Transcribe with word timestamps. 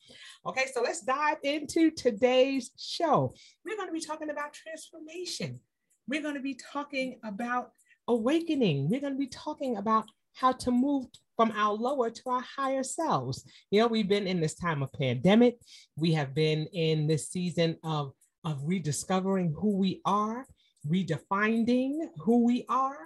Okay, 0.45 0.65
so 0.73 0.81
let's 0.81 1.01
dive 1.01 1.37
into 1.43 1.91
today's 1.91 2.71
show. 2.77 3.33
We're 3.65 3.77
going 3.77 3.89
to 3.89 3.93
be 3.93 4.01
talking 4.01 4.29
about 4.29 4.53
transformation. 4.53 5.59
We're 6.07 6.21
going 6.21 6.35
to 6.35 6.41
be 6.41 6.57
talking 6.71 7.19
about 7.23 7.71
awakening. 8.07 8.89
We're 8.89 9.01
going 9.01 9.13
to 9.13 9.19
be 9.19 9.27
talking 9.27 9.77
about 9.77 10.05
how 10.33 10.51
to 10.51 10.71
move 10.71 11.05
from 11.35 11.51
our 11.55 11.73
lower 11.73 12.09
to 12.09 12.21
our 12.27 12.41
higher 12.41 12.83
selves. 12.83 13.43
You 13.71 13.81
know, 13.81 13.87
we've 13.87 14.07
been 14.07 14.27
in 14.27 14.39
this 14.39 14.55
time 14.55 14.83
of 14.83 14.93
pandemic. 14.93 15.57
We 15.95 16.13
have 16.13 16.33
been 16.33 16.67
in 16.73 17.07
this 17.07 17.29
season 17.29 17.77
of, 17.83 18.13
of 18.43 18.61
rediscovering 18.63 19.55
who 19.57 19.77
we 19.77 20.01
are, 20.05 20.45
redefining 20.87 22.07
who 22.17 22.45
we 22.45 22.65
are, 22.69 22.97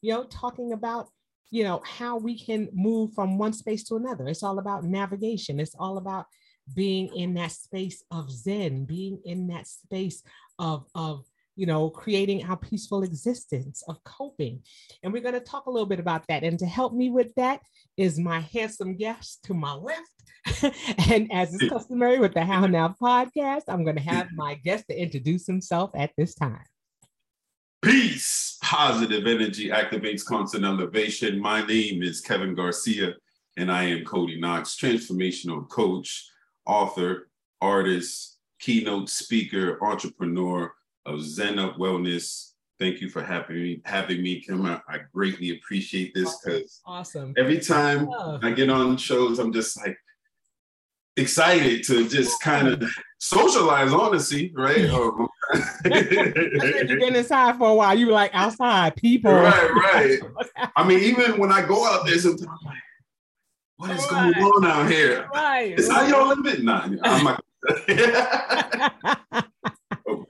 you 0.00 0.12
know, 0.12 0.24
talking 0.24 0.72
about, 0.72 1.08
you 1.50 1.64
know, 1.64 1.82
how 1.84 2.16
we 2.16 2.38
can 2.38 2.68
move 2.72 3.12
from 3.14 3.38
one 3.38 3.52
space 3.52 3.84
to 3.84 3.96
another. 3.96 4.28
It's 4.28 4.42
all 4.42 4.58
about 4.58 4.84
navigation. 4.84 5.60
It's 5.60 5.74
all 5.78 5.98
about 5.98 6.26
being 6.74 7.14
in 7.14 7.34
that 7.34 7.52
space 7.52 8.02
of 8.10 8.30
Zen, 8.30 8.86
being 8.86 9.20
in 9.24 9.48
that 9.48 9.66
space 9.66 10.22
of, 10.58 10.86
of 10.94 11.24
you 11.56 11.66
know, 11.66 11.88
creating 11.88 12.44
our 12.44 12.56
peaceful 12.56 13.02
existence 13.02 13.82
of 13.88 14.02
coping. 14.04 14.62
And 15.02 15.12
we're 15.12 15.22
going 15.22 15.34
to 15.34 15.40
talk 15.40 15.66
a 15.66 15.70
little 15.70 15.86
bit 15.86 16.00
about 16.00 16.24
that. 16.28 16.42
And 16.42 16.58
to 16.58 16.66
help 16.66 16.92
me 16.92 17.10
with 17.10 17.34
that 17.36 17.60
is 17.96 18.18
my 18.18 18.40
handsome 18.40 18.96
guest 18.96 19.44
to 19.44 19.54
my 19.54 19.74
left. 19.74 20.10
and 21.10 21.32
as 21.32 21.54
is 21.54 21.70
customary 21.70 22.18
with 22.18 22.34
the 22.34 22.44
How 22.44 22.66
Now 22.66 22.94
podcast, 23.00 23.62
I'm 23.68 23.84
going 23.84 23.96
to 23.96 24.02
have 24.02 24.28
my 24.34 24.54
guest 24.54 24.84
to 24.90 25.00
introduce 25.00 25.46
himself 25.46 25.90
at 25.94 26.10
this 26.18 26.34
time. 26.34 26.64
Peace, 27.82 28.58
positive 28.62 29.26
energy 29.26 29.68
activates 29.68 30.24
constant 30.24 30.64
elevation. 30.64 31.38
My 31.38 31.64
name 31.64 32.02
is 32.02 32.20
Kevin 32.20 32.54
Garcia, 32.54 33.14
and 33.56 33.70
I 33.70 33.84
am 33.84 34.04
Cody 34.04 34.40
Knox, 34.40 34.76
transformational 34.76 35.68
coach, 35.68 36.26
author, 36.66 37.28
artist, 37.60 38.38
keynote 38.58 39.10
speaker, 39.10 39.78
entrepreneur 39.82 40.72
of 41.06 41.22
Zen 41.22 41.58
Up 41.58 41.76
Wellness. 41.76 42.52
Thank 42.78 43.00
you 43.00 43.08
for 43.08 43.22
having 43.22 43.56
me, 43.56 43.82
having 43.84 44.22
me, 44.22 44.40
Kim. 44.40 44.66
I, 44.66 44.80
I 44.88 44.98
greatly 45.12 45.50
appreciate 45.50 46.12
this 46.14 46.36
because 46.38 46.80
awesome. 46.84 47.32
every 47.36 47.60
time 47.60 48.08
I 48.42 48.50
get 48.50 48.68
on 48.68 48.96
shows, 48.96 49.38
I'm 49.38 49.52
just 49.52 49.76
like 49.76 49.96
excited 51.16 51.84
to 51.84 52.08
just 52.08 52.40
kind 52.42 52.68
of 52.68 52.90
socialize, 53.18 53.92
honestly, 53.92 54.52
right? 54.54 54.90
Um, 54.90 55.28
you've 55.84 57.00
been 57.00 57.16
inside 57.16 57.56
for 57.56 57.68
a 57.68 57.74
while. 57.74 57.96
You 57.96 58.06
were 58.06 58.12
like 58.12 58.34
outside, 58.34 58.96
people. 58.96 59.32
Right, 59.32 59.70
right. 59.72 60.20
I 60.76 60.86
mean, 60.86 61.00
even 61.00 61.38
when 61.38 61.52
I 61.52 61.64
go 61.64 61.86
out 61.86 62.06
there, 62.06 62.18
sometimes 62.18 62.48
I'm 62.48 62.66
like, 62.66 62.78
what 63.76 63.90
is 63.90 64.06
right. 64.10 64.34
going 64.34 64.46
on 64.46 64.64
out 64.64 64.90
here? 64.90 65.28
Right. 65.32 65.78
Is 65.78 65.88
right. 65.88 66.10
how 66.10 66.26
y'all 66.26 66.36
living? 66.36 66.64
Nah, 66.64 66.88
I'm 67.02 67.24
like, 67.24 67.40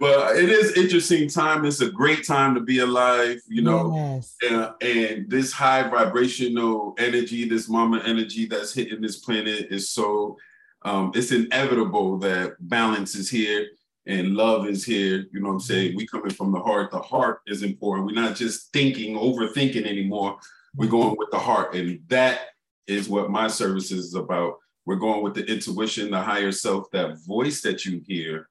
but 0.05 0.37
it 0.37 0.51
is 0.51 0.77
interesting 0.77 1.31
time. 1.31 1.65
It's 1.65 1.81
a 1.81 1.91
great 1.91 2.27
time 2.27 2.55
to 2.57 2.61
be 2.61 2.81
alive, 2.81 3.41
you 3.49 3.63
know. 3.63 3.91
Yes. 3.95 4.37
And, 4.43 4.71
and 4.83 5.31
this 5.31 5.51
high 5.51 5.89
vibrational 5.89 6.95
energy, 6.99 7.49
this 7.49 7.71
mama 7.71 8.03
energy 8.05 8.45
that's 8.45 8.75
hitting 8.75 9.01
this 9.01 9.21
planet 9.21 9.69
is 9.71 9.89
so 9.89 10.37
um, 10.83 11.11
it's 11.15 11.33
inevitable 11.33 12.19
that 12.19 12.57
balance 12.61 13.15
is 13.15 13.31
here 13.31 13.67
and 14.05 14.37
love 14.37 14.67
is 14.69 14.85
here. 14.85 15.25
You 15.33 15.41
know 15.41 15.49
what 15.49 15.55
I'm 15.55 15.61
saying? 15.61 15.97
We 15.97 16.07
coming 16.07 16.35
from 16.35 16.53
the 16.53 16.61
heart. 16.61 16.91
The 16.91 17.01
heart 17.01 17.41
is 17.47 17.63
important. 17.63 18.07
We're 18.07 18.21
not 18.21 18.37
just 18.37 18.75
thinking, 18.75 19.17
overthinking 19.17 19.87
anymore. 19.87 20.37
We're 20.77 20.91
going 20.91 21.17
with 21.17 21.31
the 21.31 21.39
heart. 21.39 21.75
And 21.75 22.01
that 22.09 22.41
is 22.87 23.09
what 23.09 23.31
my 23.31 23.49
service 23.49 23.91
is 23.91 24.15
about. 24.15 24.57
We're 24.85 24.97
going 24.97 25.23
with 25.23 25.33
the 25.33 25.51
intuition, 25.51 26.11
the 26.11 26.21
higher 26.21 26.53
self, 26.53 26.91
that 26.91 27.25
voice 27.25 27.63
that 27.63 27.87
you 27.87 28.03
hear 28.07 28.51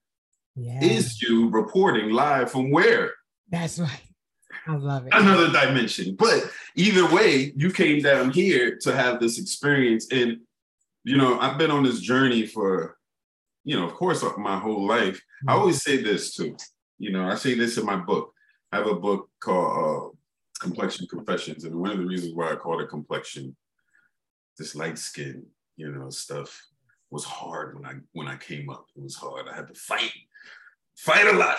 is 0.55 1.21
you 1.21 1.49
reporting 1.49 2.11
live 2.11 2.51
from 2.51 2.71
where? 2.71 3.13
That's 3.49 3.79
right. 3.79 4.01
I 4.67 4.75
love 4.75 5.07
it. 5.07 5.13
Another 5.13 5.51
dimension. 5.51 6.15
But 6.17 6.49
either 6.75 7.13
way, 7.13 7.53
you 7.55 7.71
came 7.71 8.01
down 8.01 8.31
here 8.31 8.77
to 8.81 8.95
have 8.95 9.19
this 9.19 9.39
experience. 9.39 10.07
And, 10.11 10.39
you 11.03 11.17
know, 11.17 11.39
I've 11.39 11.57
been 11.57 11.71
on 11.71 11.83
this 11.83 11.99
journey 11.99 12.45
for, 12.45 12.97
you 13.65 13.75
know, 13.75 13.85
of 13.85 13.93
course, 13.93 14.23
my 14.37 14.57
whole 14.57 14.87
life. 14.87 15.17
Mm-hmm. 15.17 15.49
I 15.49 15.53
always 15.53 15.83
say 15.83 16.01
this 16.01 16.33
too. 16.33 16.55
You 16.97 17.11
know, 17.11 17.27
I 17.27 17.35
say 17.35 17.55
this 17.55 17.77
in 17.77 17.85
my 17.85 17.97
book. 17.97 18.31
I 18.71 18.77
have 18.77 18.87
a 18.87 18.95
book 18.95 19.29
called 19.39 20.15
uh, 20.15 20.17
Complexion 20.61 21.07
Confessions. 21.07 21.65
And 21.65 21.75
one 21.75 21.91
of 21.91 21.97
the 21.97 22.05
reasons 22.05 22.33
why 22.33 22.51
I 22.51 22.55
call 22.55 22.79
it 22.79 22.89
complexion, 22.89 23.55
this 24.57 24.75
light 24.75 24.97
skin, 24.97 25.45
you 25.75 25.91
know, 25.91 26.09
stuff 26.09 26.57
was 27.09 27.25
hard 27.25 27.75
when 27.75 27.85
I 27.85 27.93
when 28.13 28.27
I 28.27 28.37
came 28.37 28.69
up. 28.69 28.85
It 28.95 29.03
was 29.03 29.15
hard. 29.15 29.47
I 29.47 29.55
had 29.55 29.67
to 29.67 29.73
fight 29.73 30.11
fight 30.97 31.27
a 31.27 31.37
lot. 31.37 31.57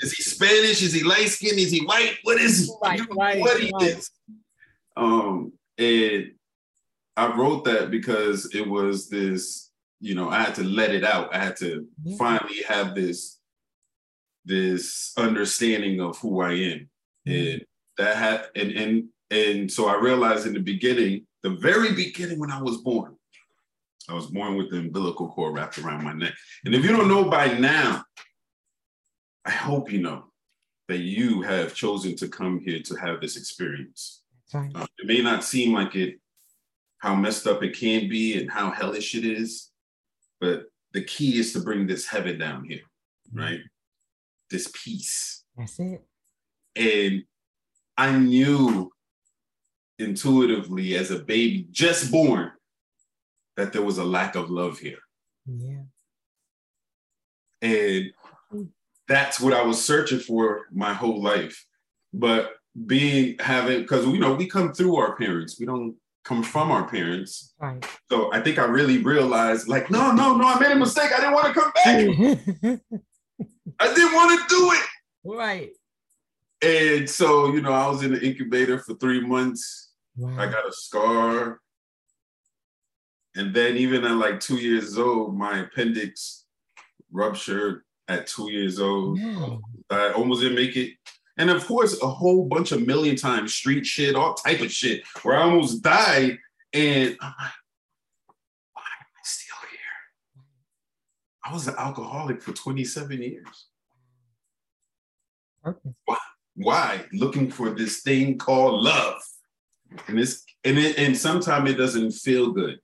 Is 0.00 0.12
he 0.12 0.22
Spanish? 0.22 0.82
Is 0.82 0.92
he 0.92 1.02
light 1.02 1.28
skinned? 1.28 1.58
Is 1.58 1.70
he 1.70 1.84
white? 1.84 2.16
What 2.22 2.40
is 2.40 2.66
he? 2.66 2.72
Right, 2.82 3.00
right, 3.16 3.40
what 3.40 3.60
he 3.60 3.72
right. 3.72 3.88
is. 3.88 4.10
Um, 4.96 5.52
and 5.78 6.32
I 7.16 7.34
wrote 7.34 7.64
that 7.64 7.90
because 7.90 8.54
it 8.54 8.66
was 8.66 9.08
this, 9.08 9.70
you 10.00 10.14
know, 10.14 10.28
I 10.28 10.42
had 10.42 10.54
to 10.56 10.64
let 10.64 10.94
it 10.94 11.04
out. 11.04 11.34
I 11.34 11.38
had 11.38 11.56
to 11.56 11.86
yeah. 12.04 12.16
finally 12.16 12.62
have 12.68 12.94
this, 12.94 13.38
this 14.44 15.12
understanding 15.16 16.00
of 16.00 16.18
who 16.18 16.40
I 16.40 16.52
am. 16.52 16.90
Mm-hmm. 17.28 17.30
And 17.30 17.64
that 17.98 18.16
had 18.16 18.46
and 18.54 18.72
and 18.72 19.04
and 19.30 19.72
so 19.72 19.88
I 19.88 19.96
realized 19.96 20.46
in 20.46 20.52
the 20.52 20.60
beginning, 20.60 21.26
the 21.42 21.50
very 21.50 21.92
beginning 21.92 22.38
when 22.38 22.50
I 22.50 22.62
was 22.62 22.78
born, 22.78 23.16
I 24.08 24.14
was 24.14 24.26
born 24.26 24.56
with 24.56 24.70
the 24.70 24.78
umbilical 24.78 25.28
cord 25.28 25.54
wrapped 25.54 25.78
around 25.78 26.04
my 26.04 26.12
neck. 26.12 26.34
And 26.64 26.74
if 26.74 26.84
you 26.84 26.92
don't 26.92 27.08
know 27.08 27.28
by 27.28 27.58
now, 27.58 28.04
I 29.46 29.50
hope 29.50 29.92
you 29.92 30.00
know 30.00 30.24
that 30.88 30.98
you 30.98 31.42
have 31.42 31.74
chosen 31.74 32.16
to 32.16 32.28
come 32.28 32.60
here 32.60 32.80
to 32.80 32.94
have 32.96 33.20
this 33.20 33.36
experience. 33.36 34.22
Uh, 34.52 34.86
it 34.98 35.06
may 35.06 35.22
not 35.22 35.44
seem 35.44 35.72
like 35.72 35.94
it, 35.94 36.20
how 36.98 37.14
messed 37.14 37.46
up 37.46 37.62
it 37.62 37.76
can 37.76 38.08
be 38.08 38.38
and 38.38 38.50
how 38.50 38.70
hellish 38.70 39.14
it 39.14 39.24
is, 39.24 39.70
but 40.40 40.64
the 40.92 41.02
key 41.02 41.38
is 41.38 41.52
to 41.52 41.60
bring 41.60 41.86
this 41.86 42.06
heaven 42.06 42.38
down 42.38 42.64
here, 42.64 42.80
mm-hmm. 43.28 43.38
right? 43.38 43.60
This 44.50 44.70
peace. 44.72 45.44
That's 45.56 45.78
it. 45.78 46.04
And 46.74 47.24
I 47.96 48.16
knew 48.16 48.90
intuitively 49.98 50.96
as 50.96 51.10
a 51.10 51.18
baby 51.18 51.66
just 51.70 52.10
born 52.10 52.52
that 53.56 53.72
there 53.72 53.82
was 53.82 53.98
a 53.98 54.04
lack 54.04 54.34
of 54.34 54.50
love 54.50 54.78
here. 54.78 54.98
Yeah. 55.46 55.82
And 57.62 58.12
that's 59.08 59.40
what 59.40 59.52
I 59.52 59.62
was 59.62 59.82
searching 59.84 60.18
for 60.18 60.66
my 60.72 60.92
whole 60.92 61.22
life. 61.22 61.64
But 62.12 62.52
being 62.86 63.36
having 63.38 63.80
because 63.80 64.04
you 64.06 64.18
know 64.18 64.34
we 64.34 64.46
come 64.46 64.72
through 64.72 64.96
our 64.96 65.16
parents, 65.16 65.58
we 65.58 65.66
don't 65.66 65.96
come 66.26 66.42
from 66.42 66.70
our 66.70 66.88
parents. 66.88 67.54
Right. 67.58 67.86
So 68.10 68.32
I 68.32 68.40
think 68.40 68.58
I 68.58 68.64
really 68.64 68.98
realized, 68.98 69.68
like, 69.68 69.90
no, 69.90 70.12
no, 70.12 70.34
no, 70.34 70.46
I 70.46 70.58
made 70.58 70.72
a 70.72 70.76
mistake. 70.76 71.12
I 71.12 71.18
didn't 71.18 71.34
want 71.34 71.46
to 71.46 71.60
come 71.60 71.72
back. 71.74 71.94
I 73.78 73.94
didn't 73.94 74.14
want 74.14 74.40
to 74.40 74.56
do 74.56 74.72
it. 74.72 75.36
right. 75.36 75.70
And 76.62 77.08
so, 77.08 77.52
you 77.52 77.60
know, 77.60 77.72
I 77.72 77.86
was 77.86 78.02
in 78.02 78.12
the 78.12 78.20
incubator 78.20 78.78
for 78.78 78.94
three 78.94 79.20
months. 79.20 79.92
Wow. 80.16 80.34
I 80.38 80.50
got 80.50 80.68
a 80.68 80.72
scar. 80.72 81.60
And 83.36 83.54
then 83.54 83.76
even 83.76 84.04
at 84.04 84.12
like 84.12 84.40
two 84.40 84.56
years 84.56 84.98
old, 84.98 85.36
my 85.36 85.58
appendix 85.58 86.46
ruptured 87.12 87.82
at 88.08 88.26
two 88.26 88.50
years 88.50 88.80
old. 88.80 89.18
I 89.90 90.12
almost 90.12 90.40
didn't 90.40 90.56
make 90.56 90.76
it. 90.76 90.92
And 91.38 91.50
of 91.50 91.66
course, 91.66 92.00
a 92.02 92.08
whole 92.08 92.46
bunch 92.46 92.72
of 92.72 92.86
million 92.86 93.16
times 93.16 93.54
street 93.54 93.84
shit, 93.84 94.14
all 94.14 94.34
type 94.34 94.60
of 94.60 94.72
shit, 94.72 95.02
where 95.22 95.36
I 95.36 95.42
almost 95.42 95.82
died. 95.82 96.38
And 96.72 97.16
I'm 97.20 97.34
like, 97.38 97.52
why 98.72 98.82
am 98.82 99.06
I 99.16 99.22
still 99.22 99.56
here? 99.70 100.44
I 101.44 101.52
was 101.52 101.68
an 101.68 101.74
alcoholic 101.78 102.42
for 102.42 102.52
27 102.52 103.22
years. 103.22 103.66
Purpose. 105.62 105.92
Why? 106.54 107.04
Looking 107.12 107.50
for 107.50 107.70
this 107.70 108.00
thing 108.00 108.38
called 108.38 108.82
love. 108.82 109.20
And 110.08 110.18
it's 110.18 110.44
and 110.64 110.78
it 110.78 110.98
and 110.98 111.16
sometimes 111.16 111.70
it 111.70 111.74
doesn't 111.74 112.10
feel 112.12 112.50
good 112.50 112.80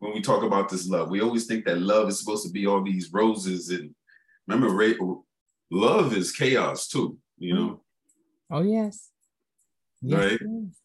when 0.00 0.12
we 0.12 0.20
talk 0.20 0.42
about 0.42 0.68
this 0.68 0.88
love. 0.88 1.10
We 1.10 1.20
always 1.20 1.46
think 1.46 1.64
that 1.66 1.80
love 1.80 2.08
is 2.08 2.18
supposed 2.18 2.44
to 2.46 2.52
be 2.52 2.66
all 2.66 2.82
these 2.82 3.12
roses 3.12 3.68
and 3.70 3.94
remember 4.46 4.74
Ray, 4.74 4.96
love 5.70 6.16
is 6.16 6.32
chaos 6.32 6.88
too, 6.88 7.16
you 7.38 7.54
know. 7.54 7.68
Mm. 7.68 7.80
Oh 8.50 8.62
yes. 8.62 9.10
Right. 10.02 10.38
yes. 10.40 10.80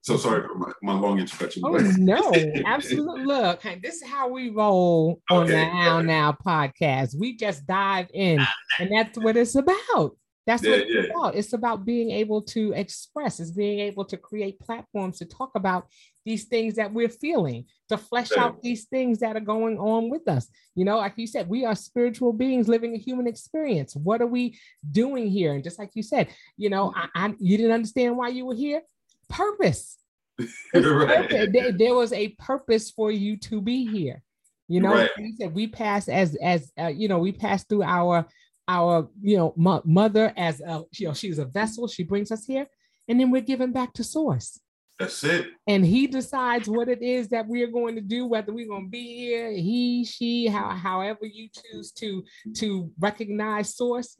So 0.00 0.16
sorry 0.16 0.46
for 0.46 0.54
my, 0.56 0.72
my 0.82 0.94
long 0.94 1.20
introduction. 1.20 1.62
Oh 1.64 1.76
no, 1.98 2.32
absolutely. 2.66 3.24
Look, 3.24 3.62
this 3.82 3.96
is 3.96 4.08
how 4.08 4.28
we 4.28 4.50
roll 4.50 5.20
on 5.30 5.46
the 5.46 5.52
Okay. 5.52 5.64
How 5.64 6.00
Now 6.00 6.32
podcast. 6.32 7.14
We 7.18 7.36
just 7.36 7.66
dive 7.66 8.08
in, 8.12 8.40
and 8.80 8.90
that's 8.90 9.16
what 9.18 9.36
it's 9.36 9.54
about. 9.54 10.16
That's 10.46 10.62
Yeah, 10.64 10.70
what 10.70 10.80
it's 10.80 10.90
yeah. 11.08 11.14
about. 11.14 11.34
It's 11.36 11.52
about 11.52 11.84
being 11.84 12.10
able 12.10 12.42
to 12.42 12.72
express. 12.72 13.38
It's 13.38 13.50
being 13.52 13.78
able 13.80 14.04
to 14.06 14.16
create 14.16 14.58
platforms 14.58 15.18
to 15.18 15.24
talk 15.24 15.52
about 15.54 15.86
these 16.24 16.44
things 16.44 16.74
that 16.76 16.92
we're 16.92 17.08
feeling, 17.08 17.66
to 17.88 17.96
flesh 17.96 18.32
out 18.36 18.60
these 18.62 18.84
things 18.86 19.20
that 19.20 19.36
are 19.36 19.40
going 19.40 19.78
on 19.78 20.10
with 20.10 20.28
us. 20.28 20.48
You 20.74 20.84
know, 20.84 20.96
like 20.98 21.14
you 21.16 21.26
said, 21.26 21.48
we 21.48 21.64
are 21.64 21.74
spiritual 21.76 22.32
beings 22.32 22.68
living 22.68 22.94
a 22.94 22.98
human 22.98 23.26
experience. 23.26 23.94
What 23.94 24.20
are 24.20 24.26
we 24.26 24.58
doing 24.90 25.28
here? 25.28 25.52
And 25.54 25.62
just 25.64 25.78
like 25.78 25.90
you 25.94 26.02
said, 26.02 26.28
you 26.56 26.70
know, 26.70 26.92
I, 26.96 27.08
I 27.14 27.34
you 27.38 27.56
didn't 27.56 27.72
understand 27.72 28.16
why 28.16 28.28
you 28.28 28.46
were 28.46 28.54
here. 28.54 28.82
Purpose. 29.28 29.98
Right. 30.74 31.52
There, 31.52 31.72
there 31.72 31.94
was 31.94 32.12
a 32.12 32.28
purpose 32.30 32.90
for 32.90 33.12
you 33.12 33.36
to 33.38 33.60
be 33.60 33.86
here. 33.86 34.22
You 34.68 34.80
know, 34.80 34.90
Right. 34.92 35.02
like 35.02 35.10
you 35.18 35.34
said 35.36 35.54
we 35.54 35.66
pass 35.66 36.08
as 36.08 36.34
as 36.36 36.72
uh, 36.80 36.86
you 36.86 37.06
know 37.08 37.18
we 37.18 37.30
pass 37.32 37.64
through 37.64 37.82
our 37.82 38.26
our 38.72 39.08
you 39.20 39.36
know 39.36 39.54
mo- 39.56 39.82
mother 39.84 40.32
as 40.36 40.60
a 40.60 40.82
you 40.92 41.08
know 41.08 41.14
she's 41.14 41.38
a 41.38 41.44
vessel. 41.44 41.88
She 41.88 42.04
brings 42.04 42.30
us 42.30 42.44
here, 42.44 42.66
and 43.08 43.18
then 43.18 43.30
we're 43.30 43.42
given 43.42 43.72
back 43.72 43.92
to 43.94 44.04
source. 44.04 44.60
That's 44.98 45.24
it. 45.24 45.48
And 45.66 45.84
he 45.84 46.06
decides 46.06 46.68
what 46.68 46.88
it 46.88 47.02
is 47.02 47.28
that 47.28 47.48
we 47.48 47.62
are 47.62 47.68
going 47.68 47.96
to 47.96 48.00
do, 48.00 48.26
whether 48.26 48.52
we're 48.52 48.68
going 48.68 48.86
to 48.86 48.90
be 48.90 49.16
here, 49.16 49.50
he, 49.50 50.04
she, 50.04 50.46
how, 50.46 50.68
however 50.68 51.26
you 51.26 51.48
choose 51.48 51.90
to 51.92 52.24
to 52.56 52.90
recognize 52.98 53.74
source. 53.74 54.16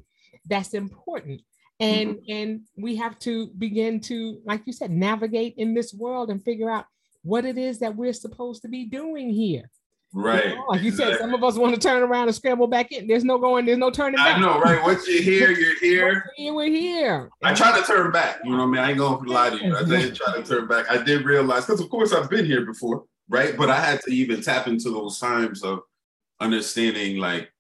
That's 0.46 0.74
important 0.74 1.42
and 1.82 2.16
mm-hmm. 2.16 2.32
and 2.32 2.60
we 2.76 2.96
have 2.96 3.18
to 3.18 3.48
begin 3.58 4.00
to 4.00 4.40
like 4.44 4.62
you 4.66 4.72
said 4.72 4.90
navigate 4.90 5.54
in 5.56 5.74
this 5.74 5.92
world 5.92 6.30
and 6.30 6.42
figure 6.42 6.70
out 6.70 6.86
what 7.22 7.44
it 7.44 7.58
is 7.58 7.80
that 7.80 7.96
we're 7.96 8.12
supposed 8.12 8.62
to 8.62 8.68
be 8.68 8.84
doing 8.84 9.30
here 9.30 9.68
You 10.14 10.20
Right. 10.20 10.54
know, 10.54 10.64
like 10.68 10.82
you 10.82 10.90
said 10.92 11.18
some 11.18 11.32
of 11.34 11.42
us 11.42 11.56
want 11.56 11.74
to 11.74 11.80
turn 11.80 12.02
around 12.02 12.28
and 12.28 12.34
scramble 12.34 12.66
back 12.66 12.92
in 12.92 13.06
there's 13.06 13.24
no 13.24 13.38
going 13.38 13.64
there's 13.64 13.78
no 13.78 13.90
turning 13.90 14.16
back. 14.16 14.36
I 14.36 14.40
know, 14.40 14.58
right? 14.60 14.82
Once 14.82 15.08
you're 15.08 15.22
here, 15.22 15.50
you're 15.50 15.78
here. 15.80 16.04
We're 16.04 16.24
here, 16.36 16.54
we're 16.54 16.70
here 16.70 17.30
I 17.42 17.54
try 17.54 17.78
to 17.78 17.86
turn 17.86 18.12
back. 18.12 18.40
You 18.44 18.50
know 18.50 18.58
what 18.58 18.64
I 18.64 18.66
mean? 18.66 18.78
I 18.80 18.88
ain't 18.90 18.98
going 18.98 19.24
to 19.24 19.30
lie 19.30 19.50
to 19.50 19.56
you. 19.56 19.74
I 19.76 19.84
did 19.84 20.14
try 20.14 20.36
to 20.36 20.42
turn 20.42 20.68
back. 20.68 20.90
I 20.90 21.02
did 21.02 21.24
realize, 21.24 21.64
because 21.66 21.80
of 21.80 21.88
course 21.88 22.12
I've 22.12 22.28
been 22.30 22.44
here 22.44 22.66
before, 22.66 23.04
right? 23.28 23.56
But 23.56 23.70
I 23.70 23.80
had 23.80 24.00
to 24.02 24.10
even 24.12 24.42
tap 24.42 24.66
into 24.66 24.90
those 24.90 25.18
times 25.18 25.62
of 25.62 25.80
understanding, 26.40 27.16
like, 27.18 27.50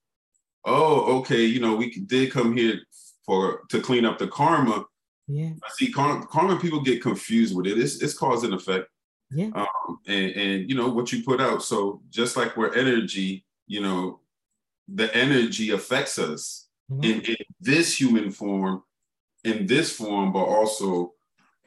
oh, 0.64 1.18
okay, 1.20 1.44
you 1.44 1.60
know, 1.60 1.74
we 1.76 1.90
did 2.00 2.32
come 2.32 2.56
here 2.56 2.80
for 3.24 3.62
to 3.70 3.80
clean 3.80 4.04
up 4.04 4.18
the 4.18 4.28
karma. 4.28 4.84
yeah 5.28 5.50
I 5.64 5.68
see 5.76 5.90
karma, 5.90 6.26
karma 6.26 6.58
people 6.58 6.82
get 6.82 7.00
confused 7.02 7.56
with 7.56 7.66
it. 7.66 7.78
It's, 7.78 8.02
it's 8.02 8.14
cause 8.14 8.44
and 8.44 8.52
effect. 8.54 8.88
Yeah 9.34 9.50
um, 9.54 9.98
and, 10.06 10.30
and 10.32 10.68
you 10.70 10.76
know 10.76 10.88
what 10.88 11.12
you 11.12 11.22
put 11.22 11.40
out. 11.40 11.62
So 11.62 12.02
just 12.10 12.36
like 12.36 12.56
we're 12.56 12.74
energy, 12.74 13.44
you 13.66 13.80
know, 13.80 14.20
the 14.92 15.14
energy 15.16 15.70
affects 15.70 16.18
us 16.18 16.68
in, 17.02 17.22
in 17.22 17.36
this 17.60 17.98
human 17.98 18.30
form, 18.30 18.82
in 19.44 19.66
this 19.66 19.94
form, 19.94 20.32
but 20.32 20.44
also 20.44 21.12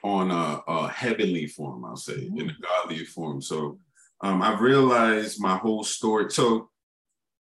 on 0.03 0.29
a, 0.29 0.61
a 0.67 0.87
heavenly 0.89 1.47
form. 1.47 1.83
I'll 1.85 1.95
say 1.95 2.29
in 2.35 2.49
a 2.49 2.55
godly 2.61 3.05
form. 3.05 3.41
So 3.41 3.79
um, 4.21 4.41
I've 4.41 4.61
realized 4.61 5.41
my 5.41 5.57
whole 5.57 5.83
story. 5.83 6.31
So 6.31 6.69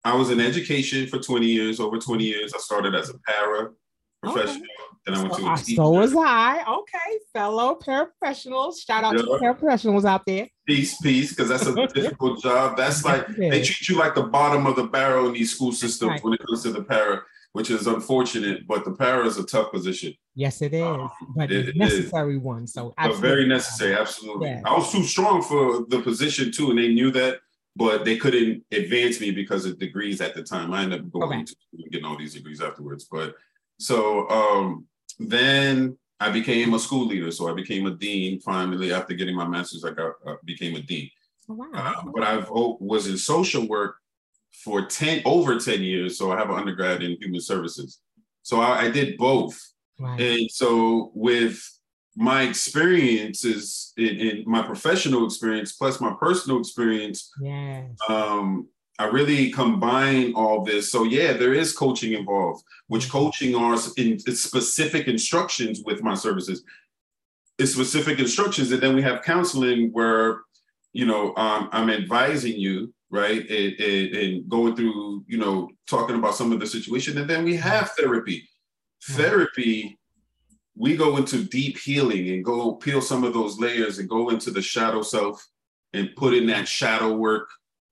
I 0.03 0.13
was 0.15 0.29
in 0.29 0.39
education 0.39 1.07
for 1.07 1.19
20 1.19 1.45
years, 1.45 1.79
over 1.79 1.97
20 1.97 2.23
years. 2.23 2.53
I 2.53 2.57
started 2.57 2.95
as 2.95 3.09
a 3.09 3.17
para 3.19 3.71
professional, 4.21 4.61
then 5.05 5.15
I 5.15 5.21
went 5.21 5.33
to 5.35 5.39
so, 5.41 5.47
a 5.47 5.51
uh, 5.51 5.55
so 5.57 5.89
was 5.91 6.15
i 6.15 6.63
okay 6.67 7.19
fellow 7.33 7.77
paraprofessionals 7.85 8.85
shout 8.85 9.03
out 9.03 9.17
to 9.17 9.25
Yeah. 9.41 9.53
paraprofessionals 9.53 10.05
out 10.05 10.25
there 10.25 10.47
Peace, 10.67 10.97
peace, 11.01 11.29
because 11.29 11.49
that's 11.49 11.65
a 11.65 11.87
difficult 11.95 12.43
job. 12.43 12.77
That's 12.77 13.03
like 13.03 13.25
Yeah. 13.39 13.49
they 13.49 13.63
treat 13.63 13.89
you 13.89 13.97
like 13.97 14.13
the 14.13 14.23
bottom 14.23 14.67
of 14.67 14.75
the 14.75 14.83
barrel 14.83 15.25
in 15.27 15.33
these 15.33 15.51
school 15.55 15.71
systems 15.71 16.11
right. 16.11 16.23
when 16.23 16.33
it 16.33 16.41
comes 16.45 16.61
to 16.61 16.71
the 16.71 16.83
para, 16.83 17.23
which 17.53 17.71
is 17.71 17.87
unfortunate. 17.87 18.67
But 18.67 18.85
the 18.85 18.91
para 18.91 19.25
is 19.25 19.37
a 19.39 19.43
tough 19.45 19.71
position, 19.71 20.13
yes 20.35 20.61
it 20.61 20.73
is 20.75 20.83
Um, 20.83 21.09
but 21.35 21.51
it 21.51 21.69
it's 21.69 21.69
is. 21.69 21.75
necessary 21.75 22.37
one 22.37 22.67
so 22.67 22.93
very 23.19 23.47
necessary. 23.47 23.95
Absolutely, 23.95 24.49
Yeah. 24.49 24.61
I 24.65 24.73
was 24.73 24.91
too 24.91 25.03
strong 25.03 25.41
for 25.41 25.85
the 25.87 26.01
position 26.01 26.51
too, 26.51 26.69
and 26.69 26.77
they 26.77 26.89
knew 26.93 27.09
that. 27.11 27.39
But 27.75 28.03
they 28.03 28.17
couldn't 28.17 28.63
advance 28.71 29.21
me 29.21 29.31
because 29.31 29.63
of 29.65 29.79
degrees 29.79 30.19
at 30.21 30.35
the 30.35 30.43
time. 30.43 30.73
I 30.73 30.83
ended 30.83 30.99
up 31.01 31.11
going 31.11 31.31
Okay. 31.31 31.43
to 31.45 31.89
getting 31.91 32.05
all 32.05 32.17
these 32.17 32.33
degrees 32.33 32.61
afterwards. 32.61 33.05
But 33.05 33.35
so 33.79 34.27
um, 34.29 34.85
then 35.17 35.97
I 36.19 36.29
became 36.29 36.73
a 36.73 36.79
school 36.79 37.07
leader. 37.07 37.31
So 37.31 37.49
I 37.49 37.53
became 37.53 37.85
a 37.85 37.91
dean 37.91 38.39
finally 38.41 38.93
after 38.93 39.13
getting 39.13 39.35
my 39.35 39.47
master's. 39.47 39.85
I 39.85 39.91
got 39.91 40.13
uh, 40.27 40.35
became 40.43 40.75
a 40.75 40.81
dean. 40.81 41.09
Oh, 41.49 41.55
wow 41.55 41.69
Uh, 41.73 42.03
but 42.13 42.23
I've 42.23 42.49
was 42.51 43.07
in 43.07 43.17
social 43.17 43.67
work 43.67 43.95
for 44.51 44.85
10 44.85 45.21
over 45.25 45.57
10 45.57 45.81
years. 45.81 46.17
So 46.17 46.31
I 46.31 46.37
have 46.37 46.49
an 46.49 46.57
undergrad 46.57 47.01
in 47.01 47.17
human 47.21 47.39
services. 47.39 48.01
So 48.41 48.59
I, 48.59 48.81
I 48.81 48.91
did 48.91 49.17
both. 49.17 49.57
right 49.99 50.19
And 50.19 50.51
so 50.51 51.11
with 51.13 51.57
my 52.15 52.41
experiences 52.43 53.93
in, 53.97 54.19
in 54.19 54.43
my 54.45 54.61
professional 54.61 55.25
experience 55.25 55.71
plus 55.71 56.01
my 56.01 56.13
personal 56.19 56.59
experience, 56.59 57.31
yes 57.41 57.89
um, 58.09 58.67
I 58.99 59.05
really 59.05 59.49
combine 59.49 60.33
all 60.33 60.65
this. 60.65 60.91
So 60.91 61.05
yeah, 61.05 61.31
there 61.31 61.53
is 61.53 61.71
coaching 61.71 62.11
involved, 62.13 62.65
which 62.87 63.09
coaching 63.09 63.55
are 63.55 63.77
in 63.95 64.19
specific 64.19 65.07
instructions 65.07 65.81
with 65.85 66.03
my 66.03 66.15
services. 66.15 66.63
It's 67.57 67.73
specific 67.73 68.19
instructions, 68.19 68.71
and 68.73 68.81
then 68.81 68.95
we 68.95 69.01
have 69.01 69.23
counseling 69.23 69.91
where, 69.93 70.41
you 70.91 71.05
know, 71.05 71.33
um, 71.37 71.69
I'm 71.71 71.89
advising 71.89 72.59
you, 72.59 72.93
right, 73.09 73.49
and, 73.49 73.79
and, 73.79 74.15
and 74.15 74.49
going 74.49 74.75
through, 74.75 75.23
you 75.27 75.37
know, 75.37 75.69
talking 75.87 76.17
about 76.17 76.35
some 76.35 76.51
of 76.51 76.59
the 76.59 76.67
situation, 76.67 77.17
and 77.17 77.29
then 77.29 77.45
we 77.45 77.55
have 77.55 77.91
therapy. 77.91 78.47
Therapy, 79.11 79.97
we 80.75 80.97
go 80.97 81.15
into 81.15 81.45
deep 81.45 81.77
healing 81.77 82.29
and 82.29 82.43
go 82.43 82.73
peel 82.73 83.01
some 83.01 83.23
of 83.23 83.33
those 83.33 83.59
layers 83.59 83.99
and 83.99 84.09
go 84.09 84.29
into 84.29 84.51
the 84.51 84.61
shadow 84.61 85.01
self 85.01 85.45
and 85.93 86.15
put 86.17 86.33
in 86.33 86.47
that 86.47 86.67
shadow 86.67 87.13
work. 87.13 87.49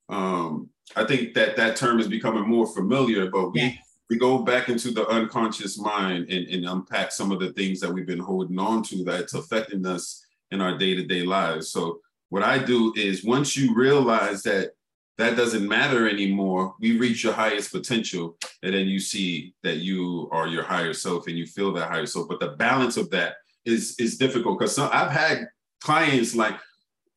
Um, 0.10 0.70
I 0.96 1.04
think 1.06 1.34
that 1.34 1.56
that 1.58 1.76
term 1.76 2.00
is 2.00 2.08
becoming 2.08 2.48
more 2.48 2.68
familiar, 2.68 3.30
but 3.30 3.52
we 3.52 3.62
Yeah. 3.62 3.74
we 4.10 4.18
go 4.18 4.40
back 4.40 4.70
into 4.70 4.92
the 4.92 5.06
unconscious 5.08 5.78
mind 5.78 6.30
and, 6.30 6.48
and 6.48 6.66
unpack 6.66 7.12
some 7.12 7.32
of 7.32 7.40
the 7.40 7.52
things 7.52 7.80
that 7.82 7.92
we've 7.94 8.08
been 8.08 8.20
holding 8.20 8.58
on 8.58 8.82
to 8.84 9.04
that's 9.04 9.34
affecting 9.34 9.86
us 9.86 10.26
in 10.52 10.62
our 10.62 10.78
day-to-day 10.78 11.24
lives. 11.24 11.72
So 11.72 12.00
what 12.30 12.42
I 12.42 12.58
do 12.58 12.94
is 12.96 13.26
once 13.26 13.58
you 13.58 13.76
realize 13.76 14.44
that 14.44 14.72
that 15.18 15.36
doesn't 15.36 15.68
matter 15.68 16.08
anymore, 16.08 16.76
we 16.80 16.98
reach 16.98 17.24
your 17.24 17.34
highest 17.34 17.72
potential, 17.72 18.38
and 18.64 18.74
then 18.74 18.88
you 18.88 19.00
see 19.00 19.54
that 19.64 19.78
you 19.78 20.30
are 20.32 20.48
your 20.48 20.64
higher 20.64 20.94
self 20.94 21.28
and 21.28 21.38
you 21.38 21.46
feel 21.46 21.74
that 21.74 21.90
higher 21.90 22.06
self. 22.06 22.30
But 22.30 22.40
the 22.40 22.50
balance 22.50 22.98
of 22.98 23.10
that 23.10 23.36
is 23.66 23.96
is 24.00 24.18
difficult 24.18 24.58
because 24.58 24.78
I've 24.80 25.12
had 25.12 25.48
clients 25.82 26.34
like, 26.36 26.58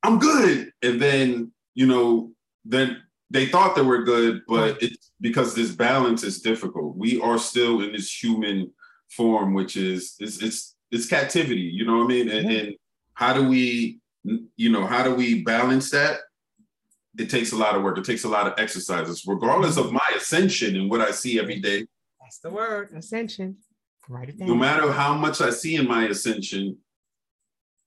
I'm 0.03 0.19
good, 0.19 0.73
and 0.81 0.99
then 1.01 1.51
you 1.75 1.85
know, 1.85 2.31
then 2.65 3.01
they 3.31 3.45
thought 3.47 3.75
they 3.75 3.81
were 3.81 4.03
good, 4.03 4.41
but 4.47 4.81
it's 4.83 5.11
because 5.21 5.55
this 5.55 5.71
balance 5.71 6.23
is 6.23 6.41
difficult. 6.41 6.97
We 6.97 7.19
are 7.21 7.37
still 7.37 7.81
in 7.81 7.93
this 7.93 8.11
human 8.11 8.71
form, 9.09 9.53
which 9.53 9.77
is 9.77 10.15
it's 10.19 10.41
it's 10.41 10.75
it's 10.91 11.07
captivity. 11.07 11.61
You 11.61 11.85
know 11.85 11.97
what 11.97 12.05
I 12.05 12.07
mean? 12.07 12.29
And, 12.29 12.51
Yeah. 12.51 12.59
and 12.59 12.75
how 13.13 13.33
do 13.33 13.47
we 13.47 14.01
you 14.55 14.69
know, 14.69 14.85
how 14.85 15.03
do 15.03 15.15
we 15.15 15.43
balance 15.43 15.89
that? 15.91 16.19
It 17.17 17.29
takes 17.29 17.51
a 17.51 17.57
lot 17.57 17.75
of 17.75 17.81
work. 17.81 17.97
It 17.97 18.05
takes 18.05 18.23
a 18.23 18.29
lot 18.29 18.47
of 18.47 18.53
exercises, 18.57 19.23
regardless 19.25 19.77
of 19.77 19.87
mm-hmm. 19.87 19.95
my 19.95 20.13
ascension 20.15 20.75
and 20.75 20.89
what 20.89 21.01
I 21.01 21.11
see 21.11 21.39
every 21.39 21.59
day. 21.59 21.85
That's 22.21 22.39
the 22.39 22.49
word, 22.49 22.91
ascension. 22.95 23.57
Write 24.07 24.29
it 24.29 24.39
down. 24.39 24.47
No 24.47 24.55
matter 24.55 24.91
how 24.91 25.15
much 25.15 25.41
I 25.41 25.49
see 25.49 25.75
in 25.75 25.87
my 25.87 26.05
ascension, 26.05 26.77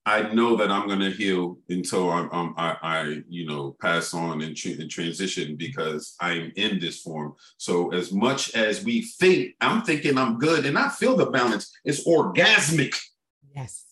I 0.07 0.33
know 0.33 0.55
that 0.57 0.71
I'm 0.71 0.87
going 0.87 0.99
to 0.99 1.09
heal 1.09 1.57
until 1.69 2.11
I'm, 2.11 2.29
I'm, 2.31 2.53
I, 2.57 2.77
I, 2.81 3.21
you 3.27 3.47
know, 3.47 3.75
pass 3.81 4.13
on 4.13 4.41
and, 4.41 4.55
and 4.65 4.89
transition 4.89 5.55
because 5.55 6.15
I'm 6.19 6.51
in 6.55 6.79
this 6.79 7.01
form. 7.01 7.33
So 7.57 7.91
as 7.91 8.11
much 8.11 8.53
as 8.53 8.83
we 8.83 9.01
think, 9.01 9.55
I'm 9.61 9.81
thinking 9.81 10.17
I'm 10.17 10.37
good, 10.37 10.65
and 10.67 10.77
I 10.77 10.89
feel 10.89 11.15
the 11.17 11.25
balance. 11.31 11.71
It's 11.83 12.07
orgasmic. 12.07 12.95
Yes. 13.55 13.85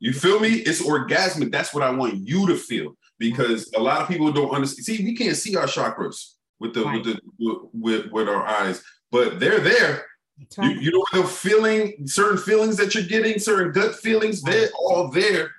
You 0.00 0.12
feel 0.12 0.40
me? 0.40 0.48
It's 0.48 0.82
orgasmic. 0.82 1.52
That's 1.52 1.72
what 1.72 1.84
I 1.84 1.90
want 1.90 2.16
you 2.16 2.48
to 2.48 2.56
feel 2.56 2.96
because 3.20 3.70
a 3.76 3.80
lot 3.80 4.00
of 4.00 4.08
people 4.08 4.32
don't 4.32 4.50
understand. 4.50 4.84
See, 4.84 5.04
we 5.04 5.14
can't 5.14 5.36
see 5.36 5.54
our 5.56 5.66
chakras 5.66 6.32
with 6.58 6.74
the 6.74 6.82
Right. 6.82 7.04
with 7.04 7.16
the 7.16 7.20
with 7.72 8.10
with 8.10 8.28
our 8.28 8.44
eyes, 8.44 8.82
but 9.12 9.38
they're 9.38 9.60
there. 9.60 10.06
You, 10.58 10.70
you 10.70 10.92
know 10.92 11.04
the 11.12 11.26
feeling, 11.26 12.06
certain 12.06 12.38
feelings 12.38 12.76
that 12.76 12.94
you're 12.94 13.04
getting, 13.04 13.38
certain 13.38 13.72
gut 13.72 13.96
feelings, 13.96 14.42
they're 14.42 14.70
all 14.78 15.08
there. 15.08 15.50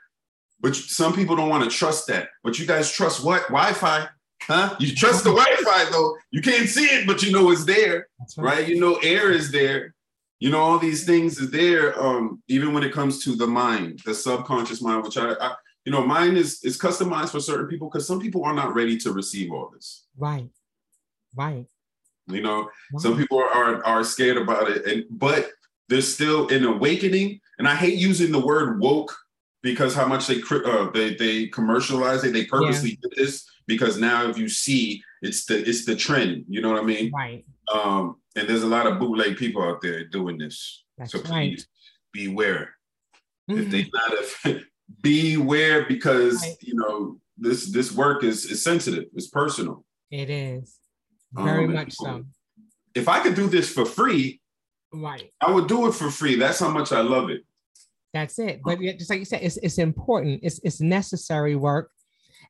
But 0.59 0.75
some 0.75 1.13
people 1.13 1.35
don't 1.35 1.49
want 1.49 1.69
to 1.69 1.69
trust 1.69 2.07
that. 2.07 2.29
But 2.43 2.57
you 2.57 2.65
guys 2.65 2.91
trust 2.91 3.23
what? 3.23 3.43
Wi-Fi. 3.43 4.07
Huh? 4.43 4.75
You 4.79 4.95
trust 4.95 5.23
the 5.23 5.31
Wi-Fi 5.31 5.91
though. 5.91 6.15
You 6.31 6.41
can't 6.41 6.67
see 6.69 6.85
it, 6.85 7.07
but 7.07 7.23
you 7.23 7.31
know 7.31 7.51
it's 7.51 7.65
there, 7.65 8.07
That's 8.19 8.37
right? 8.37 8.67
You 8.67 8.79
know 8.79 8.95
air 8.95 9.31
is 9.31 9.51
there. 9.51 9.93
You 10.39 10.49
know 10.49 10.59
all 10.59 10.79
these 10.79 11.05
things 11.05 11.39
is 11.39 11.51
there. 11.51 11.97
Um, 12.01 12.41
even 12.49 12.73
when 12.73 12.83
it 12.83 12.91
comes 12.91 13.23
to 13.23 13.35
the 13.35 13.47
mind, 13.47 14.01
the 14.05 14.13
subconscious 14.13 14.81
mind, 14.81 15.03
which 15.03 15.17
I, 15.17 15.33
I 15.39 15.55
you 15.85 15.91
know, 15.91 16.05
mine 16.05 16.37
is 16.37 16.63
is 16.63 16.77
customized 16.77 17.29
for 17.29 17.39
certain 17.39 17.67
people 17.67 17.89
because 17.89 18.07
some 18.07 18.19
people 18.19 18.43
are 18.43 18.53
not 18.53 18.73
ready 18.73 18.97
to 18.99 19.11
receive 19.11 19.51
all 19.51 19.69
this. 19.73 20.05
Right. 20.17 20.49
Right. 21.35 21.67
You 22.27 22.41
know, 22.41 22.69
right. 22.93 23.01
some 23.01 23.17
people 23.17 23.37
are, 23.39 23.49
are 23.49 23.85
are 23.85 24.03
scared 24.03 24.37
about 24.37 24.69
it, 24.69 24.85
and 24.85 25.03
but 25.09 25.51
there's 25.89 26.11
still 26.13 26.47
an 26.49 26.63
awakening. 26.63 27.39
And 27.59 27.67
I 27.67 27.75
hate 27.75 27.95
using 27.97 28.31
the 28.31 28.39
word 28.39 28.79
woke 28.79 29.13
because 29.61 29.93
how 29.93 30.05
much 30.07 30.27
they 30.27 30.41
uh, 30.65 30.89
they 30.91 31.15
they 31.15 31.47
commercialize 31.47 32.23
it. 32.23 32.33
They 32.33 32.45
purposely 32.45 32.97
did 33.01 33.13
this 33.17 33.45
because 33.67 33.99
now 33.99 34.29
if 34.29 34.37
you 34.37 34.47
see, 34.47 35.03
it's 35.21 35.45
the 35.45 35.67
it's 35.67 35.85
the 35.85 35.95
trend. 35.95 36.45
You 36.47 36.61
know 36.61 36.71
what 36.71 36.81
I 36.81 36.85
mean? 36.85 37.11
Right. 37.13 37.45
Um, 37.73 38.17
and 38.35 38.47
there's 38.47 38.63
a 38.63 38.67
lot 38.67 38.87
of 38.87 38.99
bootleg 38.99 39.37
people 39.37 39.61
out 39.61 39.81
there 39.81 40.05
doing 40.05 40.37
this. 40.37 40.83
That's 40.97 41.11
so 41.11 41.19
right. 41.19 41.51
please 41.51 41.67
beware. 42.13 42.75
If 43.49 43.65
Mhm. 43.67 43.71
they 43.71 44.53
not 44.53 44.61
beware 45.01 45.85
because 45.85 46.41
Right. 46.41 46.55
you 46.61 46.75
know 46.75 47.19
this 47.37 47.71
this 47.71 47.91
work 47.91 48.23
is 48.23 48.45
is 48.45 48.63
sensitive. 48.63 49.05
It's 49.13 49.27
personal. 49.27 49.85
It 50.09 50.29
is. 50.29 50.79
Very 51.35 51.65
Um, 51.65 51.73
much 51.73 51.93
so. 51.93 52.25
If 52.95 53.07
I 53.09 53.19
could 53.21 53.35
do 53.35 53.47
this 53.47 53.69
for 53.69 53.85
free, 53.85 54.39
Right. 54.93 55.31
I 55.41 55.49
would 55.51 55.67
do 55.67 55.87
it 55.87 55.93
for 55.93 56.11
free. 56.11 56.35
That's 56.35 56.59
how 56.59 56.69
much 56.69 56.91
I 56.91 57.01
love 57.01 57.31
it. 57.31 57.41
That's 58.13 58.37
it. 58.37 58.61
But 58.63 58.79
yet, 58.79 58.99
just 58.99 59.09
like 59.09 59.17
you 59.17 59.25
said, 59.25 59.41
it's, 59.41 59.57
it's 59.57 59.79
important. 59.79 60.41
It's 60.43 60.59
it's 60.63 60.79
necessary 60.79 61.55
work, 61.55 61.89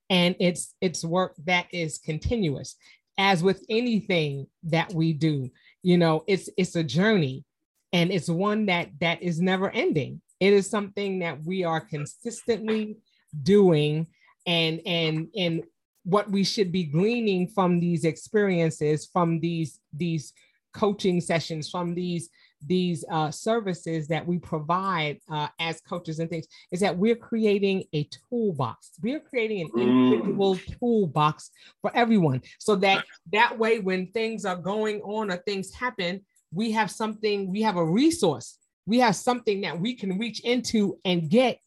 and 0.10 0.36
it's 0.42 0.75
it's 0.82 1.06
work 1.06 1.36
that 1.46 1.68
is 1.72 2.00
continuous. 2.00 2.75
As 3.18 3.42
with 3.42 3.63
anything 3.70 4.48
that 4.63 4.92
we 4.92 5.13
do, 5.13 5.50
you 5.84 5.98
know, 5.98 6.25
it's 6.28 6.50
it's 6.58 6.75
a 6.75 6.84
journey, 6.84 7.46
and 7.94 8.12
it's 8.12 8.28
one 8.28 8.66
that 8.66 8.90
that 9.00 9.24
is 9.24 9.40
never 9.40 9.70
ending. 9.70 10.22
It 10.42 10.52
is 10.52 10.70
something 10.70 11.20
that 11.20 11.42
we 11.46 11.63
are 11.63 11.80
consistently 11.80 12.98
doing, 13.42 14.08
and 14.46 14.82
and 14.86 15.30
and 15.38 15.63
what 16.03 16.29
we 16.29 16.43
should 16.43 16.72
be 16.72 16.83
gleaning 16.83 17.48
from 17.48 17.79
these 17.79 18.03
experiences, 18.05 19.10
from 19.12 19.39
these 19.39 19.79
these 19.93 20.33
coaching 20.74 21.22
sessions, 21.22 21.69
from 21.69 21.93
these 21.95 22.29
these 22.65 23.03
uh, 23.12 23.29
services 23.29 24.07
that 24.07 24.25
we 24.25 24.38
provide 24.38 25.19
uh, 25.29 25.48
as 25.60 25.81
coaches 25.81 26.19
and 26.19 26.29
things 26.29 26.48
is 26.72 26.79
that 26.79 26.98
we're 26.98 27.15
creating 27.15 27.83
a 27.93 28.07
toolbox. 28.29 28.91
We're 29.01 29.19
creating 29.19 29.62
an 29.62 29.67
Mm. 29.72 29.81
individual 30.12 30.57
toolbox 30.79 31.51
for 31.81 31.91
everyone, 31.95 32.41
so 32.60 32.75
that 32.77 33.03
that 33.31 33.57
way 33.57 33.79
when 33.79 34.07
things 34.07 34.45
are 34.45 34.55
going 34.55 35.01
on 35.01 35.31
or 35.31 35.38
things 35.38 35.74
happen, 35.74 36.22
we 36.53 36.72
have 36.72 36.89
something. 36.91 37.51
We 37.51 37.62
have 37.62 37.77
a 37.77 37.86
resource. 37.86 38.60
We 38.86 39.00
have 39.00 39.15
something 39.15 39.62
that 39.62 39.79
we 39.79 39.93
can 39.95 40.17
reach 40.17 40.41
into 40.41 40.98
and 41.05 41.29
get 41.29 41.60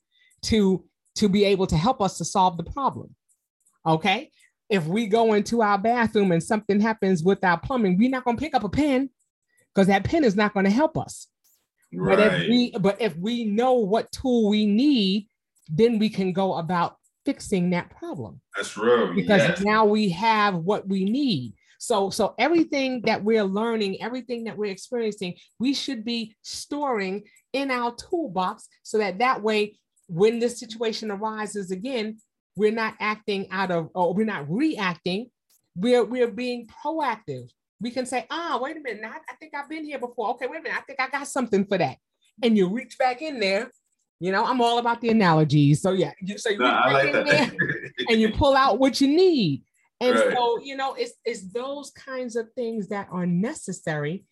to 0.42 0.84
to 1.16 1.28
be 1.28 1.44
able 1.46 1.66
to 1.66 1.76
help 1.76 2.02
us 2.02 2.18
to 2.18 2.24
solve 2.24 2.56
the 2.58 2.64
problem. 2.64 3.14
Okay. 3.86 4.30
If 4.68 4.86
we 4.86 5.06
go 5.06 5.34
into 5.34 5.62
our 5.62 5.78
bathroom 5.78 6.32
and 6.32 6.42
something 6.42 6.80
happens 6.80 7.22
with 7.22 7.44
our 7.44 7.58
plumbing, 7.58 7.96
we're 7.96 8.10
not 8.10 8.24
going 8.24 8.36
to 8.36 8.42
pick 8.42 8.54
up 8.54 8.64
a 8.64 8.68
pen 8.68 9.10
because 9.74 9.86
that 9.86 10.04
pen 10.04 10.24
is 10.24 10.34
not 10.34 10.54
going 10.54 10.64
to 10.64 10.70
help 10.70 10.98
us. 10.98 11.28
Right. 11.94 12.16
But 12.16 12.32
if 12.32 12.48
we 12.48 12.70
but 12.72 13.00
if 13.00 13.16
we 13.16 13.44
know 13.44 13.74
what 13.74 14.10
tool 14.10 14.48
we 14.48 14.66
need, 14.66 15.28
then 15.68 15.98
we 15.98 16.08
can 16.08 16.32
go 16.32 16.54
about 16.54 16.96
fixing 17.24 17.70
that 17.70 17.90
problem 17.90 18.40
That's 18.54 18.76
real. 18.76 19.12
because 19.14 19.42
yes. 19.42 19.60
now 19.60 19.84
we 19.84 20.10
have 20.10 20.56
what 20.56 20.86
we 20.88 21.04
need. 21.04 21.54
So 21.78 22.10
so 22.10 22.34
everything 22.38 23.02
that 23.02 23.22
we're 23.22 23.44
learning, 23.44 24.02
everything 24.02 24.44
that 24.44 24.56
we're 24.56 24.72
experiencing, 24.72 25.34
we 25.58 25.74
should 25.74 26.04
be 26.04 26.34
storing 26.42 27.24
in 27.52 27.70
our 27.70 27.94
toolbox 27.94 28.68
so 28.82 28.98
that 28.98 29.18
that 29.18 29.42
way 29.42 29.78
when 30.08 30.38
this 30.38 30.58
situation 30.58 31.10
arises 31.10 31.70
again, 31.70 32.18
we're 32.56 32.72
not 32.72 32.94
acting 33.00 33.48
out 33.50 33.70
of 33.70 33.90
or 33.94 34.14
we're 34.14 34.26
not 34.26 34.50
reacting, 34.50 35.30
we're 35.75 36.04
we're 36.04 36.30
being 36.30 36.66
proactive. 36.84 37.48
We 37.80 37.90
can 37.90 38.06
say, 38.06 38.26
ah, 38.30 38.58
wait 38.60 38.76
a 38.76 38.80
minute, 38.80 39.02
now 39.02 39.12
I 39.28 39.34
think 39.34 39.54
I've 39.54 39.68
been 39.68 39.84
here 39.84 39.98
before. 39.98 40.30
Okay, 40.30 40.46
wait 40.46 40.60
a 40.60 40.62
minute, 40.62 40.78
I 40.78 40.82
think 40.82 40.98
I 41.00 41.08
got 41.08 41.28
something 41.28 41.66
for 41.66 41.76
that. 41.78 41.98
And 42.42 42.56
you 42.56 42.68
reach 42.68 42.96
back 42.98 43.22
in 43.22 43.38
there. 43.38 43.70
You 44.18 44.32
know, 44.32 44.46
I'm 44.46 44.62
all 44.62 44.78
about 44.78 45.02
the 45.02 45.10
analogies. 45.10 45.82
So 45.82 45.92
yeah, 45.92 46.12
you 46.22 46.38
so 46.38 46.48
you 46.48 46.58
No, 46.58 46.64
reach 46.64 46.75
back 46.75 46.92
like 46.92 47.14
in 47.14 47.25
there 47.25 47.50
and 48.08 48.20
you 48.20 48.32
pull 48.32 48.56
out 48.56 48.78
what 48.78 49.00
you 49.00 49.08
need. 49.08 49.62
And 50.00 50.14
Right. 50.14 50.32
so, 50.34 50.60
you 50.62 50.76
know, 50.76 50.94
it's 50.94 51.12
it's 51.25 51.50
those 51.52 51.90
kinds 51.90 52.36
of 52.36 52.48
things 52.54 52.88
that 52.88 53.08
are 53.10 53.26
necessary 53.26 54.25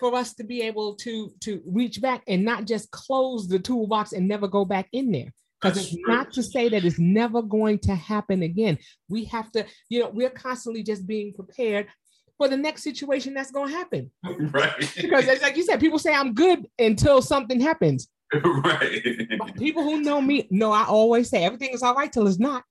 for 0.00 0.14
us 0.14 0.34
to 0.34 0.44
be 0.44 0.62
able 0.62 0.94
to 0.96 1.32
to 1.40 1.62
reach 1.66 2.00
back 2.00 2.22
and 2.26 2.44
not 2.44 2.64
just 2.66 2.90
close 2.90 3.46
the 3.48 3.58
toolbox 3.58 4.12
and 4.12 4.26
never 4.26 4.48
go 4.48 4.64
back 4.64 4.88
in 4.92 5.10
there. 5.12 5.32
Because 5.60 5.78
it's 5.78 5.96
not 6.06 6.32
to 6.34 6.42
say 6.42 6.68
that 6.68 6.84
it's 6.84 6.98
never 6.98 7.42
going 7.42 7.78
to 7.80 7.94
happen 7.94 8.42
again. 8.42 8.78
We 9.08 9.24
have 9.24 9.50
to, 9.52 9.66
you 9.88 10.00
know, 10.00 10.08
we're 10.10 10.30
constantly 10.30 10.82
just 10.84 11.06
being 11.06 11.32
prepared 11.34 11.88
for 12.36 12.46
the 12.48 12.56
next 12.56 12.84
situation 12.84 13.34
that's 13.34 13.50
going 13.50 13.70
to 13.70 13.76
happen. 13.76 14.10
right. 14.52 14.78
Because 15.00 15.26
it's 15.26 15.42
like 15.42 15.56
you 15.56 15.64
said, 15.64 15.80
people 15.80 15.98
say 15.98 16.14
I'm 16.14 16.32
good 16.34 16.66
until 16.78 17.20
something 17.22 17.60
happens. 17.60 18.08
right. 18.44 19.02
But 19.38 19.56
people 19.56 19.82
who 19.82 20.00
know 20.02 20.20
me 20.20 20.46
know 20.50 20.70
I 20.70 20.84
always 20.84 21.28
say 21.28 21.42
everything 21.44 21.70
is 21.70 21.82
all 21.82 21.94
right 21.94 22.12
till 22.12 22.28
it's 22.28 22.38
not. 22.38 22.62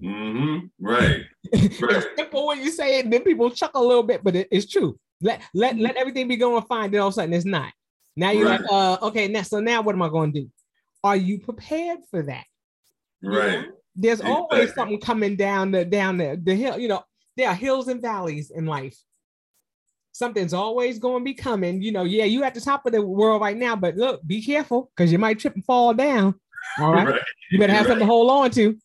Mm-hmm. 0.00 0.66
Right. 0.80 1.22
it's 1.44 1.80
Right. 1.82 2.04
simple 2.16 2.46
when 2.46 2.62
you 2.62 2.70
say 2.70 2.98
it, 3.00 3.10
then 3.10 3.22
people 3.24 3.50
chuckle 3.50 3.82
a 3.84 3.86
little 3.88 4.02
bit, 4.02 4.22
but 4.22 4.36
it- 4.36 4.48
it's 4.50 4.66
true. 4.70 4.98
Let 5.20 5.40
let 5.54 5.78
let 5.78 5.96
everything 5.96 6.28
be 6.28 6.36
going 6.36 6.62
fine, 6.64 6.90
then 6.90 7.00
all 7.00 7.08
of 7.08 7.12
a 7.12 7.16
sudden 7.16 7.32
it's 7.34 7.44
not. 7.44 7.72
Now 8.16 8.30
you're 8.30 8.46
Right. 8.48 8.60
like, 8.60 8.70
uh, 8.70 8.98
okay, 9.06 9.28
now 9.28 9.42
so 9.42 9.60
now 9.60 9.82
what 9.82 9.94
am 9.94 10.02
I 10.02 10.08
going 10.08 10.32
to 10.32 10.40
do? 10.42 10.50
Are 11.04 11.16
you 11.16 11.38
prepared 11.38 12.00
for 12.10 12.22
that? 12.22 12.44
You 13.20 13.30
Right. 13.30 13.60
know? 13.62 13.72
There's 13.94 14.20
always 14.20 14.72
something 14.74 15.00
coming 15.00 15.36
down 15.36 15.70
the 15.70 15.84
down 15.84 16.16
the, 16.16 16.40
the 16.42 16.54
hill. 16.54 16.78
You 16.78 16.88
know, 16.88 17.02
there 17.36 17.48
are 17.48 17.54
hills 17.54 17.88
and 17.88 18.00
valleys 18.00 18.50
in 18.50 18.64
life. 18.66 18.96
Something's 20.12 20.52
always 20.54 20.98
going 20.98 21.20
to 21.22 21.24
be 21.24 21.34
coming. 21.34 21.82
You 21.82 21.92
know, 21.92 22.04
yeah, 22.04 22.24
you 22.24 22.42
at 22.44 22.54
the 22.54 22.60
top 22.60 22.86
of 22.86 22.92
the 22.92 23.02
world 23.02 23.40
right 23.42 23.56
now, 23.56 23.76
but 23.76 23.96
look, 23.96 24.26
be 24.26 24.42
careful 24.42 24.90
because 24.96 25.12
you 25.12 25.18
might 25.18 25.38
trip 25.38 25.54
and 25.54 25.64
fall 25.64 25.92
down. 25.94 26.34
All 26.78 26.92
right. 26.92 27.06
Right. 27.08 27.20
You 27.50 27.58
better 27.58 27.72
have 27.72 27.86
Right. 27.86 27.90
something 27.92 28.06
to 28.06 28.12
hold 28.12 28.30
on 28.30 28.50
to. 28.52 28.78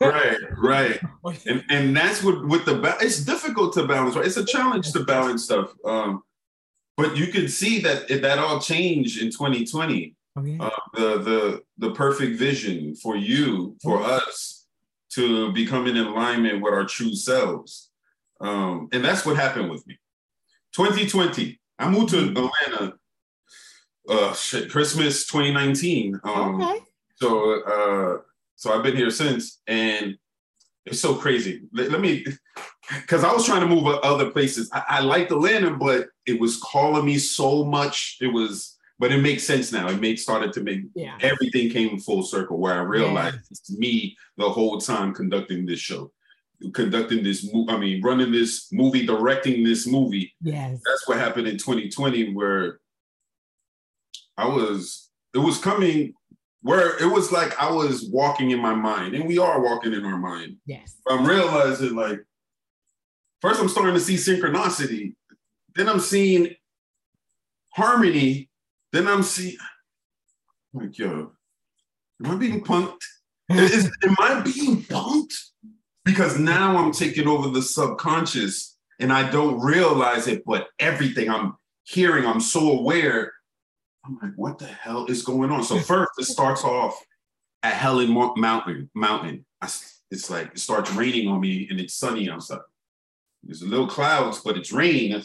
Right. 0.00 0.38
Right. 0.58 1.00
And 1.46 1.64
and 1.70 1.96
that's 1.96 2.22
what 2.22 2.46
with 2.46 2.66
the 2.66 2.74
ba- 2.80 2.98
it's 3.00 3.24
difficult 3.24 3.72
to 3.74 3.86
balance. 3.86 4.14
Right. 4.14 4.26
It's 4.26 4.36
a 4.36 4.44
challenge 4.44 4.92
to 4.92 5.04
balance 5.04 5.44
stuff. 5.44 5.72
Um, 5.86 6.22
but 6.98 7.16
you 7.16 7.28
can 7.28 7.48
see 7.48 7.80
that 7.80 8.08
that 8.08 8.38
all 8.38 8.60
changed 8.60 9.22
in 9.22 9.30
2020. 9.30 10.14
Oh, 10.36 10.44
yeah. 10.44 10.62
uh, 10.64 10.70
the 10.94 11.18
the 11.18 11.62
the 11.78 11.94
perfect 11.94 12.38
vision 12.38 12.96
for 12.96 13.16
you 13.16 13.76
for 13.82 14.02
us 14.02 14.66
to 15.10 15.52
become 15.52 15.86
in 15.86 15.96
alignment 15.96 16.60
with 16.60 16.74
our 16.74 16.84
true 16.84 17.14
selves. 17.14 17.90
Um 18.40 18.88
and 18.92 19.04
that's 19.04 19.24
what 19.24 19.36
happened 19.36 19.70
with 19.70 19.86
me. 19.86 19.98
2020 20.74 21.60
i 21.78 21.88
moved 21.88 22.10
to 22.10 22.18
atlanta 22.18 22.94
uh 24.08 24.34
shit, 24.34 24.70
christmas 24.70 25.26
2019 25.26 26.20
um 26.24 26.60
okay. 26.60 26.80
so 27.14 27.62
uh 27.62 28.18
so 28.56 28.72
i've 28.72 28.82
been 28.82 28.96
here 28.96 29.10
since 29.10 29.60
and 29.66 30.16
it's 30.86 31.00
so 31.00 31.14
crazy. 31.14 31.62
Let, 31.72 31.90
let 31.90 32.02
me 32.02 32.26
because 32.90 33.24
i 33.24 33.32
was 33.32 33.46
trying 33.46 33.62
to 33.62 33.66
move 33.66 33.86
other 33.86 34.30
places. 34.30 34.68
I, 34.72 34.84
I 34.88 35.00
liked 35.00 35.30
atlanta 35.30 35.70
but 35.70 36.08
it 36.26 36.38
was 36.38 36.58
calling 36.58 37.06
me 37.06 37.18
so 37.18 37.64
much. 37.64 38.18
It 38.20 38.26
was 38.26 38.73
but 39.04 39.12
it 39.12 39.18
makes 39.20 39.42
sense 39.44 39.70
now. 39.70 39.86
It 39.90 40.00
made 40.00 40.18
started 40.18 40.50
to 40.54 40.62
make 40.62 40.80
Yeah. 40.94 41.18
everything 41.20 41.68
came 41.68 41.98
full 41.98 42.22
circle 42.22 42.56
where 42.58 42.72
I 42.72 42.80
realized 42.80 43.36
Yes. 43.36 43.50
it's 43.50 43.70
me 43.70 44.16
the 44.38 44.48
whole 44.48 44.80
time 44.80 45.12
conducting 45.12 45.66
this 45.66 45.78
show, 45.78 46.10
conducting 46.72 47.22
this 47.22 47.44
movie. 47.52 47.70
I 47.70 47.76
mean, 47.76 48.00
running 48.02 48.32
this 48.32 48.72
movie, 48.72 49.04
directing 49.04 49.62
this 49.62 49.86
movie. 49.86 50.34
Yes. 50.40 50.80
That's 50.86 51.06
what 51.06 51.18
happened 51.18 51.48
in 51.48 51.58
2020, 51.58 52.32
where 52.32 52.80
I 54.38 54.46
was. 54.46 55.10
It 55.34 55.38
was 55.40 55.58
coming 55.58 56.14
where 56.62 56.96
it 56.98 57.12
was 57.12 57.30
like 57.30 57.60
I 57.60 57.70
was 57.70 58.08
walking 58.10 58.52
in 58.52 58.58
my 58.58 58.72
mind, 58.74 59.14
and 59.14 59.26
we 59.28 59.36
are 59.38 59.60
walking 59.60 59.92
in 59.92 60.06
our 60.06 60.16
mind. 60.16 60.56
Yes. 60.64 60.96
I'm 61.06 61.26
realizing 61.26 61.94
like 61.94 62.20
first 63.42 63.60
I'm 63.60 63.68
starting 63.68 63.92
to 63.92 64.00
see 64.00 64.14
synchronicity, 64.14 65.14
then 65.74 65.90
I'm 65.90 66.00
seeing 66.00 66.54
harmony, 67.74 68.48
then 68.94 69.08
I'm 69.08 69.22
seeing 69.22 69.56
like 70.72 70.96
yo, 70.98 71.32
am 72.24 72.30
I 72.30 72.36
being 72.36 72.62
punked? 72.62 73.02
Is, 73.50 73.90
am 74.04 74.16
I 74.18 74.40
being 74.40 74.82
punked? 74.82 75.34
Because 76.04 76.38
now 76.38 76.76
I'm 76.76 76.92
taking 76.92 77.26
over 77.26 77.48
the 77.48 77.62
subconscious 77.62 78.76
and 79.00 79.12
I 79.12 79.30
don't 79.30 79.60
realize 79.60 80.28
it, 80.28 80.44
but 80.44 80.68
everything 80.78 81.28
I'm 81.28 81.54
hearing, 81.84 82.24
I'm 82.26 82.40
so 82.40 82.78
aware. 82.78 83.32
I'm 84.04 84.18
like, 84.22 84.32
what 84.36 84.58
the 84.58 84.66
hell 84.66 85.06
is 85.06 85.22
going 85.22 85.50
on? 85.50 85.64
So 85.64 85.78
first, 85.78 86.12
it 86.18 86.24
starts 86.24 86.62
off 86.62 86.98
at 87.62 87.74
Helen 87.74 88.10
Mountain. 88.36 88.90
Mountain. 88.94 89.44
I 89.60 89.68
it's 90.10 90.30
like 90.30 90.52
it 90.52 90.58
starts 90.58 90.92
raining 90.92 91.28
on 91.28 91.40
me 91.40 91.66
and 91.70 91.80
it's 91.80 91.94
sunny 91.94 92.30
outside. 92.30 92.60
There's 93.42 93.62
a 93.62 93.66
little 93.66 93.88
clouds, 93.88 94.40
but 94.44 94.56
it's 94.56 94.72
raining. 94.72 95.20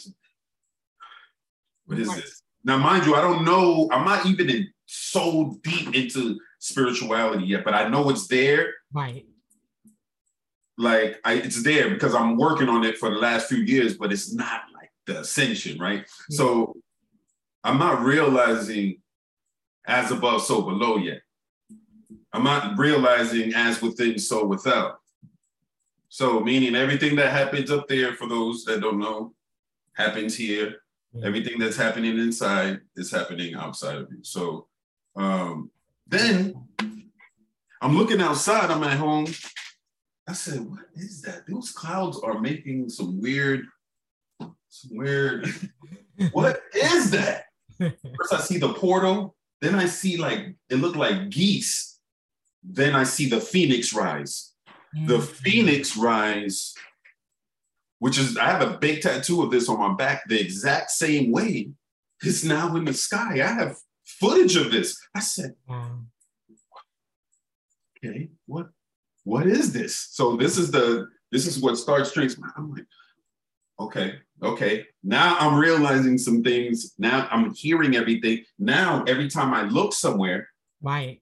What 1.86 2.00
is 2.00 2.14
this? 2.14 2.42
Now, 2.64 2.78
mind 2.78 3.06
you, 3.06 3.16
I 3.16 3.22
don't 3.22 3.46
know. 3.46 3.88
I'm 3.92 4.06
not 4.06 4.26
even 4.26 4.50
in, 4.50 4.70
so 4.86 5.58
deep 5.64 5.96
into 5.96 6.40
spirituality 6.60 7.46
yet, 7.46 7.64
but 7.64 7.74
I 7.74 7.88
know 7.88 8.10
it's 8.10 8.28
there. 8.28 8.74
Right. 8.94 9.26
Like 10.78 11.20
I, 11.24 11.34
it's 11.34 11.64
there 11.64 11.90
because 11.90 12.16
I'm 12.16 12.38
working 12.38 12.70
on 12.70 12.84
it 12.84 12.98
for 12.98 13.10
the 13.10 13.18
last 13.18 13.50
few 13.50 13.60
years, 13.60 13.98
but 13.98 14.12
it's 14.12 14.34
not 14.34 14.62
like 14.74 14.92
the 15.06 15.20
ascension, 15.20 15.80
right? 15.80 16.06
So 16.30 16.76
I'm 17.64 17.78
not 17.78 18.04
realizing 18.04 19.02
as 19.86 20.12
above, 20.12 20.44
so 20.44 20.62
below 20.62 20.98
yet. 20.98 21.22
I'm 22.32 22.44
not 22.44 22.78
realizing 22.78 23.54
as 23.54 23.82
within, 23.82 24.20
so 24.20 24.46
without. 24.46 25.00
So 26.10 26.40
meaning 26.40 26.76
everything 26.76 27.16
that 27.18 27.32
happens 27.32 27.72
up 27.72 27.88
there, 27.88 28.14
for 28.16 28.28
those 28.28 28.64
that 28.66 28.82
don't 28.82 29.00
know, 29.00 29.34
happens 29.94 30.36
here. 30.36 30.78
Yeah. 31.14 31.26
Everything 31.26 31.60
that's 31.60 31.78
happening 31.78 32.18
inside 32.18 32.82
is 32.96 33.12
happening 33.12 33.56
outside 33.56 33.96
of 33.98 34.08
you. 34.12 34.24
So 34.24 34.68
um, 35.16 35.72
then 36.08 36.54
I'm 37.82 37.98
looking 37.98 38.22
outside, 38.22 38.70
I'm 38.70 38.84
at 38.84 38.98
home. 38.98 39.28
I 40.28 40.34
said, 40.34 40.60
what 40.60 40.86
is 40.96 41.22
that? 41.24 41.44
Those 41.48 41.72
clouds 41.72 42.20
are 42.20 42.40
making 42.40 42.90
some 42.90 43.20
weird, 43.20 43.66
some 44.40 44.92
weird. 44.98 45.48
what 46.32 46.62
is 46.76 47.10
that? 47.12 47.46
First, 47.80 48.34
I 48.34 48.40
see 48.42 48.58
the 48.60 48.74
portal. 48.74 49.36
Then 49.62 49.76
I 49.76 49.88
see 49.88 50.18
like 50.18 50.56
it 50.70 50.76
looked 50.76 50.98
like 50.98 51.30
geese. 51.30 52.00
Then 52.64 52.94
I 52.96 53.04
see 53.04 53.28
the 53.30 53.42
phoenix 53.42 53.94
rise. 53.94 54.54
The 55.08 55.18
Mm. 55.18 55.24
phoenix 55.28 55.96
rise, 55.98 56.74
which 58.00 58.18
is 58.18 58.38
I 58.38 58.46
have 58.46 58.62
a 58.62 58.78
big 58.78 59.02
tattoo 59.02 59.44
of 59.44 59.52
this 59.52 59.70
on 59.70 59.80
my 59.80 59.94
back, 59.94 60.24
the 60.28 60.40
exact 60.40 60.92
same 60.92 61.32
way. 61.32 61.70
It's 62.22 62.44
now 62.44 62.76
in 62.76 62.86
the 62.86 62.94
sky. 62.94 63.34
I 63.36 63.48
have 63.54 63.78
footage 64.06 64.56
of 64.56 64.72
this. 64.72 64.98
I 65.16 65.20
said, 65.20 65.56
okay, 67.98 68.30
what 68.46 68.70
what 69.24 69.48
is 69.48 69.72
this? 69.74 69.96
So 70.12 70.36
this 70.36 70.58
is 70.58 70.72
the 70.72 71.08
this 71.32 71.46
is 71.46 71.60
what 71.62 71.78
starts 71.78 72.10
strings. 72.10 72.38
I'm 72.58 72.72
like, 72.74 72.86
okay, 73.80 74.16
okay. 74.44 74.86
Now 75.04 75.38
I'm 75.40 75.60
realizing 75.60 76.18
some 76.18 76.44
things. 76.44 76.94
Now 76.98 77.28
I'm 77.32 77.54
hearing 77.54 77.96
everything. 77.96 78.44
Now 78.58 79.04
every 79.08 79.30
time 79.30 79.54
I 79.54 79.64
look 79.64 79.94
somewhere, 79.94 80.50
Right. 80.82 81.22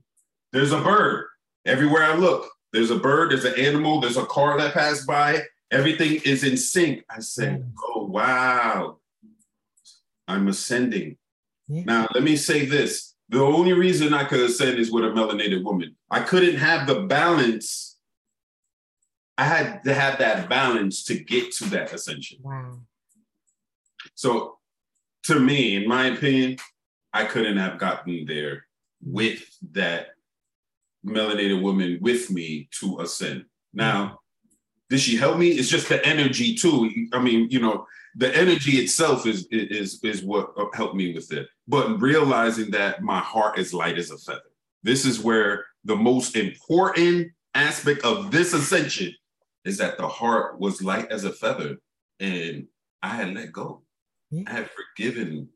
there's 0.53 0.71
a 0.71 0.79
bird. 0.81 1.25
Everywhere 1.65 2.03
I 2.03 2.15
look, 2.15 2.49
there's 2.71 2.91
a 2.91 2.97
bird, 2.97 3.31
there's 3.31 3.43
an 3.45 3.59
animal, 3.59 3.99
there's 3.99 4.15
a 4.17 4.25
car 4.25 4.57
that 4.57 4.73
passed 4.73 5.05
by. 5.05 5.41
Everything 5.71 6.21
is 6.23 6.43
in 6.43 6.57
sync. 6.57 7.03
I 7.09 7.19
said, 7.19 7.61
Mm. 7.61 7.71
oh 7.83 8.05
wow. 8.05 8.97
I'm 10.27 10.47
ascending. 10.47 11.17
Yeah. 11.67 11.83
Now, 11.85 12.07
let 12.13 12.23
me 12.23 12.35
say 12.35 12.65
this. 12.65 13.15
The 13.29 13.41
only 13.41 13.73
reason 13.73 14.13
I 14.13 14.23
could 14.23 14.39
ascend 14.41 14.77
is 14.79 14.91
with 14.91 15.03
a 15.03 15.07
melanated 15.09 15.63
woman. 15.63 15.95
I 16.09 16.21
couldn't 16.21 16.57
have 16.57 16.87
the 16.87 17.01
balance. 17.01 17.97
I 19.37 19.45
had 19.45 19.83
to 19.83 19.93
have 19.93 20.19
that 20.19 20.49
balance 20.49 21.03
to 21.05 21.15
get 21.19 21.51
to 21.57 21.65
that 21.65 21.93
ascension. 21.93 22.39
Wow. 22.41 22.81
So, 24.15 24.57
to 25.23 25.39
me, 25.39 25.75
in 25.75 25.87
my 25.87 26.07
opinion, 26.07 26.57
I 27.13 27.25
couldn't 27.25 27.57
have 27.57 27.77
gotten 27.77 28.25
there 28.25 28.65
with 29.03 29.43
that 29.73 30.07
melanated 31.05 31.61
woman 31.61 31.99
with 32.01 32.31
me 32.31 32.69
to 32.79 32.99
ascend. 33.01 33.45
Now, 33.73 34.19
did 34.89 34.99
she 34.99 35.17
help 35.17 35.37
me? 35.37 35.49
It's 35.49 35.69
just 35.69 35.89
the 35.89 36.03
energy 36.05 36.55
too. 36.55 37.07
I 37.13 37.19
mean, 37.21 37.49
you 37.49 37.59
know, 37.59 37.85
the 38.15 38.35
energy 38.35 38.77
itself 38.77 39.25
is 39.27 39.47
is 39.51 40.03
is 40.03 40.23
what 40.23 40.53
helped 40.73 40.95
me 40.95 41.13
with 41.13 41.31
it. 41.31 41.47
But 41.67 42.01
realizing 42.01 42.71
that 42.71 43.03
my 43.03 43.19
heart 43.19 43.59
is 43.59 43.73
light 43.73 43.97
as 43.97 44.11
a 44.11 44.17
feather. 44.17 44.41
This 44.83 45.05
is 45.05 45.19
where 45.19 45.65
the 45.83 45.95
most 45.95 46.35
important 46.35 47.31
aspect 47.53 48.03
of 48.03 48.31
this 48.31 48.53
ascension 48.53 49.13
is 49.65 49.77
that 49.77 49.97
the 49.97 50.07
heart 50.07 50.59
was 50.59 50.81
light 50.81 51.11
as 51.11 51.25
a 51.25 51.33
feather, 51.33 51.77
and 52.19 52.67
I 53.03 53.09
had 53.09 53.33
let 53.33 53.51
go. 53.51 53.83
Yeah. 54.31 54.43
I 54.47 54.51
had 54.51 54.69
forgiven 54.71 55.49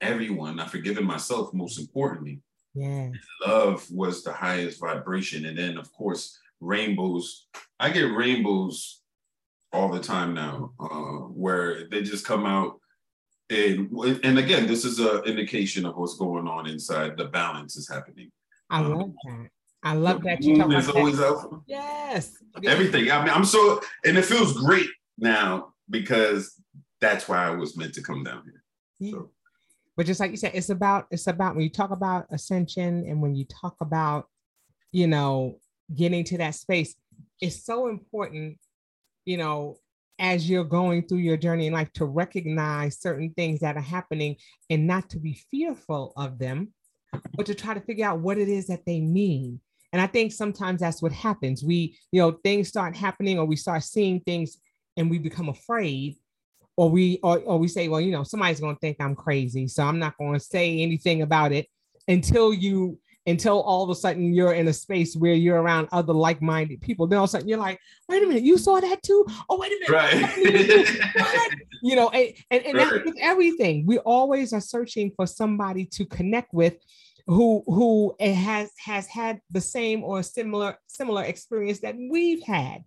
everyone. 0.00 0.58
I 0.60 0.66
forgiven 0.66 1.04
myself. 1.04 1.52
Most 1.54 1.78
importantly, 1.78 2.40
Yeah. 2.74 3.10
love 3.46 3.88
was 3.90 4.22
the 4.24 4.32
highest 4.32 4.80
vibration. 4.80 5.46
And 5.46 5.56
then, 5.58 5.76
of 5.78 5.92
course, 5.92 6.38
rainbows. 6.60 7.46
I 7.78 7.90
get 7.90 8.02
rainbows 8.14 9.02
all 9.72 9.88
the 9.90 10.00
time 10.00 10.34
now, 10.34 10.72
uh, 10.78 11.26
where 11.34 11.88
they 11.88 12.02
just 12.02 12.26
come 12.26 12.46
out. 12.46 12.78
And, 13.48 13.90
and 14.24 14.38
again, 14.38 14.66
this 14.66 14.84
is 14.84 14.98
an 15.00 15.24
indication 15.24 15.84
of 15.86 15.96
what's 15.96 16.16
going 16.16 16.46
on 16.46 16.68
inside. 16.68 17.16
The 17.16 17.24
balance 17.26 17.76
is 17.76 17.88
happening. 17.88 18.30
I 18.68 18.80
Um, 18.80 18.94
love 18.94 19.12
that. 19.24 19.48
I 19.82 19.94
love 19.94 20.22
that 20.24 20.42
you 20.44 20.56
talk 20.56 20.66
about 20.66 20.78
is 20.78 20.86
that. 20.86 20.96
always 20.96 21.20
out. 21.20 21.62
Yes. 21.66 22.36
Everything. 22.64 23.10
I 23.10 23.24
mean, 23.24 23.32
I'm 23.32 23.44
so, 23.46 23.80
and 24.04 24.16
it 24.18 24.24
feels 24.26 24.52
great 24.52 24.86
now 25.18 25.72
because 25.88 26.60
that's 27.00 27.26
why 27.28 27.46
I 27.46 27.50
was 27.50 27.76
meant 27.76 27.94
to 27.94 28.02
come 28.02 28.22
down 28.22 28.42
here. 28.44 28.62
Yeah. 28.98 29.12
So, 29.12 29.30
But 29.96 30.06
just 30.06 30.20
like 30.20 30.30
you 30.32 30.36
said, 30.36 30.52
it's 30.54 30.68
about 30.68 31.06
it's 31.10 31.26
about 31.28 31.54
when 31.54 31.64
you 31.64 31.70
talk 31.70 31.90
about 31.90 32.26
ascension 32.30 33.04
and 33.06 33.22
when 33.22 33.34
you 33.34 33.46
talk 33.46 33.76
about, 33.80 34.28
you 34.92 35.06
know, 35.06 35.56
getting 35.94 36.24
to 36.24 36.38
that 36.38 36.54
space, 36.54 36.94
is 37.40 37.64
so 37.64 37.88
important, 37.88 38.58
you 39.24 39.36
know, 39.36 39.76
as 40.18 40.48
you're 40.48 40.64
going 40.64 41.06
through 41.06 41.18
your 41.18 41.36
journey 41.36 41.66
in 41.66 41.72
life 41.72 41.92
to 41.94 42.04
recognize 42.04 43.00
certain 43.00 43.32
things 43.36 43.60
that 43.60 43.76
are 43.76 43.80
happening 43.80 44.36
and 44.68 44.86
not 44.86 45.08
to 45.08 45.18
be 45.18 45.40
fearful 45.50 46.12
of 46.16 46.38
them, 46.38 46.72
but 47.34 47.46
to 47.46 47.54
try 47.54 47.72
to 47.72 47.80
figure 47.80 48.06
out 48.06 48.20
what 48.20 48.38
it 48.38 48.48
is 48.48 48.66
that 48.66 48.84
they 48.84 49.00
mean. 49.00 49.60
And 49.92 50.00
I 50.00 50.06
think 50.06 50.32
sometimes 50.32 50.80
that's 50.80 51.02
what 51.02 51.12
happens. 51.12 51.64
We, 51.64 51.98
you 52.12 52.20
know, 52.20 52.32
things 52.44 52.68
start 52.68 52.94
happening 52.94 53.38
or 53.38 53.44
we 53.46 53.56
start 53.56 53.82
seeing 53.82 54.20
things 54.20 54.58
and 54.96 55.10
we 55.10 55.18
become 55.18 55.48
afraid 55.48 56.16
or 56.76 56.88
we 56.88 57.18
or, 57.22 57.40
or 57.40 57.58
we 57.58 57.68
say 57.68 57.88
well 57.88 58.00
you 58.00 58.10
know 58.10 58.22
somebody's 58.22 58.60
going 58.60 58.74
to 58.74 58.80
think 58.80 58.96
i'm 59.00 59.14
crazy 59.14 59.68
so 59.68 59.82
i'm 59.82 59.98
not 59.98 60.16
going 60.16 60.32
to 60.32 60.40
say 60.40 60.80
anything 60.80 61.22
about 61.22 61.52
it 61.52 61.66
until 62.08 62.54
you 62.54 62.98
until 63.26 63.60
all 63.60 63.84
of 63.84 63.90
a 63.90 63.94
sudden 63.94 64.32
you're 64.32 64.54
in 64.54 64.68
a 64.68 64.72
space 64.72 65.14
where 65.14 65.34
you're 65.34 65.60
around 65.60 65.88
other 65.92 66.12
like-minded 66.12 66.80
people. 66.80 67.06
Then 67.06 67.18
all 67.18 67.24
of 67.24 67.30
a 67.30 67.32
sudden 67.32 67.48
you're 67.48 67.58
like 67.58 67.78
wait 68.08 68.22
a 68.22 68.26
minute 68.26 68.42
you 68.42 68.58
saw 68.58 68.80
that 68.80 69.02
too? 69.02 69.26
Oh 69.48 69.58
wait 69.58 69.72
a 69.72 69.90
minute 69.92 70.90
right. 71.14 71.50
You 71.82 71.96
know 71.96 72.08
and 72.10 72.32
and, 72.50 72.64
and 72.64 72.78
that's 72.78 72.92
Right. 72.92 73.04
with 73.04 73.16
everything 73.20 73.86
we 73.86 73.98
always 73.98 74.52
are 74.52 74.60
searching 74.60 75.12
for 75.16 75.26
somebody 75.26 75.84
to 75.86 76.04
connect 76.04 76.52
with 76.52 76.76
who 77.26 77.62
who 77.66 78.14
has 78.20 78.70
has 78.84 79.06
had 79.06 79.40
the 79.50 79.60
same 79.60 80.02
or 80.02 80.22
similar 80.22 80.76
similar 80.88 81.22
experience 81.24 81.80
that 81.80 81.96
we've 82.10 82.42
had. 82.42 82.82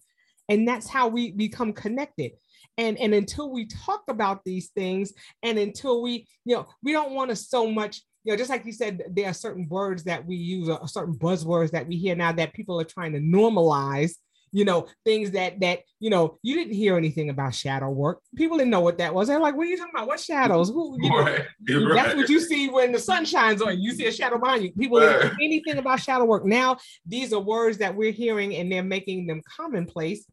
And 0.49 0.67
that's 0.67 0.89
how 0.89 1.07
we 1.07 1.31
become 1.31 1.71
connected. 1.73 2.33
And 2.77 2.97
and 2.99 3.13
until 3.13 3.51
we 3.51 3.67
talk 3.67 4.03
about 4.09 4.43
these 4.43 4.69
things 4.69 5.13
and 5.43 5.57
until 5.57 6.01
we 6.01 6.27
you 6.43 6.55
know 6.55 6.67
we 6.83 6.91
don't 6.91 7.11
want 7.13 7.29
to 7.29 7.35
so 7.35 7.71
much 7.71 8.01
you 8.23 8.31
know 8.31 8.37
just 8.37 8.49
like 8.49 8.65
you 8.65 8.71
said 8.71 9.03
there 9.09 9.29
are 9.29 9.33
certain 9.33 9.67
words 9.69 10.03
that 10.03 10.25
we 10.25 10.35
use 10.35 10.69
or 10.69 10.87
certain 10.87 11.15
buzzwords 11.15 11.71
that 11.71 11.87
we 11.87 11.97
hear 11.97 12.15
now 12.15 12.31
that 12.31 12.53
people 12.53 12.79
are 12.79 12.85
trying 12.85 13.13
to 13.13 13.19
normalize 13.19 14.13
you 14.53 14.65
know, 14.65 14.85
things 15.03 15.31
that 15.31 15.59
that 15.61 15.79
you 15.99 16.11
know 16.11 16.37
you 16.43 16.55
didn't 16.55 16.75
hear 16.75 16.95
anything 16.95 17.29
about 17.31 17.55
shadow 17.55 17.89
work. 17.89 18.19
People 18.35 18.57
didn't 18.57 18.69
know 18.69 18.81
what 18.81 18.99
that 18.99 19.13
was. 19.13 19.27
They're 19.27 19.39
like, 19.39 19.57
"What 19.57 19.65
are 19.65 19.69
you 19.69 19.77
talking 19.77 19.93
about? 19.95 20.07
What 20.07 20.19
shadows? 20.19 20.69
Who? 20.69 20.95
You 21.01 21.09
know, 21.09 21.19
right. 21.23 21.41
That's 21.59 21.83
right. 21.83 22.15
what 22.15 22.29
you 22.29 22.39
see 22.39 22.69
when 22.69 22.91
the 22.91 22.99
sun 22.99 23.25
shines 23.25 23.63
on 23.63 23.79
you. 23.79 23.89
You 23.89 23.95
see 23.95 24.05
a 24.05 24.11
shadow 24.11 24.37
behind 24.37 24.63
you. 24.63 24.71
People 24.71 24.99
right. 24.99 25.07
didn't 25.07 25.25
know 25.25 25.37
anything 25.41 25.77
about 25.79 26.01
shadow 26.01 26.23
work. 26.23 26.45
Now 26.45 26.77
these 27.05 27.33
are 27.33 27.39
words 27.39 27.79
that 27.79 27.95
we're 27.95 28.11
hearing, 28.11 28.55
and 28.55 28.71
they're 28.71 28.83
making 28.83 29.25
them 29.25 29.41
commonplace. 29.57 30.25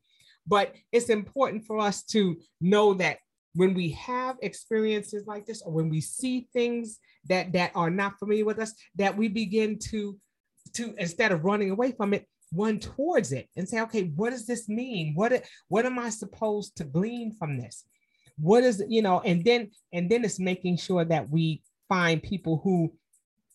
But 0.46 0.74
it's 0.92 1.08
important 1.08 1.64
for 1.64 1.78
us 1.78 2.02
to 2.04 2.36
know 2.60 2.94
that 2.94 3.18
when 3.54 3.74
we 3.74 3.90
have 3.90 4.36
experiences 4.42 5.26
like 5.26 5.46
this, 5.46 5.62
or 5.62 5.72
when 5.72 5.88
we 5.88 6.00
see 6.00 6.48
things 6.52 6.98
that 7.28 7.52
that 7.52 7.72
are 7.74 7.90
not 7.90 8.18
familiar 8.18 8.44
with 8.44 8.58
us, 8.58 8.72
that 8.96 9.16
we 9.16 9.28
begin 9.28 9.78
to 9.90 10.16
to 10.74 10.94
instead 10.98 11.32
of 11.32 11.44
running 11.44 11.70
away 11.70 11.92
from 11.92 12.14
it, 12.14 12.26
one 12.52 12.78
towards 12.78 13.32
it 13.32 13.48
and 13.56 13.68
say, 13.68 13.80
okay, 13.80 14.04
what 14.16 14.30
does 14.30 14.46
this 14.46 14.68
mean? 14.68 15.14
What, 15.14 15.44
what 15.68 15.86
am 15.86 15.98
I 15.98 16.10
supposed 16.10 16.76
to 16.76 16.84
glean 16.84 17.32
from 17.32 17.58
this? 17.58 17.84
What 18.38 18.64
is, 18.64 18.82
you 18.88 19.02
know, 19.02 19.20
and 19.20 19.44
then, 19.44 19.70
and 19.92 20.10
then 20.10 20.24
it's 20.24 20.40
making 20.40 20.78
sure 20.78 21.04
that 21.04 21.28
we 21.28 21.62
find 21.88 22.22
people 22.22 22.60
who 22.62 22.92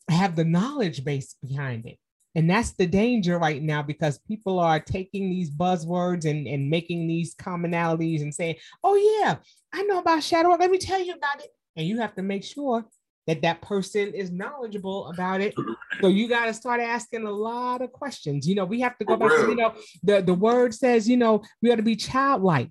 have 0.10 0.36
the 0.36 0.46
knowledge 0.46 1.04
base 1.04 1.36
behind 1.42 1.86
it. 1.86 1.98
And 2.36 2.50
that's 2.50 2.72
the 2.72 2.86
danger 2.86 3.40
right 3.40 3.62
now 3.62 3.82
because 3.82 4.20
people 4.20 4.60
are 4.60 4.80
taking 4.80 5.30
these 5.30 5.50
buzzwords 5.50 6.30
and, 6.30 6.48
and 6.48 6.70
making 6.70 7.08
these 7.08 7.34
commonalities 7.34 8.22
and 8.22 8.34
saying, 8.34 8.56
oh, 8.84 8.96
yeah, 8.96 9.38
I 9.74 9.84
know 9.84 10.00
about 10.00 10.22
shadow. 10.22 10.50
work. 10.50 10.60
Let 10.60 10.72
me 10.72 10.78
tell 10.78 11.02
you 11.02 11.14
about 11.14 11.40
it. 11.40 11.50
And 11.78 11.88
you 11.88 12.00
have 12.00 12.14
to 12.16 12.22
make 12.22 12.44
sure 12.44 12.86
that 13.28 13.42
that 13.42 13.62
person 13.62 14.14
is 14.14 14.32
knowledgeable 14.32 15.08
about 15.08 15.42
it. 15.42 15.56
So 16.02 16.08
you 16.08 16.28
got 16.28 16.46
to 16.46 16.54
start 16.54 16.80
asking 16.80 17.26
a 17.26 17.32
lot 17.32 17.82
of 17.82 17.92
questions. 17.92 18.48
You 18.48 18.56
know, 18.56 18.66
we 18.66 18.82
have 18.82 18.98
to 19.00 19.06
go 19.06 19.18
back 19.18 19.32
to, 19.32 19.48
you 19.50 19.56
know, 19.56 19.74
the, 20.04 20.22
the 20.22 20.34
word 20.34 20.74
says, 20.74 21.10
you 21.10 21.18
know, 21.18 21.42
we 21.62 21.72
ought 21.72 21.78
to 21.78 21.84
be 21.84 21.96
childlike 21.96 22.70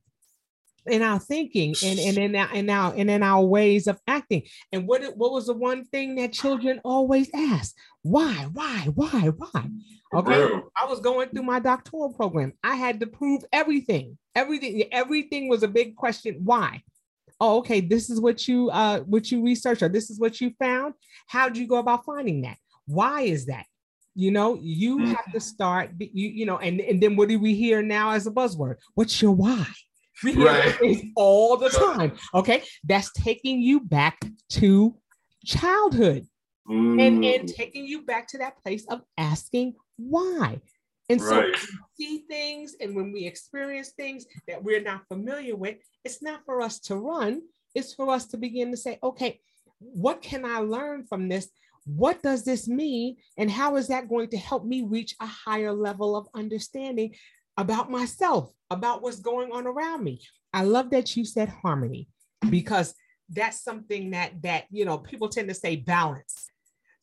in 0.86 1.02
our 1.02 1.18
thinking 1.18 1.74
and, 1.82 1.98
and 1.98 2.18
in 2.18 2.36
our, 2.36 2.54
in 2.54 2.70
our 2.70 2.94
and 2.94 3.10
in 3.10 3.22
our 3.22 3.44
ways 3.44 3.86
of 3.86 4.00
acting. 4.06 4.42
And 4.72 4.86
what 4.86 5.02
what 5.16 5.32
was 5.32 5.46
the 5.46 5.54
one 5.54 5.84
thing 5.84 6.16
that 6.16 6.32
children 6.32 6.80
always 6.84 7.30
ask? 7.34 7.74
Why, 8.02 8.48
why, 8.52 8.88
why, 8.94 9.28
why? 9.36 9.70
Okay. 10.14 10.48
I 10.76 10.86
was 10.86 11.00
going 11.00 11.30
through 11.30 11.42
my 11.42 11.58
doctoral 11.58 12.12
program. 12.12 12.52
I 12.62 12.76
had 12.76 13.00
to 13.00 13.06
prove 13.06 13.44
everything. 13.52 14.18
Everything, 14.34 14.84
everything 14.92 15.48
was 15.48 15.62
a 15.62 15.68
big 15.68 15.96
question. 15.96 16.40
Why? 16.44 16.82
oh, 17.40 17.58
okay, 17.58 17.80
this 17.80 18.10
is 18.10 18.20
what 18.20 18.46
you 18.48 18.70
uh 18.70 19.00
what 19.00 19.30
you 19.30 19.42
researched 19.42 19.82
or 19.82 19.88
this 19.88 20.10
is 20.10 20.18
what 20.18 20.40
you 20.40 20.52
found. 20.58 20.94
How 21.26 21.48
did 21.48 21.58
you 21.58 21.66
go 21.66 21.76
about 21.76 22.04
finding 22.04 22.42
that? 22.42 22.56
Why 22.86 23.22
is 23.22 23.46
that? 23.46 23.66
You 24.14 24.30
know, 24.30 24.56
you 24.60 25.06
have 25.06 25.32
to 25.32 25.40
start, 25.40 25.90
you, 25.98 26.28
you 26.28 26.46
know, 26.46 26.58
and, 26.58 26.80
and 26.80 27.02
then 27.02 27.16
what 27.16 27.28
do 27.28 27.38
we 27.38 27.54
hear 27.54 27.82
now 27.82 28.10
as 28.10 28.28
a 28.28 28.30
buzzword? 28.30 28.76
What's 28.94 29.20
your 29.20 29.32
why? 29.32 29.66
Right. 30.24 31.12
all 31.16 31.56
the 31.56 31.70
time. 31.70 32.12
Okay. 32.34 32.62
That's 32.84 33.10
taking 33.12 33.60
you 33.60 33.80
back 33.80 34.20
to 34.50 34.96
childhood 35.44 36.26
mm. 36.68 37.04
and, 37.04 37.24
and 37.24 37.48
taking 37.48 37.86
you 37.86 38.02
back 38.02 38.28
to 38.28 38.38
that 38.38 38.62
place 38.62 38.86
of 38.88 39.02
asking 39.18 39.74
why. 39.96 40.60
And 41.10 41.20
so 41.20 41.40
right. 41.40 41.52
we 41.52 42.06
see 42.06 42.24
things 42.30 42.76
and 42.80 42.96
when 42.96 43.12
we 43.12 43.26
experience 43.26 43.90
things 43.90 44.24
that 44.48 44.62
we're 44.62 44.82
not 44.82 45.06
familiar 45.08 45.54
with, 45.54 45.76
it's 46.04 46.22
not 46.22 46.40
for 46.46 46.62
us 46.62 46.78
to 46.80 46.96
run, 46.96 47.42
it's 47.74 47.92
for 47.92 48.10
us 48.10 48.26
to 48.28 48.38
begin 48.38 48.70
to 48.70 48.76
say, 48.76 48.98
okay, 49.02 49.40
what 49.78 50.22
can 50.22 50.44
I 50.44 50.58
learn 50.58 51.04
from 51.04 51.28
this? 51.28 51.48
What 51.84 52.22
does 52.22 52.44
this 52.44 52.66
mean? 52.66 53.16
And 53.36 53.50
how 53.50 53.76
is 53.76 53.88
that 53.88 54.08
going 54.08 54.28
to 54.30 54.38
help 54.38 54.64
me 54.64 54.82
reach 54.82 55.14
a 55.20 55.26
higher 55.26 55.72
level 55.72 56.16
of 56.16 56.26
understanding 56.34 57.14
about 57.56 57.90
myself, 57.90 58.52
about 58.70 59.02
what's 59.02 59.20
going 59.20 59.52
on 59.52 59.66
around 59.66 60.02
me? 60.02 60.20
I 60.52 60.64
love 60.64 60.90
that 60.90 61.16
you 61.16 61.24
said 61.24 61.48
harmony 61.48 62.08
because 62.50 62.94
that's 63.30 63.62
something 63.62 64.10
that 64.10 64.42
that 64.42 64.64
you 64.70 64.84
know 64.84 64.98
people 64.98 65.28
tend 65.28 65.48
to 65.48 65.54
say 65.54 65.76
balance 65.76 66.50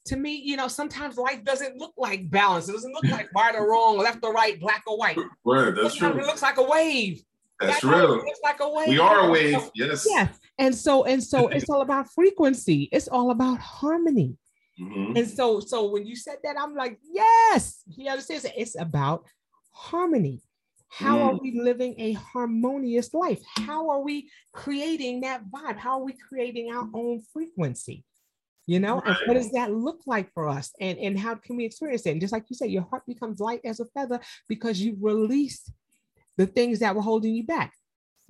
to 0.06 0.16
me, 0.16 0.36
you 0.36 0.58
know, 0.58 0.68
sometimes 0.68 1.18
life 1.18 1.44
doesn't 1.44 1.78
look 1.78 1.94
like 1.98 2.30
balance. 2.30 2.68
It 2.68 2.74
doesn't 2.74 2.94
look 2.94 3.06
like 3.06 3.30
right 3.36 3.56
or 3.56 3.70
wrong, 3.70 3.98
left 3.98 4.20
or 4.24 4.34
right, 4.34 4.60
black 4.60 4.84
or 4.88 4.98
white. 4.98 5.18
Right, 5.46 5.76
that's 5.76 5.98
sometimes 5.98 6.16
true. 6.16 6.24
It 6.24 6.28
looks 6.28 6.42
like 6.42 6.58
a 6.58 6.64
wave. 6.64 7.22
That's 7.60 7.84
real. 7.84 8.14
It 8.16 8.26
looks 8.26 8.40
like 8.44 8.60
a 8.60 8.70
wave. 8.70 8.88
We 8.88 8.98
are 8.98 9.28
a 9.28 9.30
wave. 9.30 9.70
Yes. 9.76 10.08
Yes. 10.10 10.40
And 10.58 10.74
so 10.76 11.04
and 11.04 11.24
so 11.24 11.48
it's 11.50 11.70
all 11.70 11.82
about 11.82 12.10
frequency. 12.10 12.90
It's 12.92 13.08
all 13.08 13.30
about 13.30 13.60
harmony. 13.60 14.36
Mm-hmm. 14.82 15.16
And 15.16 15.30
so 15.30 15.60
so 15.60 15.92
when 15.92 16.08
you 16.08 16.16
said 16.16 16.38
that, 16.44 16.56
I'm 16.60 16.74
like, 16.74 17.00
yes. 17.04 17.84
He 17.88 18.08
understands. 18.10 18.48
It's 18.58 18.80
about 18.80 19.28
harmony. 19.72 20.42
How 20.90 21.18
mm. 21.18 21.22
are 21.22 21.40
we 21.42 21.60
living 21.60 21.96
a 21.98 22.14
harmonious 22.14 23.14
life? 23.14 23.42
How 23.58 23.90
are 23.90 24.02
we 24.02 24.30
creating 24.52 25.22
that 25.22 25.50
vibe? 25.50 25.78
How 25.78 26.00
are 26.00 26.04
we 26.04 26.14
creating 26.28 26.74
our 26.74 26.88
own 26.94 27.22
frequency? 27.34 28.04
you 28.68 28.80
know 28.80 29.02
and 29.02 29.18
what 29.26 29.34
does 29.34 29.52
that 29.52 29.74
look 29.74 30.02
like 30.06 30.32
for 30.34 30.48
us 30.48 30.72
and 30.80 30.98
and 31.00 31.20
how 31.20 31.36
can 31.36 31.56
we 31.56 31.66
experience 31.66 32.06
it 32.06 32.12
and 32.12 32.22
just 32.22 32.34
like 32.34 32.46
you 32.50 32.56
said 32.56 32.70
your 32.70 32.84
heart 32.84 33.04
becomes 33.08 33.40
light 33.40 33.62
as 33.66 33.80
a 33.80 33.86
feather 33.86 34.20
because 34.48 34.80
you 34.80 34.96
release 35.02 35.72
the 36.38 36.46
things 36.46 36.80
that 36.80 36.96
were 36.96 37.02
holding 37.02 37.34
you 37.34 37.44
back 37.44 37.74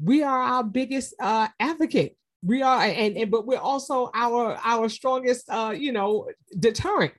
we 0.02 0.24
are 0.24 0.42
our 0.42 0.64
biggest 0.64 1.14
uh 1.20 1.48
advocate 1.60 2.16
we 2.44 2.62
are 2.62 2.82
and, 2.82 3.18
and 3.18 3.30
but 3.30 3.46
we're 3.46 3.58
also 3.60 4.10
our 4.16 4.58
our 4.64 4.90
strongest 4.90 5.50
uh 5.50 5.74
you 5.78 5.92
know 5.92 6.28
deterrent 6.58 7.14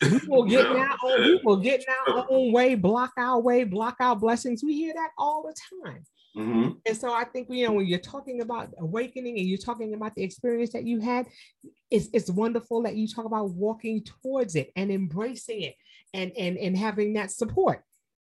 we 0.10 0.20
will 0.28 0.44
get 0.44 0.66
in 0.66 0.76
our 0.76 0.96
own 1.04 1.22
we 1.22 1.40
will 1.44 1.56
get 1.56 1.80
in 1.80 2.14
our 2.14 2.26
own 2.30 2.52
way 2.52 2.74
block 2.74 3.12
our 3.18 3.40
way 3.40 3.64
block 3.64 3.96
our 4.00 4.14
blessings 4.14 4.62
we 4.62 4.74
hear 4.76 4.94
that 4.94 5.10
all 5.18 5.42
the 5.42 5.54
time 5.84 6.04
Mm-hmm. 6.38 6.70
And 6.86 6.96
so 6.96 7.12
I 7.12 7.24
think 7.24 7.48
you 7.50 7.66
know 7.66 7.72
when 7.74 7.86
you're 7.86 7.98
talking 7.98 8.40
about 8.42 8.72
awakening 8.78 9.38
and 9.38 9.46
you're 9.46 9.58
talking 9.58 9.94
about 9.94 10.14
the 10.14 10.22
experience 10.22 10.72
that 10.72 10.84
you 10.84 11.00
had, 11.00 11.26
it's 11.90 12.08
it's 12.12 12.30
wonderful 12.30 12.82
that 12.82 12.96
you 12.96 13.08
talk 13.08 13.24
about 13.24 13.50
walking 13.50 14.04
towards 14.04 14.54
it 14.54 14.70
and 14.76 14.92
embracing 14.92 15.62
it 15.62 15.74
and 16.14 16.32
and 16.38 16.56
and 16.56 16.76
having 16.76 17.14
that 17.14 17.32
support. 17.32 17.82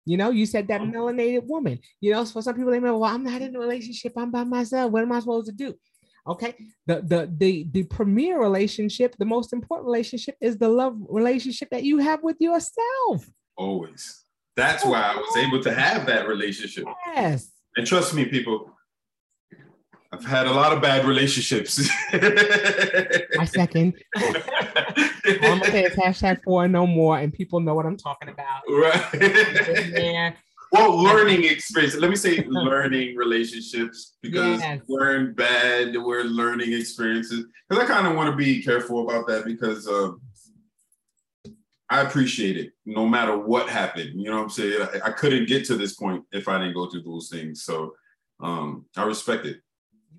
You 0.06 0.16
know, 0.16 0.30
you 0.30 0.46
said 0.46 0.70
that 0.70 0.80
mm-hmm. 0.80 0.96
melanated 0.96 1.44
woman. 1.48 1.80
You 2.00 2.14
know, 2.14 2.24
for 2.24 2.42
some 2.42 2.56
people 2.56 2.72
they 2.72 2.80
may, 2.80 2.92
well, 2.92 3.04
I'm 3.04 3.24
not 3.24 3.42
in 3.42 3.56
a 3.56 3.60
relationship. 3.60 4.14
I'm 4.16 4.32
by 4.32 4.46
myself. 4.46 4.92
What 4.92 5.04
am 5.04 5.12
I 5.12 5.20
supposed 5.20 5.48
to 5.48 5.52
do? 5.52 5.74
Okay. 6.28 6.56
The 6.86 7.02
the 7.02 7.34
the 7.38 7.68
the 7.72 7.84
premier 7.84 8.40
relationship, 8.42 9.16
the 9.18 9.26
most 9.26 9.54
important 9.54 9.88
relationship 9.88 10.36
is 10.42 10.58
the 10.58 10.68
love 10.68 10.98
relationship 11.10 11.70
that 11.72 11.84
you 11.84 12.00
have 12.00 12.22
with 12.24 12.38
yourself. 12.40 13.30
Always. 13.56 14.24
That's 14.56 14.84
why 14.84 15.02
I 15.02 15.16
was 15.16 15.38
able 15.38 15.62
to 15.64 15.74
have 15.74 16.06
that 16.08 16.28
relationship. 16.28 16.86
Yes. 17.16 17.52
And 17.76 17.86
trust 17.86 18.16
me, 18.16 18.26
people, 18.26 18.72
I've 20.12 20.26
had 20.26 20.48
a 20.48 20.52
lot 20.52 20.74
of 20.74 20.82
bad 20.82 21.06
relationships. 21.06 21.90
I 22.12 23.46
second. 23.46 23.94
All 24.18 24.34
I'm 25.44 25.60
gonna 25.60 25.66
say 25.66 25.84
is 25.84 25.96
hashtag 25.96 26.44
four 26.44 26.68
no 26.68 26.88
more, 26.88 27.20
and 27.20 27.34
people 27.34 27.60
know 27.60 27.76
what 27.76 27.86
I'm 27.86 27.98
talking 27.98 28.30
about. 28.30 28.62
Right. 28.68 30.34
Well, 30.72 31.02
learning 31.02 31.46
experience. 31.46 31.96
Let 31.96 32.10
me 32.10 32.16
say 32.16 32.44
learning 32.48 33.16
relationships 33.16 34.18
because 34.22 34.60
yes. 34.60 34.82
we're 34.88 35.16
in 35.16 35.34
bad, 35.34 35.96
we're 35.96 36.24
learning 36.24 36.74
experiences. 36.74 37.46
Because 37.70 37.84
I 37.84 37.88
kind 37.88 38.08
of 38.08 38.16
want 38.16 38.32
to 38.32 38.36
be 38.36 38.62
careful 38.62 39.08
about 39.08 39.28
that 39.28 39.46
because 39.46 39.88
uh, 39.88 40.12
I 41.90 42.02
appreciate 42.02 42.58
it 42.58 42.74
no 42.86 43.08
matter 43.08 43.38
what 43.38 43.70
happened. 43.70 44.20
You 44.20 44.30
know 44.30 44.38
what 44.38 44.44
I'm 44.44 44.50
saying? 44.50 44.82
I, 44.82 45.08
I, 45.08 45.12
couldn't 45.12 45.48
get 45.48 45.66
to 45.66 45.78
this 45.78 45.96
point 45.96 46.24
if 46.32 46.48
I 46.48 46.58
didn't 46.58 46.74
go 46.74 46.90
through 46.90 47.04
those 47.04 47.30
things. 47.30 47.64
So 47.64 47.94
um, 48.42 48.86
I 48.98 49.04
respect 49.04 49.46
it. 49.46 49.62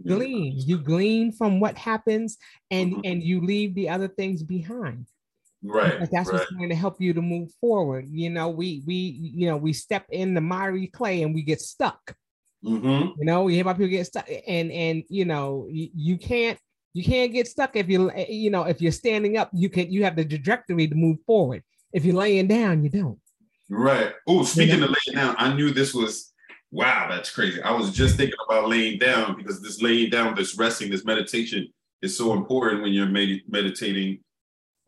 Glean. 0.06 0.54
You 0.56 0.78
glean 0.78 1.32
from 1.32 1.60
what 1.60 1.76
happens 1.76 2.38
and 2.70 2.92
mm-hmm. 2.92 3.00
and 3.04 3.22
you 3.22 3.40
leave 3.40 3.74
the 3.74 3.88
other 3.88 4.08
things 4.08 4.42
behind. 4.42 5.06
Right. 5.62 5.92
Because 5.92 6.10
that's 6.10 6.28
right. 6.28 6.38
what's 6.38 6.52
going 6.52 6.68
to 6.68 6.74
help 6.74 7.00
you 7.00 7.12
to 7.12 7.22
move 7.22 7.50
forward. 7.60 8.06
You 8.10 8.30
know, 8.30 8.48
we 8.48 8.82
we 8.86 8.94
you 8.94 9.48
know 9.48 9.56
we 9.56 9.72
step 9.72 10.06
in 10.10 10.34
the 10.34 10.40
miry 10.40 10.86
clay 10.86 11.22
and 11.22 11.34
we 11.34 11.42
get 11.42 11.60
stuck. 11.60 12.14
Mm-hmm. 12.64 13.18
You 13.18 13.24
know, 13.24 13.44
we 13.44 13.54
hear 13.54 13.62
about 13.62 13.76
people 13.76 13.90
get 13.90 14.06
stuck, 14.06 14.28
and 14.46 14.70
and 14.70 15.02
you 15.08 15.24
know 15.24 15.66
you, 15.70 15.88
you 15.94 16.18
can't 16.18 16.58
you 16.94 17.04
can't 17.04 17.32
get 17.32 17.48
stuck 17.48 17.76
if 17.76 17.88
you 17.88 18.10
eh, 18.10 18.26
you 18.28 18.50
know 18.50 18.64
if 18.64 18.80
you're 18.80 18.92
standing 18.92 19.36
up. 19.36 19.50
You 19.52 19.68
can 19.68 19.90
you 19.90 20.04
have 20.04 20.16
the 20.16 20.24
trajectory 20.24 20.86
to 20.88 20.94
move 20.94 21.18
forward. 21.26 21.62
If 21.92 22.04
you're 22.04 22.16
laying 22.16 22.48
down, 22.48 22.82
you 22.84 22.90
don't. 22.90 23.18
Right. 23.68 24.12
Oh, 24.26 24.44
speaking 24.44 24.82
of 24.82 24.90
laying 24.90 25.16
down, 25.16 25.36
I 25.38 25.52
knew 25.52 25.70
this 25.70 25.94
was 25.94 26.32
wow. 26.70 27.08
That's 27.10 27.30
crazy. 27.30 27.62
I 27.62 27.72
was 27.72 27.92
just 27.92 28.16
thinking 28.16 28.38
about 28.48 28.68
laying 28.68 28.98
down 28.98 29.36
because 29.36 29.62
this 29.62 29.82
laying 29.82 30.10
down, 30.10 30.34
this 30.34 30.56
resting, 30.56 30.90
this 30.90 31.04
meditation 31.04 31.68
is 32.02 32.16
so 32.16 32.32
important 32.32 32.82
when 32.82 32.92
you're 32.92 33.06
med- 33.06 33.42
meditating. 33.48 34.20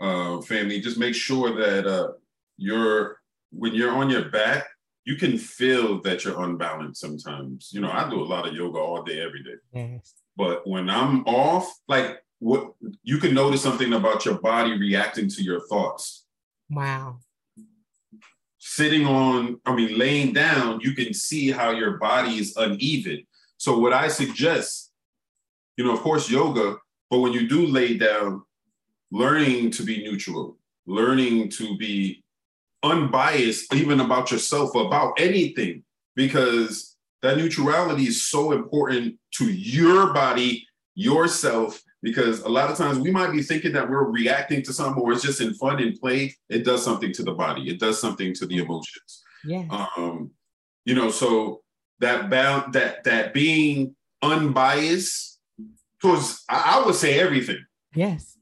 Uh, 0.01 0.41
family, 0.41 0.81
just 0.81 0.99
make 0.99 1.15
sure 1.15 1.55
that 1.55 1.87
uh, 1.87 2.13
you're 2.57 3.21
when 3.53 3.75
you're 3.75 3.93
on 3.93 4.09
your 4.09 4.31
back, 4.31 4.65
you 5.05 5.17
can 5.17 5.37
feel 5.37 6.01
that 6.03 6.25
you're 6.25 6.43
unbalanced 6.43 7.01
sometimes. 7.01 7.71
You 7.73 7.81
know, 7.81 7.91
I 7.91 8.09
do 8.09 8.23
a 8.23 8.25
lot 8.25 8.47
of 8.49 8.55
yoga 8.55 8.79
all 8.79 9.03
day, 9.03 9.21
every 9.21 9.43
day. 9.43 9.57
Yes. 9.73 10.15
But 10.37 10.67
when 10.67 10.89
I'm 10.89 11.23
off, 11.27 11.71
like 11.87 12.23
what 12.39 12.73
you 13.03 13.19
can 13.19 13.35
notice 13.35 13.63
something 13.63 13.93
about 13.93 14.25
your 14.25 14.39
body 14.41 14.79
reacting 14.79 15.29
to 15.29 15.43
your 15.43 15.61
thoughts. 15.69 16.25
Wow. 16.71 17.19
sitting 18.59 19.07
on, 19.07 19.61
I 19.67 19.75
mean, 19.75 19.99
laying 19.99 20.33
down, 20.33 20.81
you 20.81 20.95
can 20.95 21.13
see 21.13 21.51
how 21.51 21.71
your 21.71 21.99
body 21.99 22.39
is 22.39 22.57
uneven. 22.57 23.27
So, 23.57 23.79
what 23.79 23.93
I 23.93 24.09
suggest, 24.09 24.93
you 25.77 25.85
know, 25.85 25.93
of 25.93 26.01
course, 26.01 26.31
yoga, 26.31 26.77
but 27.11 27.19
when 27.19 27.33
you 27.33 27.49
do 27.49 27.67
lay 27.67 27.97
down, 27.99 28.43
learning 29.11 29.71
to 29.73 29.83
be 29.83 30.03
neutral, 30.03 30.57
learning 30.87 31.49
to 31.51 31.77
be 31.77 32.23
unbiased, 32.83 33.75
even 33.75 34.01
about 34.01 34.31
yourself, 34.31 34.75
about 34.75 35.15
anything, 35.19 35.83
because 36.17 36.97
that 37.23 37.37
neutrality 37.37 38.05
is 38.05 38.27
so 38.27 38.53
important 38.53 39.17
to 39.35 39.51
your 39.51 40.13
body, 40.13 40.67
yourself, 40.95 41.81
because 42.03 42.41
a 42.41 42.49
lot 42.49 42.71
of 42.71 42.79
times 42.79 42.99
we 42.99 43.11
might 43.11 43.33
be 43.33 43.43
thinking 43.43 43.73
that 43.73 43.89
we're 43.89 44.11
reacting 44.11 44.63
to 44.63 44.73
something 44.73 45.03
or 45.03 45.13
it's 45.13 45.23
just 45.23 45.41
in 45.41 45.53
fun 45.55 45.83
and 45.83 46.01
play. 46.01 46.35
It 46.49 46.65
does 46.65 46.83
something 46.83 47.13
to 47.13 47.23
the 47.23 47.33
body. 47.33 47.69
It 47.69 47.79
does 47.79 48.01
something 48.01 48.33
to 48.35 48.47
the 48.47 48.59
emotions. 48.59 49.23
Yeah. 49.45 49.67
Um, 49.97 50.31
you 50.85 50.95
know, 50.95 51.11
so 51.11 51.61
that 52.01 52.31
bound 52.31 52.73
that 52.73 53.05
that 53.05 53.35
being 53.35 53.95
unbiased 54.23 55.39
towards 56.01 56.43
I, 56.49 56.79
I 56.79 56.87
would 56.87 56.95
say 56.95 57.21
everything. 57.21 57.65
Yes. 57.95 58.37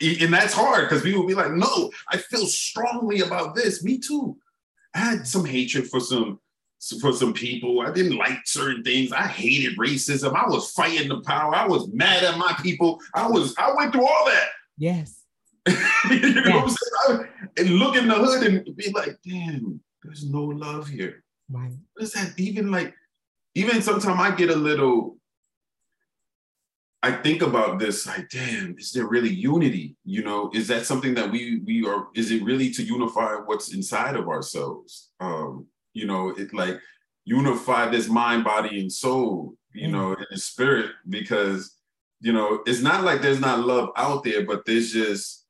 And 0.00 0.32
that's 0.32 0.52
hard 0.52 0.88
because 0.88 1.02
people 1.02 1.26
be 1.26 1.34
like, 1.34 1.52
no, 1.52 1.90
I 2.08 2.16
feel 2.16 2.46
strongly 2.46 3.20
about 3.20 3.54
this. 3.54 3.82
Me 3.84 3.98
too. 3.98 4.36
I 4.94 4.98
had 4.98 5.26
some 5.26 5.44
hatred 5.44 5.88
for 5.88 6.00
some 6.00 6.40
for 7.00 7.12
some 7.12 7.32
people. 7.32 7.80
I 7.80 7.92
didn't 7.92 8.16
like 8.16 8.38
certain 8.46 8.82
things. 8.82 9.12
I 9.12 9.26
hated 9.26 9.76
racism. 9.76 10.34
I 10.34 10.48
was 10.48 10.72
fighting 10.72 11.08
the 11.08 11.20
power. 11.20 11.54
I 11.54 11.66
was 11.66 11.88
mad 11.92 12.24
at 12.24 12.38
my 12.38 12.56
people. 12.62 13.00
I 13.14 13.28
was, 13.28 13.54
I 13.58 13.72
went 13.74 13.92
through 13.92 14.06
all 14.06 14.24
that. 14.26 14.48
Yes. 14.78 15.22
you 15.68 15.74
know 16.34 16.42
yes. 16.42 16.46
what 16.46 16.64
I'm 16.64 16.68
saying? 16.68 16.78
I, 17.08 17.60
and 17.60 17.70
look 17.70 17.96
in 17.96 18.08
the 18.08 18.14
hood 18.14 18.46
and 18.46 18.76
be 18.76 18.90
like, 18.92 19.18
damn, 19.22 19.80
there's 20.02 20.24
no 20.24 20.42
love 20.42 20.88
here. 20.88 21.22
Right. 21.50 21.72
What 21.92 22.02
is 22.02 22.12
that? 22.14 22.32
Even 22.38 22.70
like, 22.70 22.94
even 23.54 23.82
sometimes 23.82 24.18
I 24.18 24.34
get 24.34 24.48
a 24.48 24.56
little, 24.56 25.18
I 27.02 27.12
think 27.12 27.40
about 27.40 27.78
this 27.78 28.06
like, 28.06 28.28
damn, 28.28 28.76
is 28.78 28.92
there 28.92 29.06
really 29.06 29.32
unity? 29.32 29.96
You 30.04 30.22
know, 30.22 30.50
is 30.52 30.68
that 30.68 30.84
something 30.84 31.14
that 31.14 31.30
we 31.30 31.60
we 31.64 31.86
are? 31.86 32.08
Is 32.14 32.30
it 32.30 32.42
really 32.42 32.70
to 32.72 32.82
unify 32.82 33.36
what's 33.46 33.72
inside 33.74 34.16
of 34.16 34.28
ourselves? 34.28 35.10
Um, 35.18 35.66
you 35.94 36.06
know, 36.06 36.30
it 36.30 36.52
like 36.52 36.78
unify 37.24 37.88
this 37.88 38.08
mind, 38.08 38.44
body, 38.44 38.80
and 38.80 38.92
soul, 38.92 39.54
you 39.72 39.88
mm. 39.88 39.92
know, 39.92 40.16
the 40.30 40.36
spirit, 40.36 40.90
because 41.08 41.76
you 42.20 42.32
know, 42.32 42.62
it's 42.66 42.82
not 42.82 43.02
like 43.02 43.22
there's 43.22 43.40
not 43.40 43.60
love 43.60 43.90
out 43.96 44.22
there, 44.24 44.44
but 44.44 44.66
there's 44.66 44.92
just 44.92 45.46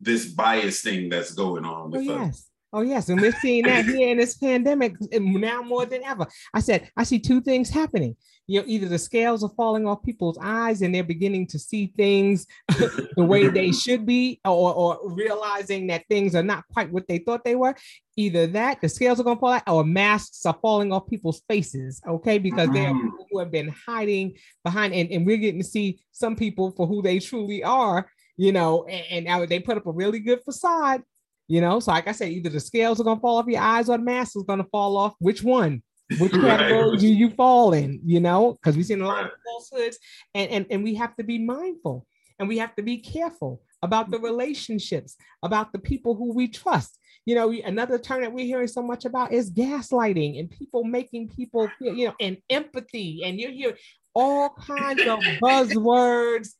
this 0.00 0.26
bias 0.26 0.80
thing 0.80 1.10
that's 1.10 1.32
going 1.32 1.66
on 1.66 1.90
with 1.90 2.08
oh, 2.08 2.24
us. 2.24 2.48
Oh 2.74 2.80
yes, 2.80 3.08
and 3.08 3.20
we're 3.20 3.32
seeing 3.40 3.64
that 3.64 3.84
here 3.84 4.10
in 4.10 4.18
this 4.18 4.36
pandemic 4.36 4.94
now 5.12 5.62
more 5.62 5.86
than 5.86 6.02
ever. 6.02 6.26
I 6.52 6.60
said 6.60 6.90
I 6.96 7.04
see 7.04 7.20
two 7.20 7.40
things 7.40 7.70
happening 7.70 8.16
you 8.46 8.60
know, 8.60 8.66
either 8.66 8.88
the 8.88 8.98
scales 8.98 9.42
are 9.42 9.52
falling 9.56 9.86
off 9.86 10.02
people's 10.02 10.38
eyes 10.40 10.82
and 10.82 10.94
they're 10.94 11.02
beginning 11.02 11.46
to 11.46 11.58
see 11.58 11.92
things 11.96 12.46
the 12.68 13.24
way 13.24 13.48
they 13.48 13.72
should 13.72 14.04
be, 14.04 14.40
or, 14.44 14.74
or 14.74 14.98
realizing 15.12 15.86
that 15.86 16.04
things 16.08 16.34
are 16.34 16.42
not 16.42 16.64
quite 16.72 16.90
what 16.92 17.08
they 17.08 17.18
thought 17.18 17.44
they 17.44 17.56
were. 17.56 17.74
Either 18.16 18.46
that, 18.46 18.80
the 18.80 18.88
scales 18.88 19.18
are 19.18 19.24
going 19.24 19.36
to 19.36 19.40
fall 19.40 19.52
out, 19.52 19.62
or 19.66 19.82
masks 19.82 20.44
are 20.44 20.56
falling 20.60 20.92
off 20.92 21.08
people's 21.08 21.42
faces, 21.48 22.00
okay? 22.06 22.38
Because 22.38 22.68
mm. 22.68 22.74
there 22.74 22.88
are 22.88 22.94
people 22.94 23.26
who 23.30 23.38
have 23.38 23.50
been 23.50 23.74
hiding 23.86 24.36
behind, 24.62 24.94
and, 24.94 25.10
and 25.10 25.26
we're 25.26 25.38
getting 25.38 25.60
to 25.60 25.66
see 25.66 26.00
some 26.12 26.36
people 26.36 26.70
for 26.72 26.86
who 26.86 27.02
they 27.02 27.18
truly 27.18 27.64
are, 27.64 28.08
you 28.36 28.52
know, 28.52 28.84
and, 28.84 29.04
and 29.10 29.24
now 29.24 29.44
they 29.46 29.58
put 29.58 29.78
up 29.78 29.86
a 29.86 29.92
really 29.92 30.20
good 30.20 30.40
facade, 30.44 31.02
you 31.48 31.60
know. 31.60 31.80
So, 31.80 31.92
like 31.92 32.08
I 32.08 32.12
said, 32.12 32.30
either 32.30 32.50
the 32.50 32.60
scales 32.60 33.00
are 33.00 33.04
going 33.04 33.18
to 33.18 33.22
fall 33.22 33.38
off 33.38 33.46
your 33.46 33.60
eyes 33.60 33.88
or 33.88 33.96
the 33.96 34.04
mask 34.04 34.36
is 34.36 34.42
going 34.44 34.62
to 34.62 34.68
fall 34.70 34.96
off. 34.96 35.14
Which 35.18 35.42
one? 35.42 35.82
Which 36.18 36.32
category 36.32 36.90
right. 36.90 36.98
do 36.98 37.08
you 37.08 37.30
fall 37.30 37.72
in? 37.72 38.00
You 38.04 38.20
know, 38.20 38.52
because 38.52 38.76
we've 38.76 38.86
seen 38.86 39.00
a 39.00 39.06
lot 39.06 39.24
of 39.24 39.30
falsehoods, 39.44 39.98
and, 40.34 40.50
and 40.50 40.66
and 40.70 40.84
we 40.84 40.94
have 40.96 41.16
to 41.16 41.24
be 41.24 41.38
mindful 41.38 42.06
and 42.38 42.48
we 42.48 42.58
have 42.58 42.74
to 42.76 42.82
be 42.82 42.98
careful 42.98 43.62
about 43.82 44.10
the 44.10 44.18
relationships, 44.18 45.16
about 45.42 45.72
the 45.72 45.78
people 45.78 46.14
who 46.14 46.32
we 46.32 46.48
trust. 46.48 46.98
You 47.26 47.34
know, 47.34 47.50
another 47.50 47.98
term 47.98 48.22
that 48.22 48.32
we're 48.32 48.46
hearing 48.46 48.68
so 48.68 48.82
much 48.82 49.04
about 49.04 49.32
is 49.32 49.50
gaslighting 49.50 50.38
and 50.38 50.50
people 50.50 50.84
making 50.84 51.28
people 51.28 51.70
feel, 51.78 51.94
you 51.94 52.08
know, 52.08 52.14
and 52.20 52.36
empathy. 52.50 53.22
And 53.24 53.40
you're 53.40 53.50
hearing 53.50 53.76
all 54.14 54.50
kinds 54.50 55.00
of 55.02 55.20
buzzwords, 55.42 56.50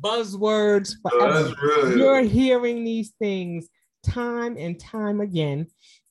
buzzwords. 0.00 0.94
Really 1.04 1.98
you're 1.98 2.22
hearing 2.22 2.84
these 2.84 3.12
things 3.18 3.68
time 4.06 4.56
and 4.58 4.78
time 4.78 5.20
again 5.20 5.66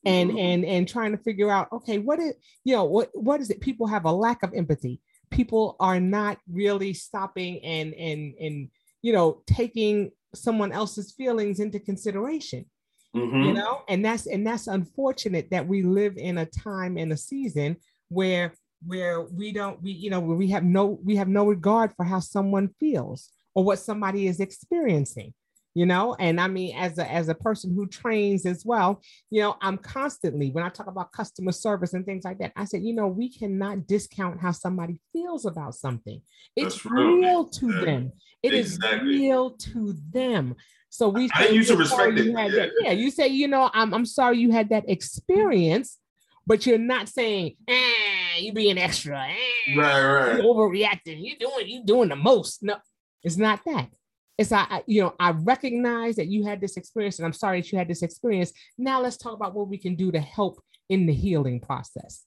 and 0.05 0.29
mm-hmm. 0.29 0.39
and 0.39 0.65
and 0.65 0.87
trying 0.87 1.11
to 1.11 1.17
figure 1.17 1.49
out 1.49 1.67
okay 1.71 1.97
what 1.97 2.19
is 2.19 2.33
you 2.63 2.75
know 2.75 2.85
what 2.85 3.09
what 3.13 3.41
is 3.41 3.49
it 3.49 3.59
people 3.59 3.87
have 3.87 4.05
a 4.05 4.11
lack 4.11 4.43
of 4.43 4.53
empathy 4.53 5.01
people 5.31 5.75
are 5.79 5.99
not 5.99 6.37
really 6.51 6.93
stopping 6.93 7.63
and 7.63 7.93
and 7.93 8.35
and 8.39 8.69
you 9.01 9.13
know 9.13 9.41
taking 9.47 10.11
someone 10.33 10.71
else's 10.71 11.13
feelings 11.13 11.59
into 11.59 11.79
consideration 11.79 12.65
mm-hmm. 13.15 13.41
you 13.41 13.53
know 13.53 13.81
and 13.87 14.03
that's 14.05 14.27
and 14.27 14.45
that's 14.45 14.67
unfortunate 14.67 15.49
that 15.51 15.67
we 15.67 15.81
live 15.81 16.17
in 16.17 16.37
a 16.37 16.45
time 16.45 16.97
and 16.97 17.11
a 17.11 17.17
season 17.17 17.75
where 18.09 18.53
where 18.85 19.21
we 19.21 19.51
don't 19.51 19.81
we 19.81 19.91
you 19.91 20.09
know 20.09 20.19
we 20.19 20.49
have 20.49 20.63
no 20.63 20.99
we 21.03 21.15
have 21.15 21.27
no 21.27 21.45
regard 21.45 21.91
for 21.95 22.03
how 22.03 22.19
someone 22.19 22.69
feels 22.79 23.31
or 23.55 23.63
what 23.63 23.79
somebody 23.79 24.27
is 24.27 24.39
experiencing 24.39 25.33
you 25.75 25.85
know? 25.85 26.15
And 26.19 26.41
i 26.41 26.47
mean 26.47 26.75
as 26.75 26.97
a 26.97 27.11
as 27.11 27.29
a 27.29 27.35
person 27.35 27.75
who 27.75 27.85
trains 27.87 28.45
as 28.47 28.63
well 28.65 29.01
you 29.29 29.41
know 29.41 29.57
i'm 29.61 29.77
constantly 29.77 30.49
when 30.49 30.63
i 30.63 30.69
talk 30.69 30.87
about 30.87 31.11
customer 31.11 31.51
service 31.51 31.93
and 31.93 32.05
things 32.05 32.23
like 32.23 32.39
that 32.39 32.53
i 32.55 32.65
said 32.65 32.83
you 32.83 32.93
know 32.93 33.07
we 33.07 33.29
cannot 33.29 33.85
discount 33.85 34.41
how 34.41 34.51
somebody 34.51 34.99
feels 35.13 35.45
about 35.45 35.75
something. 35.75 36.21
It's 36.55 36.85
real. 36.85 37.45
to 37.45 37.65
exactly. 37.65 37.85
them. 37.85 38.11
It 38.43 38.53
exactly. 38.53 39.15
is 39.15 39.21
real 39.21 39.51
to 39.51 39.95
them. 40.11 40.55
So 40.89 41.09
we 41.09 41.29
I 41.33 41.47
use 41.47 41.67
to 41.67 41.77
respect 41.77 42.17
it. 42.17 42.27
Yeah. 42.27 42.47
That, 42.47 42.69
yeah. 42.79 42.91
You 42.91 43.11
say 43.11 43.27
you 43.27 43.47
know 43.47 43.69
I'm, 43.73 43.93
I'm 43.93 44.05
sorry 44.05 44.37
you 44.37 44.51
had 44.51 44.69
that 44.69 44.89
experience 44.89 45.97
but 46.47 46.65
you're 46.65 46.77
not 46.77 47.09
saying 47.09 47.55
eh, 47.67 48.37
you 48.39 48.53
being 48.53 48.77
extra 48.77 49.27
eh, 49.27 49.77
right 49.77 50.03
right. 50.03 50.41
overreacting 50.41 51.23
you 51.23 51.37
doing 51.37 51.67
you 51.67 51.83
doing 51.83 52.09
the 52.09 52.15
most. 52.15 52.63
No 52.63 52.77
it's 53.23 53.37
not 53.37 53.61
that 53.65 53.89
it's 54.37 54.51
I, 54.51 54.83
you 54.85 55.01
know, 55.01 55.13
I 55.19 55.31
recognize 55.31 56.17
that 56.17 56.27
you 56.27 56.43
had 56.45 56.59
this 56.59 56.77
experience, 56.77 57.19
and 57.19 57.25
I'm 57.25 57.33
sorry 57.33 57.61
that 57.61 57.71
you 57.71 57.77
had 57.77 57.87
this 57.87 58.03
experience. 58.03 58.51
Now 58.77 59.01
let's 59.01 59.17
talk 59.17 59.33
about 59.33 59.53
what 59.53 59.69
we 59.69 59.77
can 59.77 59.95
do 59.95 60.11
to 60.11 60.19
help 60.19 60.61
in 60.89 61.05
the 61.05 61.13
healing 61.13 61.59
process. 61.59 62.25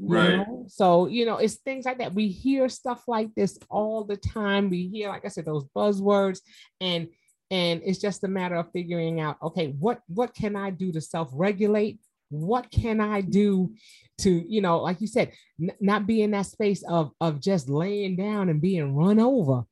Right. 0.00 0.38
Know? 0.38 0.64
So, 0.68 1.06
you 1.06 1.24
know, 1.24 1.36
it's 1.36 1.54
things 1.54 1.84
like 1.84 1.98
that. 1.98 2.14
We 2.14 2.28
hear 2.28 2.68
stuff 2.68 3.04
like 3.06 3.32
this 3.36 3.58
all 3.70 4.04
the 4.04 4.16
time. 4.16 4.68
We 4.68 4.88
hear, 4.88 5.08
like 5.08 5.24
I 5.24 5.28
said, 5.28 5.44
those 5.44 5.64
buzzwords, 5.76 6.40
and 6.80 7.08
and 7.50 7.82
it's 7.84 8.00
just 8.00 8.24
a 8.24 8.28
matter 8.28 8.56
of 8.56 8.72
figuring 8.72 9.20
out, 9.20 9.36
okay, 9.42 9.68
what 9.78 10.00
what 10.08 10.34
can 10.34 10.56
I 10.56 10.70
do 10.70 10.90
to 10.92 11.00
self-regulate? 11.00 12.00
What 12.30 12.70
can 12.72 13.00
I 13.00 13.20
do 13.20 13.74
to, 14.18 14.44
you 14.48 14.60
know, 14.60 14.80
like 14.80 15.00
you 15.00 15.06
said, 15.06 15.30
n- 15.60 15.76
not 15.80 16.06
be 16.06 16.22
in 16.22 16.32
that 16.32 16.46
space 16.46 16.82
of 16.82 17.12
of 17.20 17.40
just 17.40 17.68
laying 17.68 18.16
down 18.16 18.48
and 18.48 18.60
being 18.60 18.96
run 18.96 19.20
over 19.20 19.64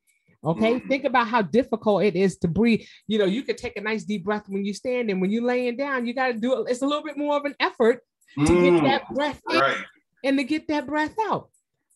Okay. 0.45 0.75
Mm-hmm. 0.75 0.87
Think 0.87 1.03
about 1.05 1.27
how 1.27 1.41
difficult 1.41 2.03
it 2.03 2.15
is 2.15 2.37
to 2.39 2.47
breathe. 2.47 2.85
You 3.07 3.19
know, 3.19 3.25
you 3.25 3.43
could 3.43 3.57
take 3.57 3.77
a 3.77 3.81
nice 3.81 4.03
deep 4.03 4.25
breath 4.25 4.43
when 4.47 4.65
you 4.65 4.73
stand, 4.73 5.09
and 5.09 5.21
when 5.21 5.31
you're 5.31 5.43
laying 5.43 5.77
down, 5.77 6.05
you 6.05 6.13
got 6.13 6.27
to 6.27 6.33
do 6.33 6.53
it. 6.53 6.71
It's 6.71 6.81
a 6.81 6.85
little 6.85 7.03
bit 7.03 7.17
more 7.17 7.37
of 7.37 7.45
an 7.45 7.55
effort 7.59 8.01
to 8.35 8.51
mm. 8.51 8.81
get 8.81 8.83
that 8.83 9.13
breath 9.13 9.41
in 9.49 9.59
right. 9.59 9.77
and 10.23 10.37
to 10.37 10.43
get 10.43 10.67
that 10.67 10.85
breath 10.85 11.15
out. 11.27 11.49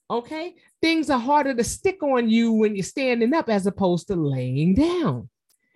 Okay. 0.09 0.55
Things 0.81 1.09
are 1.09 1.19
harder 1.19 1.53
to 1.53 1.63
stick 1.63 2.01
on 2.01 2.29
you 2.29 2.53
when 2.53 2.75
you're 2.75 2.83
standing 2.83 3.33
up 3.33 3.49
as 3.49 3.67
opposed 3.67 4.07
to 4.07 4.15
laying 4.15 4.75
down. 4.75 5.29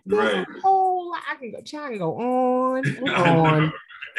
There's 0.05 0.33
right. 0.33 0.47
a 0.47 0.61
whole 0.61 1.11
lot. 1.11 1.21
I 1.29 1.35
can 1.35 1.51
go, 1.51 1.57
I 1.57 1.89
can 1.89 1.97
go 1.97 2.19
on 2.19 2.87
and 2.87 3.09
on 3.09 3.73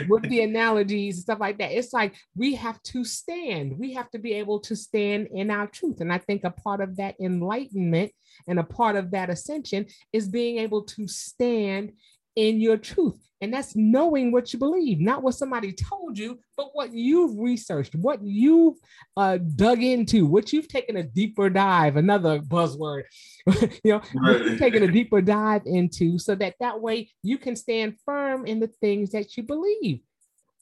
with 0.08 0.22
the 0.28 0.42
analogies 0.42 1.16
and 1.16 1.22
stuff 1.22 1.40
like 1.40 1.58
that. 1.58 1.72
It's 1.72 1.92
like 1.92 2.14
we 2.36 2.54
have 2.54 2.82
to 2.84 3.04
stand. 3.04 3.78
We 3.78 3.94
have 3.94 4.10
to 4.10 4.18
be 4.18 4.34
able 4.34 4.60
to 4.60 4.76
stand 4.76 5.28
in 5.32 5.50
our 5.50 5.66
truth. 5.66 6.00
And 6.00 6.12
I 6.12 6.18
think 6.18 6.44
a 6.44 6.50
part 6.50 6.80
of 6.80 6.96
that 6.96 7.16
enlightenment 7.20 8.12
and 8.46 8.58
a 8.58 8.64
part 8.64 8.96
of 8.96 9.10
that 9.10 9.30
ascension 9.30 9.86
is 10.12 10.28
being 10.28 10.58
able 10.58 10.84
to 10.84 11.06
stand 11.08 11.92
in 12.36 12.60
your 12.60 12.76
truth. 12.76 13.16
And 13.42 13.52
that's 13.52 13.74
knowing 13.74 14.30
what 14.30 14.52
you 14.52 14.58
believe, 14.60 15.00
not 15.00 15.24
what 15.24 15.34
somebody 15.34 15.72
told 15.72 16.16
you, 16.16 16.38
but 16.56 16.70
what 16.74 16.92
you've 16.92 17.36
researched, 17.36 17.96
what 17.96 18.22
you've 18.22 18.76
uh, 19.16 19.38
dug 19.38 19.82
into, 19.82 20.26
what 20.26 20.52
you've 20.52 20.68
taken 20.68 20.96
a 20.96 21.02
deeper 21.02 21.50
dive, 21.50 21.96
another 21.96 22.38
buzzword, 22.38 23.02
you 23.82 23.94
know, 23.94 24.02
right. 24.14 24.58
taking 24.58 24.84
a 24.84 24.92
deeper 24.92 25.20
dive 25.20 25.62
into 25.66 26.20
so 26.20 26.36
that 26.36 26.54
that 26.60 26.80
way 26.80 27.10
you 27.24 27.36
can 27.36 27.56
stand 27.56 27.96
firm 28.06 28.46
in 28.46 28.60
the 28.60 28.68
things 28.68 29.10
that 29.10 29.36
you 29.36 29.42
believe. 29.42 30.00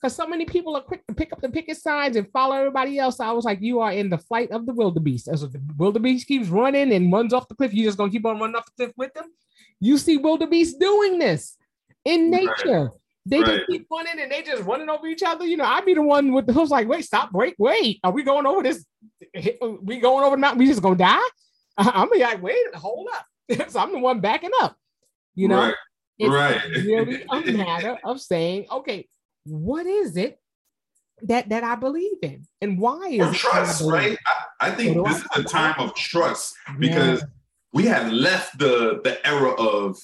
Because 0.01 0.17
so 0.17 0.27
many 0.27 0.47
people 0.47 0.75
are 0.75 0.83
quick 0.83 1.07
to 1.07 1.15
pick 1.15 1.35
up 1.35 1.43
the 1.43 1.51
picket 1.51 1.77
signs 1.77 2.17
and 2.17 2.33
follow 2.33 2.57
everybody 2.57 2.99
else. 2.99 3.21
I 3.21 3.33
was 3.33 3.45
like, 3.45 3.61
you 3.61 3.81
are 3.81 3.93
in 3.93 4.09
the 4.09 4.17
flight 4.17 4.51
of 4.53 4.65
the 4.65 4.73
wildebeest. 4.73 5.29
As 5.29 5.43
the 5.43 5.61
wildebeest 5.77 6.27
keeps 6.27 6.49
running 6.49 6.95
and 6.95 7.13
runs 7.13 7.35
off 7.35 7.49
the 7.49 7.55
cliff, 7.55 7.75
you're 7.75 7.89
just 7.89 7.99
gonna 7.99 8.11
keep 8.11 8.25
on 8.25 8.41
running 8.41 8.57
off 8.57 8.65
the 8.65 8.85
cliff 8.85 8.95
with 8.97 9.13
them. 9.13 9.27
You 9.81 9.99
see 9.99 10.17
wildebeest 10.17 10.81
doing 10.81 11.19
this 11.19 11.59
in 12.05 12.31
nature. 12.31 12.91
They 13.27 13.41
right. 13.41 13.57
just 13.59 13.67
keep 13.69 13.87
running 13.91 14.21
and 14.21 14.33
they 14.33 14.43
just 14.43 14.65
running 14.65 14.89
over 14.89 15.07
each 15.07 15.23
other. 15.23 15.45
You 15.45 15.59
know, 15.59 15.65
I'd 15.65 15.85
be 15.85 15.95
the 15.95 16.03
one 16.03 16.33
with 16.33 16.47
the 16.47 16.53
who's 16.53 16.71
like, 16.71 16.89
wait, 16.89 17.05
stop, 17.05 17.31
break, 17.31 17.55
wait. 17.59 18.01
Are 18.03 18.13
we 18.13 18.23
going 18.23 18.47
over 18.47 18.63
this? 18.63 18.85
Uh, 19.37 19.73
we 19.83 20.01
going 20.01 20.25
over 20.25 20.37
the 20.37 20.41
mountain? 20.41 20.59
We 20.59 20.67
just 20.67 20.83
gonna 20.83 20.97
die? 20.97 21.29
I'm 21.77 22.11
be 22.11 22.19
like, 22.19 22.43
wait, 22.43 22.75
hold 22.75 23.09
up. 23.15 23.27
so 23.71 23.81
I'm 23.81 23.93
the 23.93 23.99
one 23.99 24.21
backing 24.21 24.51
up. 24.61 24.77
You 25.35 25.49
know, 25.49 25.61
right. 25.61 25.75
it's 26.19 26.31
right. 26.31 26.65
really 26.85 27.23
a 27.31 27.53
matter 27.53 27.99
of 28.05 28.21
saying, 28.21 28.67
okay, 28.71 29.07
what 29.45 29.87
is 29.87 30.17
it 30.17 30.39
that 31.23 31.51
that 31.51 31.63
I 31.63 31.75
believe 31.75 32.17
in, 32.23 32.47
and 32.61 32.79
why 32.79 33.09
is 33.09 33.21
or 33.21 33.33
trust? 33.33 33.83
Right. 33.83 34.19
I, 34.27 34.69
I 34.69 34.71
think 34.71 35.07
this 35.07 35.25
I, 35.35 35.41
is 35.41 35.47
a 35.47 35.49
time 35.49 35.75
of 35.79 35.95
trust 35.95 36.55
because 36.79 37.21
yeah. 37.21 37.27
we 37.73 37.85
have 37.85 38.13
left 38.13 38.59
the 38.59 39.01
the 39.05 39.25
era 39.27 39.51
of 39.51 39.97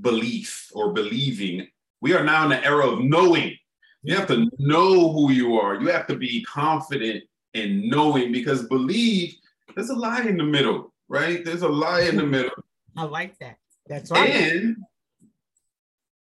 belief 0.00 0.68
or 0.72 0.92
believing. 0.92 1.66
We 2.00 2.14
are 2.14 2.24
now 2.24 2.44
in 2.44 2.50
the 2.50 2.64
era 2.64 2.86
of 2.86 3.00
knowing. 3.00 3.56
You 4.02 4.16
have 4.16 4.26
to 4.28 4.50
know 4.58 5.12
who 5.12 5.30
you 5.30 5.56
are. 5.56 5.80
You 5.80 5.88
have 5.88 6.06
to 6.08 6.16
be 6.16 6.42
confident 6.44 7.24
in 7.54 7.88
knowing 7.88 8.32
because 8.32 8.66
believe 8.66 9.34
there's 9.74 9.90
a 9.90 9.94
lie 9.94 10.22
in 10.22 10.36
the 10.36 10.44
middle, 10.44 10.92
right? 11.08 11.44
There's 11.44 11.62
a 11.62 11.68
lie 11.68 12.02
in 12.02 12.16
the 12.16 12.26
middle. 12.26 12.50
I 12.96 13.04
like 13.04 13.38
that. 13.38 13.58
That's 13.86 14.10
right. 14.10 14.30
And 14.30 14.76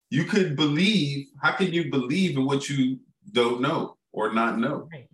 you 0.09 0.23
could 0.23 0.55
believe. 0.55 1.27
How 1.41 1.51
can 1.51 1.73
you 1.73 1.91
believe 1.91 2.37
in 2.37 2.45
what 2.45 2.69
you 2.69 2.99
don't 3.31 3.61
know 3.61 3.97
or 4.13 4.33
not 4.33 4.57
know? 4.57 4.87
Right. 4.91 5.09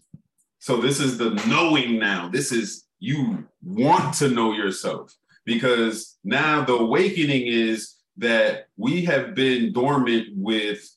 So 0.60 0.78
this 0.78 1.00
is 1.00 1.18
the 1.18 1.32
knowing 1.48 1.98
now. 2.00 2.30
This 2.30 2.52
is 2.52 2.86
you 3.00 3.48
want 3.64 4.14
to 4.16 4.30
know 4.30 4.54
yourself 4.54 5.16
because 5.46 6.18
now 6.24 6.64
the 6.64 6.74
awakening 6.74 7.48
is 7.48 7.96
that 8.22 8.68
we 8.78 9.04
have 9.06 9.34
been 9.34 9.74
dormant 9.74 10.28
with 10.36 10.88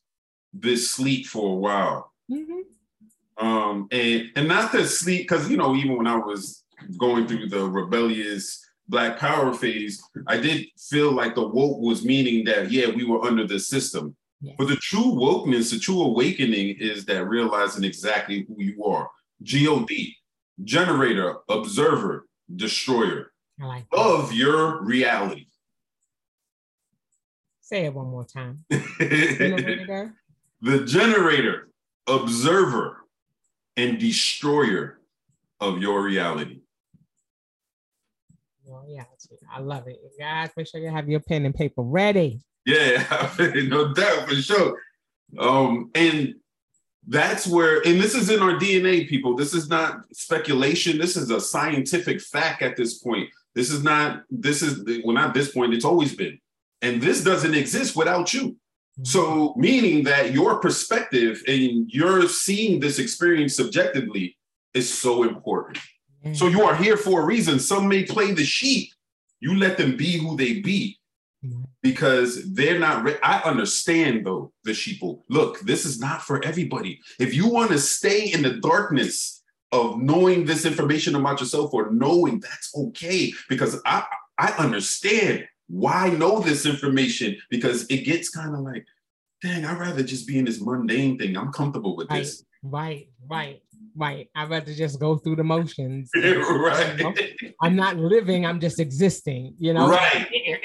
this 0.53 0.91
sleep 0.91 1.27
for 1.27 1.53
a 1.53 1.57
while. 1.57 2.13
Mm-hmm. 2.31 3.45
Um, 3.45 3.89
and 3.91 4.31
and 4.37 4.47
not 4.47 4.71
the 4.71 4.87
sleep, 4.87 5.23
because 5.23 5.51
you 5.51 5.57
know, 5.57 5.75
even 5.75 5.97
when 5.97 6.07
I 6.07 6.17
was 6.17 6.63
going 6.99 7.27
through 7.27 7.49
the 7.49 7.69
rebellious 7.69 8.63
black 8.87 9.19
power 9.19 9.53
phase, 9.55 10.03
I 10.27 10.37
did 10.37 10.67
feel 10.79 11.13
like 11.13 11.35
the 11.35 11.49
woke 11.49 11.81
was 11.81 12.05
meaning 12.05 12.45
that 12.45 12.71
yeah, 12.71 12.91
we 12.91 13.05
were 13.05 13.25
under 13.25 13.47
the 13.47 13.59
system. 13.59 14.15
Yeah. 14.41 14.53
But 14.59 14.69
the 14.69 14.77
true 14.77 15.13
wokeness, 15.13 15.73
the 15.73 15.79
true 15.79 16.03
awakening 16.03 16.77
is 16.79 17.07
that 17.07 17.27
realizing 17.27 17.85
exactly 17.85 18.47
who 18.47 18.63
you 18.63 18.85
are. 18.85 19.09
God, 19.43 19.89
generator, 20.63 21.37
observer, 21.49 22.27
destroyer 22.55 23.33
like 23.59 23.87
of 23.93 24.33
your 24.33 24.85
reality. 24.85 25.47
Say 27.65 27.87
it 27.87 27.95
one 27.95 28.09
more 28.09 28.27
time. 28.27 28.63
the 28.69 30.13
generator, 30.85 31.71
observer, 32.07 32.99
and 33.79 33.99
destroyer 33.99 35.01
of 35.61 35.81
your 35.81 36.03
reality. 36.03 36.61
Your 38.67 38.85
reality. 38.85 39.37
I 39.51 39.61
love 39.61 39.89
it. 39.89 39.99
Guys, 40.19 40.51
make 40.59 40.67
sure 40.67 40.79
you 40.79 40.91
have 40.91 41.09
your 41.09 41.21
pen 41.21 41.47
and 41.47 41.55
paper 41.55 41.81
ready. 41.81 42.43
Yeah, 42.67 43.33
no 43.39 43.95
doubt 43.95 44.29
for 44.29 44.35
sure. 44.35 44.79
Um, 45.39 45.91
and 45.95 46.35
that's 47.09 47.47
where, 47.47 47.79
and 47.87 47.99
this 47.99 48.15
is 48.15 48.29
in 48.29 48.41
our 48.41 48.59
DNA, 48.59 49.09
people. 49.09 49.37
This 49.37 49.55
is 49.55 49.71
not 49.71 50.03
speculation. 50.13 50.99
This 50.99 51.17
is 51.17 51.31
a 51.31 51.41
scientific 51.41 52.21
fact 52.21 52.61
at 52.61 52.77
this 52.77 52.99
point. 52.99 53.31
This 53.55 53.71
is 53.71 53.83
not, 53.83 54.25
this 54.31 54.61
is, 54.61 54.85
well, 55.03 55.15
not 55.15 55.33
this 55.33 55.51
point, 55.51 55.73
it's 55.73 55.87
always 55.87 56.15
been. 56.15 56.39
And 56.83 57.01
this 57.01 57.25
doesn't 57.25 57.55
exist 57.55 57.97
without 57.97 58.33
you. 58.35 58.57
Mm-hmm. 58.99 59.05
So, 59.05 59.55
meaning 59.57 60.05
that 60.05 60.33
your 60.33 60.61
perspective 60.61 61.43
and 61.49 61.91
you're 61.91 62.29
seeing 62.29 62.79
this 62.79 62.99
experience 62.99 63.57
subjectively 63.57 64.37
is 64.73 64.93
so 64.93 65.25
important. 65.25 65.79
So, 66.33 66.47
you 66.47 66.63
are 66.63 66.75
here 66.75 66.97
for 66.97 67.21
a 67.21 67.25
reason. 67.25 67.59
Some 67.59 67.87
may 67.87 68.05
play 68.05 68.33
the 68.33 68.45
sheep. 68.45 68.91
You 69.41 69.57
let 69.57 69.77
them 69.77 69.97
be 69.97 70.17
who 70.17 70.37
they 70.37 70.61
be 70.61 70.99
mm-hmm. 71.45 71.65
because 71.83 72.53
they're 72.55 72.79
not. 72.79 73.05
Re- 73.05 73.19
I 73.23 73.41
understand 73.41 74.25
though, 74.25 74.53
the 74.65 74.71
sheeple. 74.73 75.23
Look, 75.29 75.61
this 75.61 75.85
is 75.85 76.01
not 76.01 76.23
for 76.23 76.43
everybody. 76.45 77.01
If 77.19 77.35
you 77.35 77.49
want 77.49 77.73
to 77.73 77.79
stay 77.79 78.33
in 78.33 78.43
the 78.43 78.55
darkness 78.61 79.43
of 79.73 79.99
knowing 79.99 80.45
this 80.45 80.65
information 80.65 81.15
about 81.15 81.41
yourself 81.41 81.75
or 81.75 81.91
knowing 81.91 82.41
that's 82.41 82.73
okay, 82.75 83.33
because 83.49 83.81
I 83.85 84.05
I 84.39 84.53
understand 84.53 85.47
why 85.69 86.11
know 86.11 86.41
this 86.41 86.67
information? 86.67 87.37
Because 87.51 87.87
it 87.89 88.05
gets 88.05 88.29
kind 88.29 88.55
of 88.55 88.61
like, 88.61 88.85
dang, 89.43 89.65
I'd 89.65 89.79
rather 89.79 90.03
just 90.03 90.27
be 90.27 90.39
in 90.39 90.45
this 90.45 90.61
mundane 90.61 91.19
thing. 91.19 91.37
I'm 91.37 91.53
comfortable 91.53 91.97
with 91.97 92.11
right, 92.11 92.21
this. 92.21 92.45
Right, 92.63 93.09
right, 93.29 93.61
right. 93.97 94.29
I'd 94.35 94.51
rather 94.51 94.73
just 94.75 95.01
go 95.01 95.17
through 95.17 95.37
the 95.37 95.45
motions. 95.45 96.11
right. 96.17 96.99
You 96.99 97.05
know? 97.05 97.15
I'm 97.63 97.77
not 97.77 97.97
living, 97.97 98.47
I'm 98.47 98.61
just 98.61 98.81
existing, 98.81 99.55
you 99.59 99.73
know? 99.73 99.89
Right. 99.89 100.27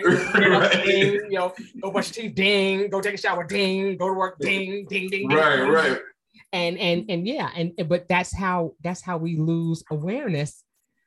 right. 0.34 0.84
Ding, 0.84 1.12
you 1.12 1.38
know, 1.38 1.52
go 1.80 1.90
brush 1.90 2.16
your 2.16 2.24
teeth, 2.24 2.34
ding, 2.34 2.90
go 2.90 3.00
take 3.00 3.14
a 3.14 3.18
shower, 3.18 3.44
ding, 3.44 3.96
go 3.96 4.08
to 4.08 4.14
work, 4.14 4.38
ding, 4.40 4.86
ding, 4.88 5.08
ding, 5.08 5.28
ding. 5.28 5.36
Right, 5.36 5.56
ding. 5.56 5.68
right. 5.70 5.98
And 6.52 6.78
and 6.78 7.08
and 7.08 7.28
yeah, 7.28 7.50
and 7.54 7.72
but 7.86 8.08
that's 8.08 8.36
how 8.36 8.72
that's 8.82 9.02
how 9.02 9.18
we 9.18 9.36
lose 9.36 9.84
awareness 9.88 10.64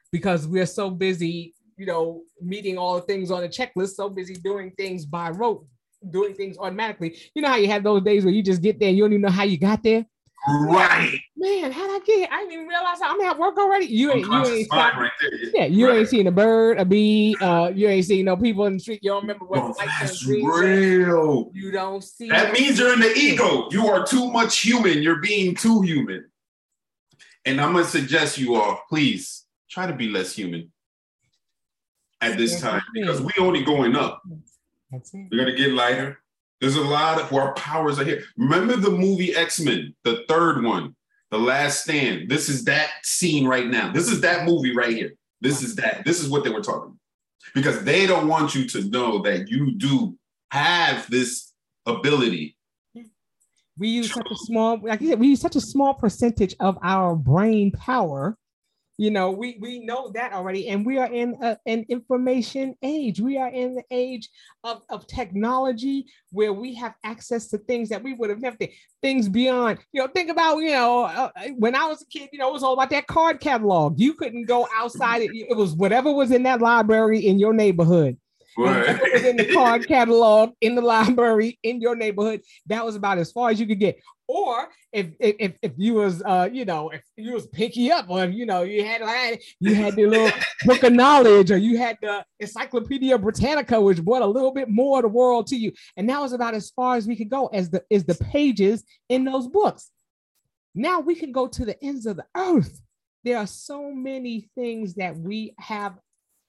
because 0.10 0.48
we're 0.48 0.66
so 0.66 0.90
busy 0.90 1.54
you 1.84 1.88
know, 1.88 2.22
meeting 2.42 2.78
all 2.78 2.96
the 2.96 3.02
things 3.02 3.30
on 3.30 3.42
the 3.42 3.50
checklist, 3.50 3.96
so 3.96 4.10
busy 4.10 4.36
doing 4.36 4.72
things 4.78 5.06
by 5.06 5.30
rote, 5.32 5.66
doing 6.12 6.34
things 6.34 6.58
automatically. 6.58 7.18
You 7.36 7.42
know 7.42 7.50
how 7.50 7.58
you 7.58 7.68
have 7.68 7.84
those 7.84 8.04
days 8.04 8.24
where 8.24 8.34
you 8.34 8.42
just 8.42 8.62
get 8.62 8.80
there, 8.80 8.90
you 8.90 9.04
don't 9.04 9.12
even 9.12 9.24
know 9.24 9.30
how 9.30 9.44
you 9.44 9.58
got 9.58 9.84
there. 9.84 10.06
Right. 10.48 11.20
Man, 11.36 11.74
how'd 11.74 11.90
I 11.90 12.00
get? 12.06 12.32
I 12.32 12.38
didn't 12.38 12.54
even 12.54 12.68
realize 12.68 13.00
I'm 13.04 13.20
at 13.20 13.38
work 13.38 13.58
already. 13.58 13.88
You 13.88 14.14
ain't, 14.14 14.26
you 14.26 14.46
ain't 14.46 14.66
stop, 14.68 14.96
right 14.96 15.12
Yeah, 15.54 15.66
you 15.66 15.88
right. 15.88 16.00
ain't 16.00 16.08
seen 16.08 16.28
a 16.28 16.32
bird, 16.32 16.80
a 16.80 16.86
bee. 16.86 17.36
Uh, 17.42 17.72
you 17.76 17.90
ain't 17.90 18.06
seen 18.06 18.26
no 18.26 18.38
people 18.38 18.66
in 18.66 18.74
the 18.74 18.80
street. 18.80 19.00
You 19.04 19.12
don't 19.12 19.24
remember 19.24 19.44
what 19.46 19.60
oh, 19.62 19.74
that's 19.78 20.26
real. 20.26 21.50
You 21.54 21.72
don't 21.72 22.02
see. 22.02 22.30
That 22.30 22.54
means 22.54 22.80
you're 22.80 22.94
in 22.94 23.02
the 23.02 23.14
ego. 23.14 23.68
You 23.72 23.88
are 23.88 24.06
too 24.06 24.32
much 24.32 24.60
human. 24.60 25.02
You're 25.02 25.20
being 25.22 25.54
too 25.54 25.82
human. 25.82 26.30
And 27.46 27.60
I'm 27.60 27.74
gonna 27.74 27.84
suggest 27.84 28.38
you 28.38 28.56
all, 28.56 28.82
please 28.90 29.46
try 29.70 29.86
to 29.86 29.94
be 29.94 30.10
less 30.10 30.34
human 30.34 30.73
at 32.24 32.38
this 32.38 32.62
time 32.62 32.82
because 32.94 33.22
we 33.22 33.32
only 33.40 33.64
going 33.64 33.96
up. 33.96 34.22
We're 34.92 35.38
gonna 35.38 35.56
get 35.56 35.72
lighter. 35.72 36.20
There's 36.62 36.76
a 36.76 36.82
lot 36.82 37.20
of 37.20 37.34
our 37.34 37.54
powers 37.56 38.00
are 38.00 38.06
here. 38.06 38.24
Remember 38.38 38.78
the 38.78 38.90
movie 38.90 39.36
X-Men, 39.36 39.94
the 40.04 40.24
third 40.30 40.64
one, 40.64 40.96
The 41.30 41.38
Last 41.38 41.84
Stand. 41.84 42.30
This 42.30 42.48
is 42.48 42.64
that 42.66 42.90
scene 43.04 43.46
right 43.46 43.68
now. 43.68 43.92
This 43.92 44.08
is 44.10 44.22
that 44.22 44.46
movie 44.46 44.74
right 44.74 44.96
here. 44.96 45.14
This 45.42 45.62
is 45.62 45.76
that. 45.76 46.04
This 46.06 46.22
is 46.22 46.30
what 46.30 46.46
they 46.46 46.50
were 46.50 46.62
talking 46.62 46.92
about. 46.92 46.98
Because 47.54 47.84
they 47.84 48.08
don't 48.08 48.30
want 48.30 48.56
you 48.56 48.66
to 48.70 48.90
know 48.90 49.22
that 49.24 49.50
you 49.50 49.74
do 49.74 50.18
have 50.52 51.10
this 51.10 51.52
ability. 51.86 52.56
We 53.78 53.90
use 53.90 54.14
such 54.14 54.28
a 54.32 54.36
small, 54.36 54.80
like 54.82 55.02
you 55.02 55.10
said, 55.10 55.20
we 55.20 55.28
use 55.28 55.42
such 55.42 55.56
a 55.56 55.62
small 55.62 55.96
percentage 55.96 56.56
of 56.60 56.78
our 56.82 57.16
brain 57.16 57.72
power 57.72 58.38
you 58.98 59.10
know 59.10 59.32
we 59.32 59.58
we 59.60 59.80
know 59.80 60.12
that 60.14 60.34
already 60.34 60.70
and 60.70 60.86
we 60.86 60.98
are 60.98 61.12
in 61.12 61.36
a, 61.42 61.58
an 61.66 61.86
information 61.90 62.76
age 62.84 63.20
we 63.20 63.38
are 63.38 63.50
in 63.50 63.74
the 63.74 63.84
age 63.92 64.30
of, 64.64 64.82
of 64.90 65.08
technology 65.08 66.06
where 66.32 66.54
we 66.54 66.76
have 66.76 66.94
access 67.04 67.48
to 67.48 67.58
things 67.58 67.90
that 67.90 68.04
we 68.04 68.14
would 68.14 68.30
have 68.30 68.40
never 68.40 68.58
things 69.02 69.28
beyond 69.28 69.80
you 69.92 70.02
know 70.02 70.08
think 70.08 70.30
about 70.30 70.58
you 70.58 70.72
know 70.72 71.04
uh, 71.04 71.30
uh, 71.36 71.48
when 71.58 71.76
i 71.76 71.86
was 71.86 72.02
a 72.02 72.06
kid 72.06 72.30
you 72.32 72.40
know 72.40 72.50
it 72.50 72.54
was 72.54 72.64
all 72.64 72.74
about 72.74 72.90
that 72.90 73.08
card 73.08 73.40
catalog 73.40 74.00
you 74.00 74.14
couldn't 74.14 74.46
go 74.46 74.68
outside 74.76 75.22
it, 75.22 75.32
it 75.34 75.58
was 75.58 75.74
whatever 75.74 76.12
was 76.12 76.32
in 76.32 76.44
that 76.44 76.62
library 76.62 77.20
in 77.20 77.40
your 77.40 77.54
neighborhood 77.54 78.18
was 78.58 79.24
in 79.24 79.38
the 79.38 79.52
card 79.52 79.88
catalog 79.88 80.52
in 80.62 80.76
the 80.76 80.82
library 80.82 81.60
in 81.64 81.82
your 81.82 81.96
neighborhood. 81.96 82.42
That 82.68 82.86
was 82.86 82.96
about 82.96 83.18
as 83.18 83.32
far 83.32 83.50
as 83.50 83.60
you 83.60 83.68
could 83.68 83.80
get. 83.80 84.00
Or 84.28 84.70
if 84.94 85.08
if 85.20 85.58
if 85.62 85.74
you 85.76 85.96
was 85.96 86.24
uh 86.26 86.50
you 86.52 86.64
know 86.64 86.90
if 86.90 87.02
you 87.18 87.34
was 87.34 87.48
picky 87.48 87.92
up 87.92 88.10
or 88.10 88.26
you 88.26 88.46
know 88.46 88.62
you 88.62 88.86
had 88.86 89.02
like 89.02 89.44
you 89.60 89.76
had 89.76 89.96
the 89.96 90.06
little 90.06 90.32
book 90.66 90.84
of 90.84 90.94
knowledge 90.94 91.52
or 91.52 91.58
you 91.58 91.78
had 91.78 91.98
the 92.02 92.24
Encyclopedia 92.40 93.18
Britannica 93.18 93.82
which 93.82 94.04
brought 94.04 94.22
a 94.22 94.28
little 94.28 94.52
bit 94.52 94.70
more 94.70 95.00
of 95.00 95.04
the 95.04 95.10
world 95.10 95.48
to 95.48 95.58
you 95.58 95.74
and 95.98 96.10
that 96.10 96.22
was 96.22 96.32
about 96.32 96.54
as 96.54 96.70
far 96.70 96.96
as 96.96 97.06
we 97.06 97.18
could 97.18 97.30
go 97.30 97.48
as 97.48 97.70
the 97.70 97.84
is 97.90 98.06
the 98.06 98.16
pages 98.16 98.84
in 99.10 99.26
those 99.26 99.48
books. 99.48 99.92
Now 100.74 101.02
we 101.02 101.16
can 101.16 101.32
go 101.32 101.48
to 101.48 101.66
the 101.66 101.84
ends 101.84 102.06
of 102.06 102.16
the 102.16 102.26
earth. 102.36 102.82
There 103.24 103.38
are 103.38 103.48
so 103.48 103.92
many 103.92 104.50
things 104.56 104.96
that 104.96 105.18
we 105.18 105.54
have 105.60 105.98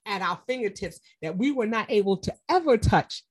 at 0.07 0.23
our 0.23 0.39
fingertips 0.47 1.01
that 1.23 1.37
we 1.37 1.51
were 1.51 1.67
not 1.67 1.91
able 1.91 2.19
to 2.19 2.35
ever 2.49 2.77
touch 2.77 3.23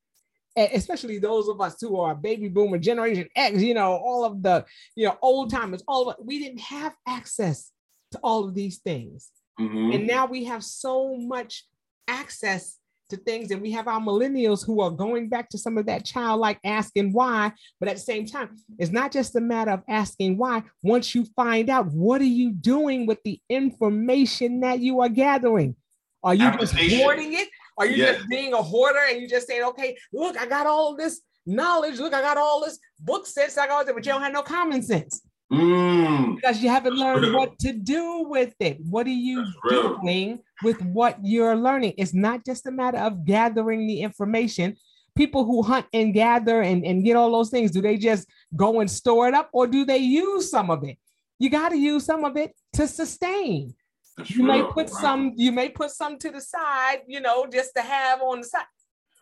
especially 0.56 1.20
those 1.20 1.47
of 1.47 1.60
us 1.62 1.76
who 1.80 1.99
are 1.99 2.16
baby 2.16 2.47
boomer 2.47 2.78
generation 2.78 3.28
X, 3.36 3.62
you 3.62 3.74
know, 3.74 3.93
all 3.93 4.24
of 4.26 4.43
the, 4.43 4.66
you 4.95 5.08
know, 5.08 5.18
old 5.22 5.49
timers, 5.49 5.84
all 5.88 6.10
of 6.10 6.16
we 6.20 6.39
didn't 6.39 6.62
have 6.62 6.95
access 7.08 7.72
to 8.12 8.20
all 8.24 8.47
of 8.47 8.54
these 8.54 8.80
things. 8.80 9.30
Mm-hmm. 9.60 9.91
And 9.93 10.08
now 10.08 10.26
we 10.26 10.45
have 10.45 10.64
so 10.64 11.16
much 11.18 11.66
access 12.08 12.78
to 13.10 13.18
things 13.18 13.51
and 13.51 13.62
we 13.62 13.72
have 13.72 13.88
our 13.88 13.99
millennials 13.99 14.66
who 14.66 14.82
are 14.82 14.89
going 14.89 15.30
back 15.30 15.49
to 15.49 15.58
some 15.58 15.78
of 15.78 15.86
that 15.86 16.06
childlike 16.06 16.60
asking 16.64 17.14
why. 17.14 17.51
But 17.80 17.89
at 17.89 17.95
the 17.95 18.01
same 18.01 18.26
time 18.26 18.58
it's 18.78 18.91
not 18.91 19.12
just 19.12 19.36
a 19.36 19.41
matter 19.41 19.72
of 19.72 19.84
asking 19.88 20.38
why. 20.38 20.64
Once 20.82 21.14
you 21.14 21.26
find 21.36 21.70
out 21.70 21.88
what 21.88 22.22
are 22.22 22.26
you 22.26 22.51
doing 22.51 23.06
with 23.06 23.20
the 23.24 23.39
information 23.49 24.62
that 24.62 24.80
you 24.80 25.01
are 25.01 25.10
gathering? 25.10 25.76
Are 26.24 26.34
you 26.34 26.49
just 26.58 26.74
hoarding 26.74 27.34
it 27.34 27.49
are 27.78 27.86
you 27.86 27.97
just 27.97 28.28
being 28.30 28.53
a 28.53 28.61
hoarder 28.61 28.99
and 29.09 29.21
you 29.21 29.28
just 29.28 29.47
saying 29.47 29.63
okay 29.63 29.95
look 30.11 30.38
i 30.38 30.45
got 30.45 30.67
all 30.67 30.95
this 30.95 31.21
knowledge 31.45 31.99
look 31.99 32.13
i 32.13 32.21
got 32.21 32.38
all 32.38 32.63
this 32.63 32.80
book 32.99 33.26
sense 33.26 33.57
i 33.57 33.67
got 33.67 33.88
it 33.88 33.93
but 33.93 34.05
you 34.05 34.11
don't 34.11 34.21
have 34.21 34.34
no 34.34 34.41
common 34.41 34.82
sense 34.82 35.21
Mm. 35.53 36.36
Because 36.36 36.63
you 36.63 36.69
haven't 36.69 36.95
learned 36.95 37.34
what 37.34 37.59
to 37.59 37.74
do 37.74 38.26
with 38.28 38.53
it. 38.59 38.80
What 38.89 39.05
are 39.05 39.11
you 39.11 39.45
doing 39.69 40.39
with 40.63 40.82
what 40.82 41.17
you're 41.21 41.55
learning? 41.55 41.93
It's 41.97 42.13
not 42.13 42.45
just 42.45 42.65
a 42.65 42.71
matter 42.71 42.97
of 42.97 43.26
gathering 43.26 43.86
the 43.86 44.01
information. 44.01 44.76
People 45.15 45.45
who 45.45 45.61
hunt 45.61 45.86
and 45.93 46.13
gather 46.13 46.61
and, 46.61 46.84
and 46.84 47.03
get 47.03 47.15
all 47.15 47.32
those 47.32 47.51
things, 47.51 47.69
do 47.69 47.82
they 47.82 47.97
just 47.97 48.28
go 48.55 48.80
and 48.80 48.89
store 48.89 49.28
it 49.28 49.36
up 49.36 49.49
or 49.53 49.67
do 49.67 49.86
they 49.86 49.97
use 49.97 50.49
some 50.49 50.71
of 50.71 50.84
it? 50.84 50.97
You 51.38 51.51
got 51.51 51.69
to 51.69 51.78
use 51.78 52.03
some 52.05 52.26
of 52.26 52.36
it 52.36 52.55
to 52.74 52.88
sustain. 52.88 53.76
That's 54.18 54.32
you 54.32 54.43
may 54.43 54.64
put 54.64 54.91
wow. 54.91 54.99
some, 54.99 55.34
you 55.36 55.51
may 55.51 55.70
put 55.70 55.91
some 55.91 56.18
to 56.20 56.30
the 56.30 56.41
side, 56.41 57.01
you 57.07 57.20
know, 57.20 57.47
just 57.51 57.72
to 57.76 57.82
have 57.82 58.22
on 58.22 58.41
the 58.41 58.47
side. 58.47 58.66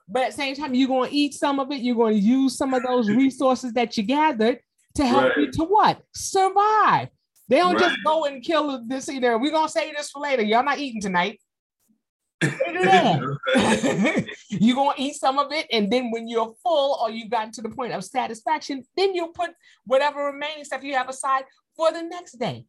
But 0.08 0.24
at 0.24 0.32
the 0.32 0.38
same 0.38 0.56
time, 0.56 0.74
you're 0.74 0.88
going 0.88 1.10
to 1.10 1.16
eat 1.16 1.34
some 1.34 1.60
of 1.60 1.72
it. 1.72 1.82
You're 1.82 1.96
going 1.96 2.16
to 2.16 2.20
use 2.20 2.58
some 2.58 2.74
of 2.74 2.84
those 2.84 3.10
resources 3.10 3.74
that 3.74 3.96
you 3.96 4.04
gathered 4.04 4.60
to 4.96 5.06
help 5.06 5.24
right. 5.24 5.38
you 5.38 5.52
to 5.52 5.64
what? 5.64 6.02
Survive. 6.14 7.10
They 7.48 7.58
don't 7.58 7.76
right. 7.76 7.84
just 7.84 7.98
go 8.06 8.26
and 8.26 8.42
kill 8.42 8.82
this 8.88 9.10
either. 9.10 9.38
We're 9.38 9.52
gonna 9.52 9.68
say 9.68 9.92
this 9.92 10.10
for 10.10 10.22
later. 10.22 10.42
Y'all 10.42 10.64
not 10.64 10.80
eating 10.80 11.02
tonight. 11.02 11.42
you're 12.42 13.38
gonna 14.76 14.94
eat 14.98 15.16
some 15.16 15.38
of 15.38 15.52
it, 15.52 15.68
and 15.70 15.92
then 15.92 16.12
when 16.12 16.30
you're 16.30 16.54
full 16.64 16.98
or 17.02 17.12
you've 17.12 17.30
gotten 17.30 17.52
to 17.52 17.62
the 17.62 17.70
point 17.70 17.92
of 17.92 18.06
satisfaction, 18.06 18.86
then 18.96 19.14
you'll 19.14 19.34
put 19.34 19.50
whatever 19.86 20.28
remaining 20.28 20.64
stuff 20.64 20.82
you 20.82 20.96
have 20.96 21.10
aside 21.10 21.44
for 21.76 21.92
the 21.92 22.02
next 22.02 22.40
day. 22.40 22.66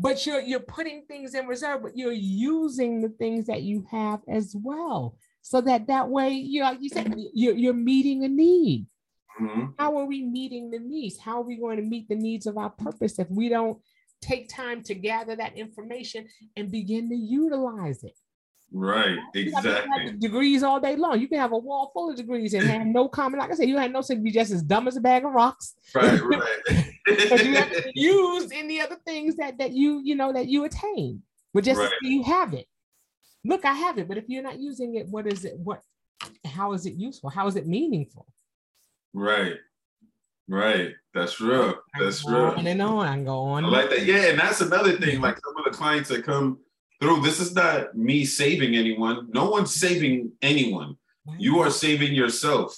But 0.00 0.24
you're 0.24 0.40
you're 0.40 0.60
putting 0.60 1.02
things 1.02 1.34
in 1.34 1.46
reserve, 1.46 1.82
but 1.82 1.96
you're 1.96 2.12
using 2.12 3.02
the 3.02 3.10
things 3.10 3.46
that 3.46 3.62
you 3.62 3.84
have 3.90 4.20
as 4.26 4.56
well, 4.56 5.16
so 5.42 5.60
that 5.60 5.88
that 5.88 6.08
way 6.08 6.30
you 6.30 6.62
know 6.62 6.72
you 6.72 6.88
said 6.88 7.14
you're, 7.34 7.54
you're 7.54 7.74
meeting 7.74 8.24
a 8.24 8.28
need. 8.28 8.86
Mm-hmm. 9.38 9.72
How 9.78 9.98
are 9.98 10.06
we 10.06 10.22
meeting 10.22 10.70
the 10.70 10.78
needs? 10.78 11.18
How 11.18 11.40
are 11.40 11.44
we 11.44 11.56
going 11.56 11.76
to 11.76 11.82
meet 11.82 12.08
the 12.08 12.14
needs 12.14 12.46
of 12.46 12.56
our 12.56 12.70
purpose 12.70 13.18
if 13.18 13.30
we 13.30 13.48
don't 13.50 13.78
take 14.22 14.48
time 14.48 14.82
to 14.84 14.94
gather 14.94 15.36
that 15.36 15.56
information 15.56 16.28
and 16.56 16.70
begin 16.70 17.08
to 17.10 17.16
utilize 17.16 18.02
it? 18.02 18.16
Right, 18.72 19.18
exactly. 19.34 20.12
Degrees 20.18 20.62
all 20.62 20.80
day 20.80 20.94
long. 20.96 21.20
You 21.20 21.28
can 21.28 21.38
have 21.38 21.52
a 21.52 21.58
wall 21.58 21.90
full 21.92 22.10
of 22.10 22.16
degrees 22.16 22.54
and 22.54 22.64
have 22.64 22.86
no 22.86 23.08
common. 23.08 23.40
Like 23.40 23.50
I 23.50 23.54
said, 23.54 23.68
you 23.68 23.76
had 23.76 23.92
no 23.92 24.00
to 24.02 24.16
be 24.16 24.30
just 24.30 24.52
as 24.52 24.62
dumb 24.62 24.86
as 24.86 24.96
a 24.96 25.00
bag 25.00 25.24
of 25.24 25.32
rocks. 25.32 25.74
Right, 25.94 26.20
right. 26.20 26.86
but 27.28 27.44
you 27.44 27.54
have 27.56 27.70
to 27.70 27.90
use 27.94 28.50
any 28.52 28.80
other 28.80 28.96
things 29.06 29.36
that 29.36 29.58
that 29.58 29.72
you 29.72 30.00
you 30.02 30.14
know 30.14 30.32
that 30.32 30.48
you 30.48 30.64
attain. 30.64 31.22
But 31.52 31.64
just 31.64 31.80
right. 31.80 31.90
you 32.02 32.22
have 32.24 32.54
it. 32.54 32.66
Look, 33.44 33.64
I 33.64 33.72
have 33.72 33.98
it. 33.98 34.08
But 34.08 34.18
if 34.18 34.24
you're 34.28 34.42
not 34.42 34.60
using 34.60 34.94
it, 34.96 35.08
what 35.08 35.26
is 35.26 35.44
it? 35.44 35.58
What? 35.58 35.82
How 36.44 36.72
is 36.72 36.86
it 36.86 36.94
useful? 36.94 37.30
How 37.30 37.46
is 37.46 37.56
it 37.56 37.66
meaningful? 37.66 38.26
Right. 39.12 39.56
Right. 40.48 40.94
That's 41.14 41.40
real. 41.40 41.74
That's 41.98 42.26
real. 42.26 42.54
On 42.56 42.66
and 42.66 42.82
on. 42.82 43.06
I'm 43.06 43.24
going. 43.24 43.64
I 43.64 43.68
like 43.68 43.90
that. 43.90 44.04
Yeah. 44.04 44.26
And 44.26 44.38
that's 44.38 44.60
another 44.60 44.98
thing. 44.98 45.20
Like 45.20 45.38
some 45.44 45.56
of 45.56 45.64
the 45.64 45.76
clients 45.76 46.08
that 46.10 46.24
come 46.24 46.58
through, 47.00 47.22
this 47.22 47.40
is 47.40 47.54
not 47.54 47.96
me 47.96 48.24
saving 48.24 48.76
anyone. 48.76 49.28
No 49.32 49.50
one's 49.50 49.74
saving 49.74 50.32
anyone. 50.42 50.96
You 51.38 51.60
are 51.60 51.70
saving 51.70 52.14
yourself. 52.14 52.76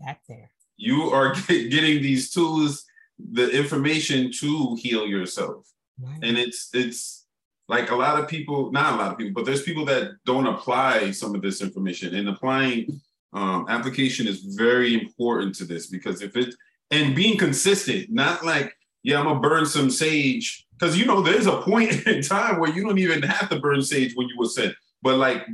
That 0.00 0.18
there. 0.28 0.50
You 0.76 1.10
are 1.10 1.34
getting 1.48 2.02
these 2.02 2.30
tools, 2.30 2.84
the 3.18 3.50
information 3.50 4.30
to 4.40 4.76
heal 4.80 5.06
yourself. 5.06 5.66
Right. 6.00 6.18
And 6.22 6.38
it's 6.38 6.70
it's 6.74 7.26
like 7.68 7.90
a 7.90 7.96
lot 7.96 8.22
of 8.22 8.28
people, 8.28 8.70
not 8.70 8.94
a 8.94 8.96
lot 8.96 9.12
of 9.12 9.18
people, 9.18 9.32
but 9.34 9.44
there's 9.44 9.62
people 9.62 9.84
that 9.86 10.12
don't 10.24 10.46
apply 10.46 11.10
some 11.10 11.34
of 11.34 11.42
this 11.42 11.60
information 11.60 12.14
and 12.14 12.28
applying 12.28 13.00
um, 13.32 13.66
application 13.68 14.26
is 14.26 14.54
very 14.56 14.94
important 14.94 15.54
to 15.56 15.64
this 15.64 15.88
because 15.88 16.22
if 16.22 16.36
it 16.36 16.54
and 16.90 17.16
being 17.16 17.36
consistent, 17.36 18.10
not 18.10 18.44
like 18.44 18.72
yeah, 19.02 19.20
I'm 19.20 19.26
gonna 19.26 19.40
burn 19.40 19.66
some 19.66 19.90
sage 19.90 20.66
because 20.78 20.98
you 20.98 21.06
know 21.06 21.20
there's 21.20 21.46
a 21.46 21.60
point 21.62 21.92
in 22.06 22.22
time 22.22 22.60
where 22.60 22.70
you 22.70 22.82
don't 22.82 22.98
even 22.98 23.22
have 23.22 23.48
to 23.50 23.60
burn 23.60 23.82
sage 23.82 24.12
when 24.14 24.28
you 24.28 24.36
were 24.38 24.48
sent, 24.48 24.74
but 25.02 25.16
like 25.16 25.46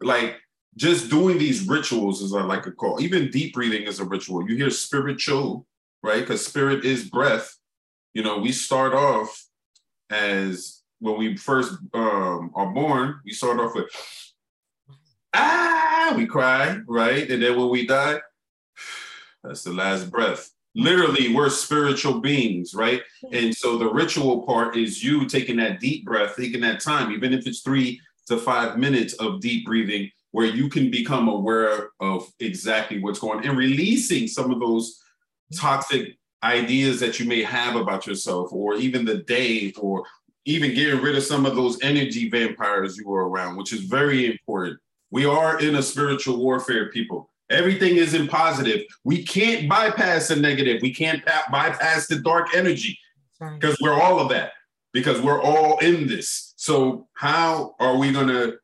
like 0.00 0.36
just 0.76 1.10
doing 1.10 1.38
these 1.38 1.66
rituals 1.66 2.22
is 2.22 2.34
I 2.34 2.42
like 2.42 2.66
a 2.66 2.72
call. 2.72 3.00
Even 3.00 3.30
deep 3.30 3.54
breathing 3.54 3.82
is 3.82 3.98
a 3.98 4.04
ritual. 4.04 4.48
You 4.48 4.56
hear 4.56 4.70
spiritual, 4.70 5.66
right? 6.02 6.20
Because 6.20 6.46
spirit 6.46 6.84
is 6.84 7.08
breath. 7.08 7.56
You 8.14 8.22
know, 8.22 8.38
we 8.38 8.52
start 8.52 8.94
off 8.94 9.46
as 10.10 10.82
when 11.00 11.18
we 11.18 11.36
first 11.36 11.74
um, 11.94 12.50
are 12.54 12.72
born, 12.72 13.20
we 13.24 13.32
start 13.32 13.60
off 13.60 13.74
with 13.74 13.86
ah, 15.34 16.14
we 16.16 16.26
cry, 16.26 16.78
right? 16.86 17.30
And 17.30 17.42
then 17.42 17.56
when 17.58 17.68
we 17.68 17.86
die, 17.86 18.20
that's 19.44 19.62
the 19.62 19.72
last 19.72 20.10
breath. 20.10 20.50
Literally, 20.74 21.34
we're 21.34 21.50
spiritual 21.50 22.20
beings, 22.20 22.74
right? 22.74 23.02
And 23.32 23.54
so 23.54 23.78
the 23.78 23.90
ritual 23.90 24.42
part 24.42 24.76
is 24.76 25.02
you 25.02 25.26
taking 25.26 25.56
that 25.56 25.80
deep 25.80 26.04
breath, 26.04 26.36
taking 26.36 26.60
that 26.60 26.80
time, 26.80 27.10
even 27.12 27.32
if 27.32 27.46
it's 27.46 27.60
three 27.60 28.00
to 28.26 28.36
five 28.36 28.78
minutes 28.78 29.14
of 29.14 29.40
deep 29.40 29.64
breathing, 29.64 30.10
where 30.30 30.46
you 30.46 30.68
can 30.68 30.90
become 30.90 31.28
aware 31.28 31.90
of 32.00 32.30
exactly 32.38 33.00
what's 33.00 33.18
going 33.18 33.38
on 33.38 33.46
and 33.46 33.58
releasing 33.58 34.28
some 34.28 34.50
of 34.50 34.60
those 34.60 35.02
toxic 35.54 36.16
ideas 36.42 37.00
that 37.00 37.18
you 37.18 37.26
may 37.26 37.42
have 37.42 37.76
about 37.76 38.06
yourself, 38.06 38.52
or 38.52 38.74
even 38.74 39.04
the 39.04 39.18
day, 39.18 39.72
or 39.78 40.04
even 40.44 40.74
getting 40.74 41.00
rid 41.00 41.16
of 41.16 41.22
some 41.22 41.44
of 41.46 41.56
those 41.56 41.78
energy 41.82 42.30
vampires 42.30 42.96
you 42.96 43.06
were 43.06 43.28
around, 43.28 43.56
which 43.56 43.72
is 43.72 43.80
very 43.80 44.30
important. 44.30 44.78
We 45.10 45.24
are 45.24 45.58
in 45.60 45.76
a 45.76 45.82
spiritual 45.82 46.38
warfare, 46.38 46.90
people. 46.90 47.30
Everything 47.50 47.96
is 47.96 48.14
in 48.14 48.28
positive. 48.28 48.82
We 49.04 49.24
can't 49.24 49.68
bypass 49.68 50.28
the 50.28 50.36
negative. 50.36 50.82
We 50.82 50.92
can't 50.92 51.24
pa- 51.24 51.46
bypass 51.50 52.06
the 52.06 52.20
dark 52.20 52.54
energy 52.54 52.98
because 53.40 53.76
we're 53.80 54.00
all 54.00 54.20
of 54.20 54.28
that, 54.30 54.52
because 54.92 55.20
we're 55.20 55.40
all 55.40 55.78
in 55.78 56.06
this. 56.06 56.54
So, 56.56 57.08
how 57.14 57.74
are 57.80 57.96
we 57.96 58.12
going 58.12 58.28
to 58.28 58.58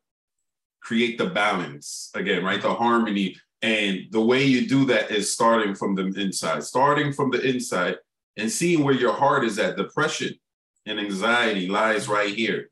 create 0.83 1.17
the 1.17 1.27
balance 1.27 2.11
again, 2.15 2.45
right? 2.45 2.61
The 2.61 2.75
harmony. 2.75 3.37
And 3.65 4.09
the 4.11 4.21
way 4.21 4.45
you 4.45 4.69
do 4.69 4.85
that 4.87 5.11
is 5.11 5.33
starting 5.33 5.75
from 5.75 5.95
the 5.95 6.05
inside, 6.21 6.63
starting 6.65 7.15
from 7.15 7.31
the 7.31 7.41
inside 7.41 7.97
and 8.37 8.53
seeing 8.53 8.85
where 8.85 8.93
your 8.93 9.15
heart 9.15 9.43
is 9.43 9.59
at. 9.59 9.79
Depression 9.79 10.35
and 10.85 11.01
anxiety 11.01 11.67
lies 11.67 12.07
right 12.07 12.35
here, 12.35 12.69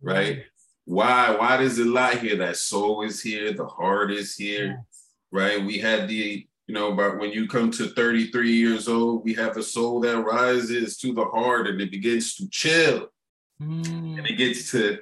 right? 0.00 0.42
Why? 0.84 1.30
Why 1.36 1.58
does 1.58 1.78
it 1.78 1.86
lie 1.86 2.16
here? 2.16 2.34
That 2.34 2.56
soul 2.56 3.02
is 3.02 3.22
here, 3.22 3.52
the 3.52 3.66
heart 3.66 4.10
is 4.10 4.34
here, 4.34 4.66
yes. 4.66 5.06
right? 5.30 5.64
We 5.64 5.78
had 5.78 6.08
the, 6.08 6.44
you 6.66 6.74
know, 6.74 6.92
but 6.92 7.20
when 7.20 7.30
you 7.30 7.46
come 7.46 7.70
to 7.70 7.90
33 7.90 8.50
years 8.50 8.88
old, 8.88 9.22
we 9.22 9.34
have 9.34 9.56
a 9.56 9.62
soul 9.62 10.00
that 10.00 10.22
rises 10.22 10.96
to 10.98 11.14
the 11.14 11.24
heart 11.26 11.68
and 11.68 11.80
it 11.80 11.92
begins 11.92 12.34
to 12.34 12.48
chill. 12.50 13.06
Mm. 13.62 14.18
And 14.18 14.26
it 14.26 14.38
gets 14.38 14.72
to 14.72 14.98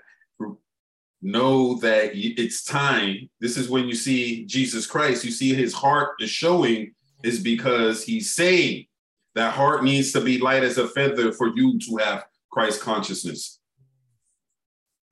know 1.23 1.75
that 1.81 2.13
it's 2.15 2.65
time. 2.65 3.29
This 3.41 3.57
is 3.57 3.69
when 3.69 3.87
you 3.87 3.95
see 3.95 4.45
Jesus 4.47 4.87
Christ, 4.87 5.25
you 5.25 5.31
see 5.31 5.55
his 5.55 5.75
heart 5.75 6.15
is 6.21 6.31
showing 6.31 6.95
is 7.23 7.41
because 7.41 8.03
he's 8.03 8.35
saying 8.35 8.87
that 9.35 9.55
heart 9.55 9.85
needs 9.85 10.13
to 10.13 10.21
be 10.21 10.39
light 10.39 10.65
as 10.65 10.79
a 10.79 10.89
feather 10.89 11.33
for 11.33 11.49
you 11.55 11.79
to 11.79 11.97
have 11.99 12.25
Christ 12.51 12.81
consciousness 12.81 13.61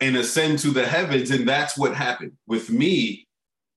and 0.00 0.16
ascend 0.16 0.58
to 0.60 0.70
the 0.70 0.86
heavens. 0.86 1.30
And 1.30 1.48
that's 1.48 1.76
what 1.76 1.94
happened 1.94 2.32
with 2.46 2.70
me. 2.70 3.26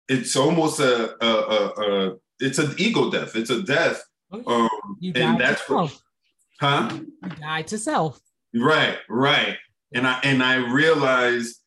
It's 0.08 0.36
almost 0.36 0.80
a, 0.80 1.24
a, 1.24 1.28
a, 1.28 2.10
a 2.10 2.18
it's 2.40 2.58
an 2.58 2.74
ego 2.78 3.12
death. 3.12 3.36
It's 3.36 3.50
a 3.50 3.62
death. 3.62 4.04
Oh, 4.32 4.64
um, 4.64 4.98
and 5.16 5.40
that's 5.40 5.68
what, 5.70 5.96
huh? 6.60 6.90
You 6.92 7.30
died 7.40 7.68
to 7.68 7.78
self. 7.78 8.20
Right, 8.54 8.98
right. 9.10 9.58
And 9.94 10.08
I 10.08 10.20
and 10.24 10.42
I 10.42 10.56
realized 10.56 11.61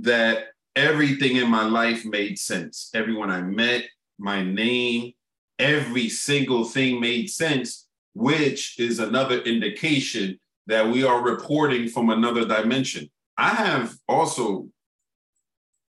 that 0.00 0.48
everything 0.74 1.36
in 1.36 1.50
my 1.50 1.64
life 1.64 2.04
made 2.04 2.38
sense. 2.38 2.90
Everyone 2.94 3.30
I 3.30 3.42
met, 3.42 3.84
my 4.18 4.42
name, 4.42 5.12
every 5.58 6.08
single 6.08 6.64
thing 6.64 7.00
made 7.00 7.30
sense, 7.30 7.88
which 8.14 8.78
is 8.78 8.98
another 8.98 9.40
indication 9.40 10.38
that 10.66 10.88
we 10.88 11.04
are 11.04 11.22
reporting 11.22 11.88
from 11.88 12.10
another 12.10 12.46
dimension. 12.46 13.10
I 13.36 13.50
have 13.50 13.94
also, 14.08 14.68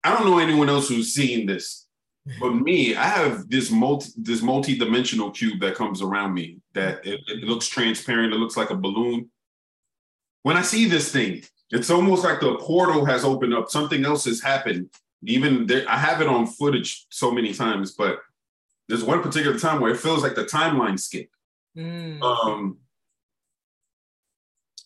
I 0.02 0.12
don't 0.12 0.26
know 0.26 0.38
anyone 0.38 0.68
else 0.68 0.88
who's 0.88 1.14
seen 1.14 1.46
this, 1.46 1.86
but 2.40 2.54
me, 2.54 2.96
I 2.96 3.04
have 3.04 3.48
this 3.50 3.70
multi 3.70 4.10
this 4.16 4.40
multi-dimensional 4.40 5.30
cube 5.30 5.60
that 5.60 5.74
comes 5.74 6.00
around 6.00 6.32
me 6.32 6.58
that 6.72 7.06
it, 7.06 7.20
it 7.28 7.44
looks 7.44 7.68
transparent, 7.68 8.32
it 8.32 8.38
looks 8.38 8.56
like 8.56 8.70
a 8.70 8.76
balloon. 8.76 9.30
When 10.42 10.56
I 10.56 10.62
see 10.62 10.86
this 10.86 11.12
thing, 11.12 11.42
it's 11.74 11.90
almost 11.90 12.24
like 12.24 12.40
the 12.40 12.56
portal 12.56 13.04
has 13.04 13.24
opened 13.24 13.54
up, 13.54 13.70
something 13.70 14.04
else 14.04 14.24
has 14.24 14.40
happened 14.40 14.88
even 15.26 15.66
there, 15.66 15.84
I 15.88 15.98
have 15.98 16.20
it 16.20 16.28
on 16.28 16.46
footage 16.46 17.06
so 17.10 17.30
many 17.30 17.52
times, 17.52 17.92
but 17.92 18.18
there's 18.88 19.04
one 19.04 19.22
particular 19.22 19.58
time 19.58 19.80
where 19.80 19.92
it 19.92 20.00
feels 20.00 20.22
like 20.22 20.34
the 20.34 20.44
timeline 20.44 20.98
skip. 20.98 21.28
Mm. 21.76 22.22
Um, 22.22 22.78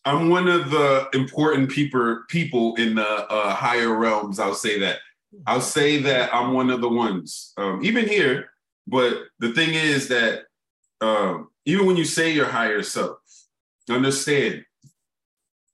I'm 0.05 0.30
one 0.30 0.49
of 0.49 0.70
the 0.70 1.09
important 1.12 1.70
people 1.70 2.22
people 2.28 2.74
in 2.76 2.95
the 2.95 3.07
uh, 3.07 3.55
higher 3.55 3.95
realms. 3.95 4.39
I'll 4.39 4.55
say 4.55 4.78
that. 4.80 4.99
I'll 5.47 5.61
say 5.61 5.99
that 6.03 6.34
I'm 6.34 6.55
one 6.55 6.70
of 6.70 6.80
the 6.80 6.89
ones, 6.89 7.53
um, 7.59 7.80
even 7.84 8.09
here. 8.09 8.51
But 8.86 9.24
the 9.39 9.53
thing 9.53 9.74
is 9.74 10.09
that 10.09 10.45
um, 11.03 11.49
even 11.66 11.86
when 11.86 11.97
you 11.97 12.07
say 12.07 12.32
your 12.32 12.47
higher 12.47 12.82
self, 12.82 13.18
understand, 13.91 14.64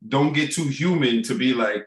don't 0.06 0.32
get 0.32 0.52
too 0.52 0.68
human 0.68 1.22
to 1.24 1.34
be 1.34 1.54
like, 1.54 1.86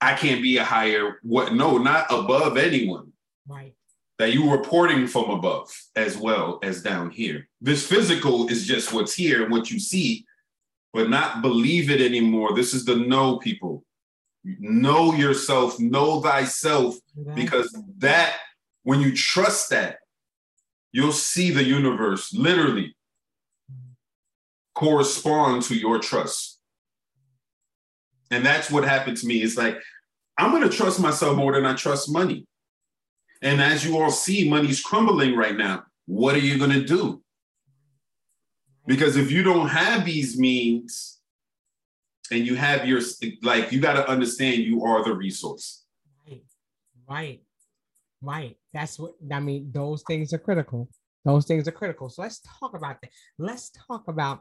I 0.00 0.14
can't 0.14 0.42
be 0.42 0.58
a 0.58 0.64
higher 0.64 1.18
what? 1.22 1.54
No, 1.54 1.78
not 1.78 2.06
above 2.10 2.56
anyone. 2.56 3.12
Right. 3.46 3.74
That 4.18 4.32
you 4.32 4.50
reporting 4.50 5.06
from 5.06 5.30
above 5.30 5.70
as 5.94 6.16
well 6.16 6.58
as 6.62 6.82
down 6.82 7.10
here. 7.10 7.48
This 7.60 7.86
physical 7.86 8.48
is 8.48 8.66
just 8.66 8.92
what's 8.92 9.14
here 9.14 9.42
and 9.42 9.52
what 9.52 9.70
you 9.70 9.78
see, 9.78 10.26
but 10.92 11.08
not 11.08 11.42
believe 11.42 11.90
it 11.90 12.00
anymore. 12.00 12.54
This 12.54 12.74
is 12.74 12.84
the 12.84 12.96
know 12.96 13.38
people. 13.38 13.84
Know 14.44 15.14
yourself, 15.14 15.78
know 15.78 16.20
thyself, 16.20 16.96
because 17.34 17.76
that 17.98 18.36
when 18.82 19.00
you 19.00 19.14
trust 19.14 19.70
that, 19.70 19.98
you'll 20.92 21.12
see 21.12 21.50
the 21.50 21.64
universe 21.64 22.32
literally 22.32 22.96
mm. 23.70 23.76
correspond 24.74 25.62
to 25.62 25.76
your 25.76 25.98
trust. 25.98 26.57
And 28.30 28.44
that's 28.44 28.70
what 28.70 28.84
happened 28.84 29.16
to 29.18 29.26
me. 29.26 29.42
It's 29.42 29.56
like, 29.56 29.78
I'm 30.36 30.50
going 30.50 30.68
to 30.68 30.76
trust 30.76 31.00
myself 31.00 31.36
more 31.36 31.54
than 31.54 31.66
I 31.66 31.74
trust 31.74 32.10
money. 32.10 32.46
And 33.42 33.60
as 33.60 33.84
you 33.84 33.98
all 33.98 34.10
see, 34.10 34.48
money's 34.48 34.82
crumbling 34.82 35.36
right 35.36 35.56
now. 35.56 35.84
What 36.06 36.34
are 36.34 36.40
you 36.40 36.58
going 36.58 36.72
to 36.72 36.84
do? 36.84 37.22
Because 38.86 39.16
if 39.16 39.30
you 39.30 39.42
don't 39.42 39.68
have 39.68 40.04
these 40.04 40.38
means 40.38 41.20
and 42.30 42.46
you 42.46 42.54
have 42.56 42.86
your, 42.86 43.00
like, 43.42 43.72
you 43.72 43.80
got 43.80 43.94
to 43.94 44.08
understand 44.08 44.62
you 44.62 44.84
are 44.84 45.04
the 45.04 45.14
resource. 45.14 45.84
Right. 46.26 46.42
Right. 47.08 47.40
Right. 48.20 48.56
That's 48.72 48.98
what, 48.98 49.12
I 49.32 49.40
mean, 49.40 49.70
those 49.72 50.02
things 50.06 50.32
are 50.32 50.38
critical. 50.38 50.88
Those 51.24 51.46
things 51.46 51.68
are 51.68 51.72
critical. 51.72 52.08
So 52.08 52.22
let's 52.22 52.40
talk 52.58 52.74
about 52.74 53.00
that. 53.02 53.10
Let's 53.38 53.70
talk 53.86 54.08
about 54.08 54.40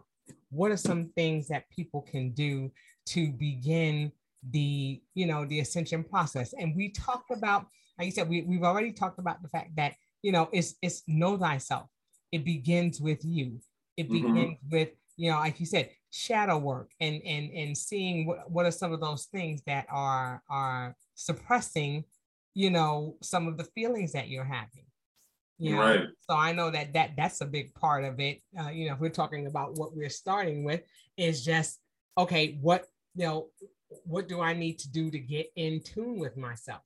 what 0.49 0.71
are 0.71 0.77
some 0.77 1.11
things 1.15 1.47
that 1.49 1.69
people 1.69 2.01
can 2.01 2.31
do 2.31 2.71
to 3.07 3.31
begin 3.31 4.11
the 4.51 5.01
you 5.13 5.25
know 5.25 5.45
the 5.45 5.59
ascension 5.59 6.03
process 6.03 6.53
and 6.53 6.75
we 6.75 6.89
talked 6.89 7.31
about 7.31 7.65
like 7.97 8.05
you 8.05 8.11
said 8.11 8.29
we, 8.29 8.43
we've 8.43 8.63
already 8.63 8.91
talked 8.91 9.19
about 9.19 9.41
the 9.41 9.49
fact 9.49 9.75
that 9.75 9.93
you 10.21 10.31
know 10.31 10.47
it's 10.53 10.75
it's 10.81 11.03
know 11.07 11.37
thyself 11.37 11.89
it 12.31 12.45
begins 12.45 13.01
with 13.01 13.23
you 13.25 13.59
it 13.97 14.09
mm-hmm. 14.09 14.33
begins 14.33 14.57
with 14.71 14.89
you 15.17 15.31
know 15.31 15.37
like 15.37 15.59
you 15.59 15.65
said 15.65 15.89
shadow 16.11 16.57
work 16.57 16.91
and 17.01 17.21
and 17.25 17.51
and 17.51 17.77
seeing 17.77 18.25
what, 18.25 18.49
what 18.49 18.65
are 18.65 18.71
some 18.71 18.93
of 18.93 19.01
those 19.01 19.25
things 19.25 19.61
that 19.65 19.85
are 19.89 20.41
are 20.49 20.95
suppressing 21.15 22.03
you 22.53 22.69
know 22.69 23.15
some 23.21 23.47
of 23.47 23.57
the 23.57 23.63
feelings 23.63 24.13
that 24.13 24.29
you're 24.29 24.45
having 24.45 24.85
you 25.59 25.75
know? 25.75 25.81
Right. 25.81 26.07
So 26.29 26.35
I 26.35 26.51
know 26.51 26.69
that 26.69 26.93
that 26.93 27.11
that's 27.17 27.41
a 27.41 27.45
big 27.45 27.73
part 27.73 28.03
of 28.03 28.19
it. 28.19 28.41
Uh, 28.59 28.69
you 28.69 28.87
know, 28.87 28.93
if 28.93 28.99
we're 28.99 29.09
talking 29.09 29.47
about 29.47 29.77
what 29.77 29.95
we're 29.95 30.09
starting 30.09 30.63
with, 30.63 30.81
is 31.17 31.43
just 31.43 31.79
okay. 32.17 32.57
What 32.61 32.85
you 33.17 33.25
know, 33.25 33.47
what 34.05 34.27
do 34.27 34.41
I 34.41 34.53
need 34.53 34.77
to 34.79 34.89
do 34.89 35.09
to 35.09 35.17
get 35.17 35.51
in 35.55 35.81
tune 35.81 36.19
with 36.19 36.37
myself? 36.37 36.81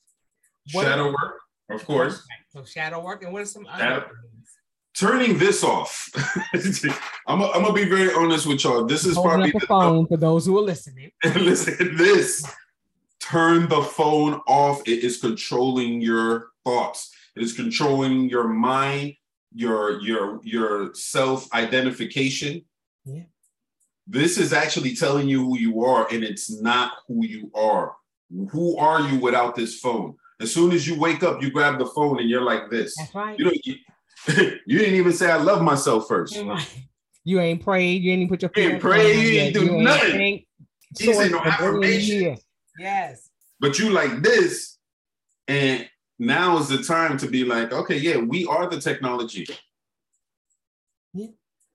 What 0.72 0.86
shadow 0.86 1.08
are, 1.08 1.12
work, 1.12 1.42
of 1.70 1.86
course. 1.86 2.26
So 2.50 2.64
shadow 2.64 3.04
work, 3.04 3.24
and 3.24 3.34
what 3.34 3.42
are 3.42 3.46
some 3.46 3.68
other 3.68 4.02
things? 4.02 4.50
Turning 4.94 5.38
this 5.38 5.64
off. 5.64 6.10
I'm, 7.28 7.42
I'm 7.42 7.64
gonna 7.64 7.74
be 7.74 7.86
very 7.86 8.14
honest 8.14 8.46
with 8.46 8.64
y'all. 8.64 8.86
This 8.86 9.06
is 9.06 9.16
Holding 9.16 9.32
probably 9.32 9.52
the 9.52 9.68
phone 9.68 10.08
for 10.08 10.18
those 10.18 10.46
who 10.46 10.58
are 10.58 10.62
listening. 10.62 11.12
listen, 11.24 11.98
this 11.98 12.46
turn 13.20 13.68
the 13.68 13.82
phone 13.82 14.42
off. 14.48 14.82
It 14.88 15.04
is 15.04 15.20
controlling 15.20 16.02
your 16.02 16.50
thoughts. 16.64 17.14
It 17.36 17.44
is 17.44 17.54
controlling 17.54 18.30
your 18.30 18.48
mind, 18.48 19.16
your 19.54 20.00
your 20.02 20.40
your 20.44 20.94
self 20.94 21.52
identification. 21.54 22.62
Yeah. 23.06 23.24
This 24.12 24.38
is 24.38 24.52
actually 24.52 24.94
telling 24.94 25.30
you 25.30 25.40
who 25.46 25.58
you 25.58 25.86
are, 25.86 26.06
and 26.12 26.22
it's 26.22 26.52
not 26.62 26.92
who 27.08 27.26
you 27.26 27.50
are. 27.56 27.96
Who 28.50 28.78
are 28.78 29.00
you 29.00 29.18
without 29.20 29.56
this 29.56 29.80
phone? 29.80 30.18
As 30.42 30.54
soon 30.54 30.74
as 30.74 30.86
you 30.86 31.00
wake 31.00 31.24
up, 31.24 31.42
you 31.42 31.50
grab 31.50 31.80
the 31.80 31.86
phone 31.86 32.20
and 32.20 32.30
you're 32.30 32.42
like 32.42 32.70
this. 32.70 32.94
That's 32.98 33.16
right. 33.16 33.40
You, 33.40 33.54
you, 33.64 33.76
you 34.66 34.80
didn't 34.80 34.96
even 34.96 35.14
say 35.14 35.32
I 35.32 35.38
love 35.38 35.62
myself 35.62 36.10
first. 36.10 36.36
You 37.24 37.40
ain't 37.40 37.64
prayed. 37.64 38.04
You 38.04 38.12
ain't 38.12 38.24
even 38.24 38.30
put 38.30 38.42
your. 38.42 38.52
You 38.54 38.74
ain't 38.74 38.82
prayed. 38.82 39.16
You 39.16 39.40
ain't 39.40 39.54
do 39.54 39.66
you 39.66 39.82
nothing. 39.82 40.20
Ain't, 40.20 40.48
you 41.00 41.22
ain't 41.22 41.32
no 41.32 41.40
affirmation. 41.40 42.38
Yes. 42.78 43.30
But 43.62 43.80
you 43.80 43.92
like 43.92 44.22
this, 44.22 44.78
and 45.48 45.88
now 46.20 46.58
is 46.58 46.68
the 46.68 46.84
time 46.84 47.16
to 47.20 47.28
be 47.28 47.46
like, 47.46 47.72
okay, 47.72 47.98
yeah, 47.98 48.18
we 48.18 48.46
are 48.46 48.70
the 48.70 48.82
technology. 48.82 49.48
Yeah, 51.14 51.28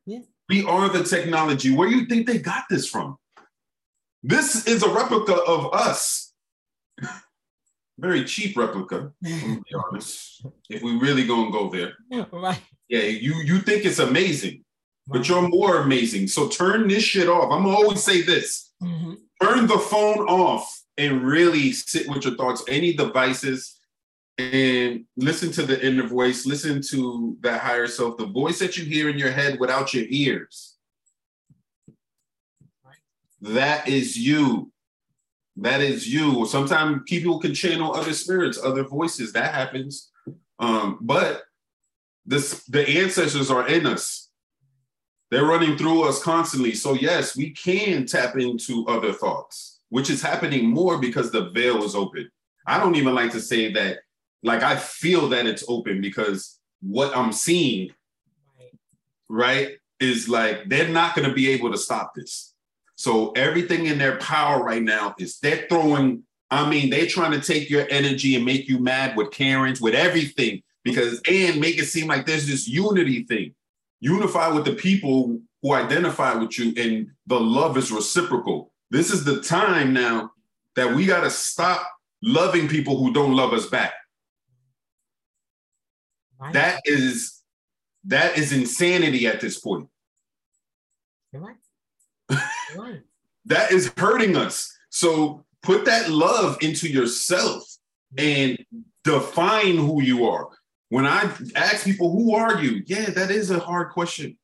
yeah. 0.05 0.19
We 0.49 0.65
are 0.65 0.89
the 0.89 1.03
technology. 1.03 1.75
Where 1.75 1.89
do 1.89 1.97
you 1.97 2.07
think 2.07 2.27
they 2.27 2.39
got 2.39 2.65
this 2.71 2.87
from? 2.89 3.19
This 4.23 4.67
is 4.67 4.83
a 4.83 4.89
replica 4.89 5.35
of 5.35 5.73
us. 5.73 6.33
Very 7.99 8.25
cheap 8.25 8.57
replica, 8.57 9.13
to 9.25 9.63
be 9.63 9.75
honest. 9.75 10.45
If 10.69 10.83
we 10.83 10.99
really 10.99 11.27
gonna 11.27 11.51
go 11.51 11.71
there. 11.71 11.95
Right. 12.33 12.61
Yeah, 12.89 13.03
you 13.03 13.35
you 13.43 13.59
think 13.61 13.85
it's 13.85 13.99
amazing, 13.99 14.63
right. 15.09 15.19
but 15.19 15.29
you're 15.29 15.49
more 15.49 15.79
amazing. 15.79 16.29
So 16.29 16.49
turn 16.49 16.89
this 16.89 17.03
shit 17.03 17.29
off. 17.29 17.51
I'm 17.51 17.65
gonna 17.65 17.77
always 17.77 18.03
say 18.03 18.23
this. 18.23 18.73
Mm-hmm. 18.83 19.15
Turn 19.43 19.67
the 19.67 19.79
phone 19.79 20.27
off 20.29 20.83
and 20.97 21.23
really 21.23 21.73
sit 21.73 22.09
with 22.09 22.25
your 22.25 22.37
thoughts. 22.37 22.63
Any 22.69 22.93
devices, 22.93 23.76
and 24.39 25.05
listen 25.17 25.51
to 25.53 25.63
the 25.63 25.85
inner 25.85 26.07
voice, 26.07 26.45
listen 26.47 26.83
to 26.91 27.37
that 27.41 27.61
higher 27.61 27.87
self, 27.87 28.19
the 28.19 28.27
voice 28.27 28.59
that 28.59 28.77
you 28.77 28.85
hear 28.85 29.09
in 29.09 29.19
your 29.19 29.31
head 29.31 29.59
without 29.59 29.95
your 29.95 30.05
ears. 30.09 30.77
That 33.41 33.89
is 33.89 34.17
you. 34.19 34.71
That 35.57 35.81
is 35.81 36.13
you. 36.13 36.47
Sometimes 36.47 37.03
people 37.07 37.39
can 37.39 37.55
channel 37.55 37.95
other 37.95 38.13
spirits, 38.13 38.59
other 38.63 38.85
voices. 38.85 39.33
That 39.33 39.55
happens. 39.55 40.11
Um, 40.59 40.99
but 41.01 41.45
this 42.27 42.65
the 42.65 42.87
ancestors 42.87 43.51
are 43.51 43.67
in 43.69 43.87
us. 43.87 44.31
They're 45.31 45.45
running 45.45 45.77
through 45.79 46.05
us 46.05 46.23
constantly. 46.23 46.75
So 46.75 46.93
yes, 46.93 47.37
we 47.37 47.51
can 47.51 48.07
tap 48.07 48.37
into 48.37 48.87
other 48.87 49.13
thoughts, 49.13 49.81
which 49.89 50.11
is 50.11 50.23
happening 50.23 50.69
more 50.69 50.99
because 50.99 51.31
the 51.31 51.51
veil 51.51 51.83
is 51.85 51.95
open. 51.95 52.31
I 52.67 52.79
don't 52.79 52.97
even 52.97 53.15
like 53.15 53.33
to 53.33 53.41
say 53.41 53.73
that 53.73 53.99
like 54.47 54.63
I 54.63 54.77
feel 54.77 55.29
that 55.31 55.45
it's 55.45 55.65
open 55.69 56.01
because 56.01 56.59
what 56.81 57.15
I'm 57.17 57.33
seeing, 57.33 57.91
right, 59.29 59.73
is 59.99 60.29
like 60.29 60.69
they're 60.69 60.89
not 60.89 61.17
going 61.17 61.29
to 61.29 61.35
be 61.35 61.51
able 61.51 61.73
to 61.73 61.79
stop 61.79 62.15
this. 62.15 62.55
So 62.95 63.33
everything 63.33 63.87
in 63.87 63.99
their 63.99 64.19
power 64.19 64.63
right 64.63 64.83
now 64.83 65.15
is 65.19 65.39
they're 65.41 65.67
throwing. 65.69 66.23
I 66.49 66.71
mean, 66.71 66.91
they're 66.91 67.09
trying 67.09 67.33
to 67.33 67.41
take 67.41 67.69
your 67.69 67.89
energy 67.91 68.37
and 68.37 68.45
make 68.45 68.69
you 68.69 68.79
mad 68.79 69.17
with 69.17 69.33
Karens, 69.33 69.81
with 69.81 69.97
everything, 69.97 70.63
because 70.85 71.21
and 71.29 71.61
make 71.61 71.77
it 71.77 71.87
seem 71.87 72.07
like 72.07 72.25
there's 72.25 72.47
this 72.47 72.69
unity 72.69 73.25
thing. 73.25 73.53
Unify 73.99 74.49
with 74.49 74.65
the 74.65 74.75
people 74.75 75.41
who 75.61 75.73
identify 75.73 76.35
with 76.35 76.57
you, 76.57 76.73
and 76.77 77.11
the 77.27 77.41
love 77.41 77.77
is 77.77 77.91
reciprocal. 77.91 78.71
This 78.93 79.11
is 79.11 79.25
the 79.25 79.41
time 79.41 79.93
now 79.93 80.31
that 80.77 80.95
we 80.95 81.05
got 81.05 81.23
to 81.23 81.31
stop 81.31 81.91
loving 82.23 82.69
people 82.69 82.97
who 82.97 83.13
don't 83.13 83.35
love 83.35 83.53
us 83.53 83.67
back. 83.67 83.95
Right. 86.41 86.53
That 86.53 86.83
is 86.85 87.43
that 88.07 88.39
is 88.39 88.53
insanity 88.53 89.27
at 89.27 89.41
this 89.41 89.59
point. 89.59 89.89
You're 91.33 91.43
right. 91.43 91.57
You're 92.75 92.83
right. 92.83 93.01
that 93.47 93.73
is 93.73 93.93
hurting 93.97 94.37
us. 94.37 94.73
So 94.91 95.45
put 95.63 95.85
that 95.87 96.11
love 96.11 96.59
into 96.63 96.89
yourself 96.89 97.63
and 98.17 98.59
define 99.05 99.77
who 99.77 100.03
you 100.03 100.27
are. 100.27 100.49
When 100.89 101.07
I 101.07 101.33
ask 101.57 101.85
people, 101.85 102.13
who 102.13 102.35
are 102.35 102.63
you? 102.63 102.83
Yeah, 102.87 103.11
that 103.11 103.31
is 103.31 103.51
a 103.51 103.59
hard 103.59 103.91
question. 103.91 104.39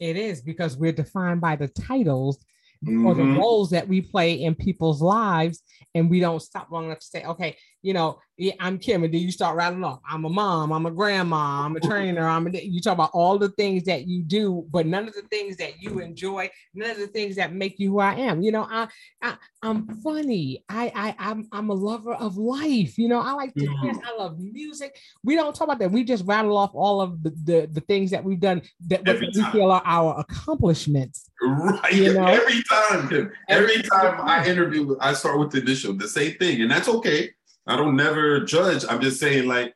It 0.00 0.16
is 0.16 0.40
because 0.40 0.76
we're 0.76 0.92
defined 0.92 1.40
by 1.40 1.56
the 1.56 1.68
titles 1.68 2.38
mm-hmm. 2.84 3.06
or 3.06 3.14
the 3.14 3.22
mm-hmm. 3.22 3.38
roles 3.38 3.70
that 3.70 3.86
we 3.86 4.00
play 4.00 4.34
in 4.34 4.54
people's 4.54 5.02
lives. 5.02 5.62
And 5.94 6.10
we 6.10 6.20
don't 6.20 6.40
stop 6.40 6.70
long 6.70 6.86
enough 6.86 7.00
to 7.00 7.06
say, 7.06 7.24
okay, 7.24 7.56
you 7.82 7.92
know, 7.92 8.20
I'm 8.58 8.78
Kim, 8.78 9.04
and 9.04 9.12
then 9.12 9.20
you 9.20 9.30
start 9.30 9.56
rattling 9.56 9.84
off. 9.84 10.00
I'm 10.08 10.24
a 10.24 10.28
mom, 10.28 10.72
I'm 10.72 10.86
a 10.86 10.90
grandma, 10.90 11.64
I'm 11.64 11.76
a 11.76 11.80
trainer. 11.80 12.26
I'm 12.26 12.46
a, 12.46 12.50
you 12.50 12.80
talk 12.80 12.94
about 12.94 13.10
all 13.12 13.38
the 13.38 13.50
things 13.50 13.84
that 13.84 14.06
you 14.06 14.22
do, 14.22 14.66
but 14.70 14.86
none 14.86 15.06
of 15.06 15.14
the 15.14 15.22
things 15.22 15.56
that 15.58 15.80
you 15.80 16.00
enjoy, 16.00 16.50
none 16.74 16.90
of 16.90 16.98
the 16.98 17.08
things 17.08 17.36
that 17.36 17.52
make 17.52 17.78
you 17.78 17.90
who 17.90 17.98
I 18.00 18.14
am. 18.14 18.42
You 18.42 18.52
know, 18.52 18.66
I, 18.68 18.88
I 19.20 19.36
I'm 19.62 19.86
funny. 20.02 20.64
I, 20.68 20.92
I 20.94 21.30
I'm 21.30 21.48
I'm 21.52 21.70
a 21.70 21.74
lover 21.74 22.14
of 22.14 22.36
life. 22.36 22.98
You 22.98 23.08
know, 23.08 23.20
I 23.20 23.32
like 23.32 23.54
to 23.54 23.66
dance. 23.66 23.98
Mm-hmm. 23.98 24.06
I 24.06 24.16
love 24.16 24.38
music. 24.38 24.96
We 25.22 25.34
don't 25.34 25.54
talk 25.54 25.66
about 25.66 25.78
that. 25.80 25.92
We 25.92 26.02
just 26.02 26.24
rattle 26.24 26.56
off 26.56 26.70
all 26.74 27.00
of 27.00 27.22
the 27.22 27.30
the, 27.44 27.68
the 27.70 27.80
things 27.82 28.10
that 28.12 28.24
we've 28.24 28.40
done 28.40 28.62
that 28.86 29.04
we 29.04 29.30
feel 29.52 29.70
are 29.70 29.82
our 29.84 30.20
accomplishments. 30.20 31.30
Right. 31.42 31.92
You 31.92 32.14
know? 32.14 32.26
Every 32.42 32.62
time, 32.62 33.32
every 33.48 33.82
time 33.82 34.20
I 34.22 34.46
interview, 34.46 34.96
I 35.00 35.12
start 35.12 35.38
with 35.38 35.50
the 35.50 35.60
initial, 35.60 35.92
the 35.92 36.08
same 36.08 36.34
thing, 36.38 36.62
and 36.62 36.70
that's 36.70 36.88
okay 36.88 37.30
I 37.66 37.76
don't 37.76 37.96
never 37.96 38.40
judge. 38.40 38.84
I'm 38.88 39.00
just 39.00 39.20
saying 39.20 39.46
like 39.46 39.74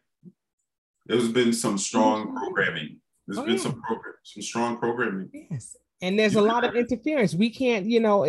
there's 1.06 1.28
been 1.28 1.52
some 1.52 1.78
strong 1.78 2.26
mm-hmm. 2.26 2.36
programming. 2.36 3.00
There's 3.26 3.38
oh, 3.38 3.44
been 3.44 3.56
yeah. 3.56 3.62
some 3.62 3.82
program, 3.82 4.14
some 4.22 4.42
strong 4.42 4.78
programming. 4.78 5.30
Yes. 5.50 5.76
And 6.02 6.18
there's 6.18 6.34
a 6.34 6.42
lot 6.42 6.64
of 6.64 6.74
interference. 6.74 7.34
We 7.34 7.48
can't, 7.48 7.86
you 7.86 8.00
know, 8.00 8.26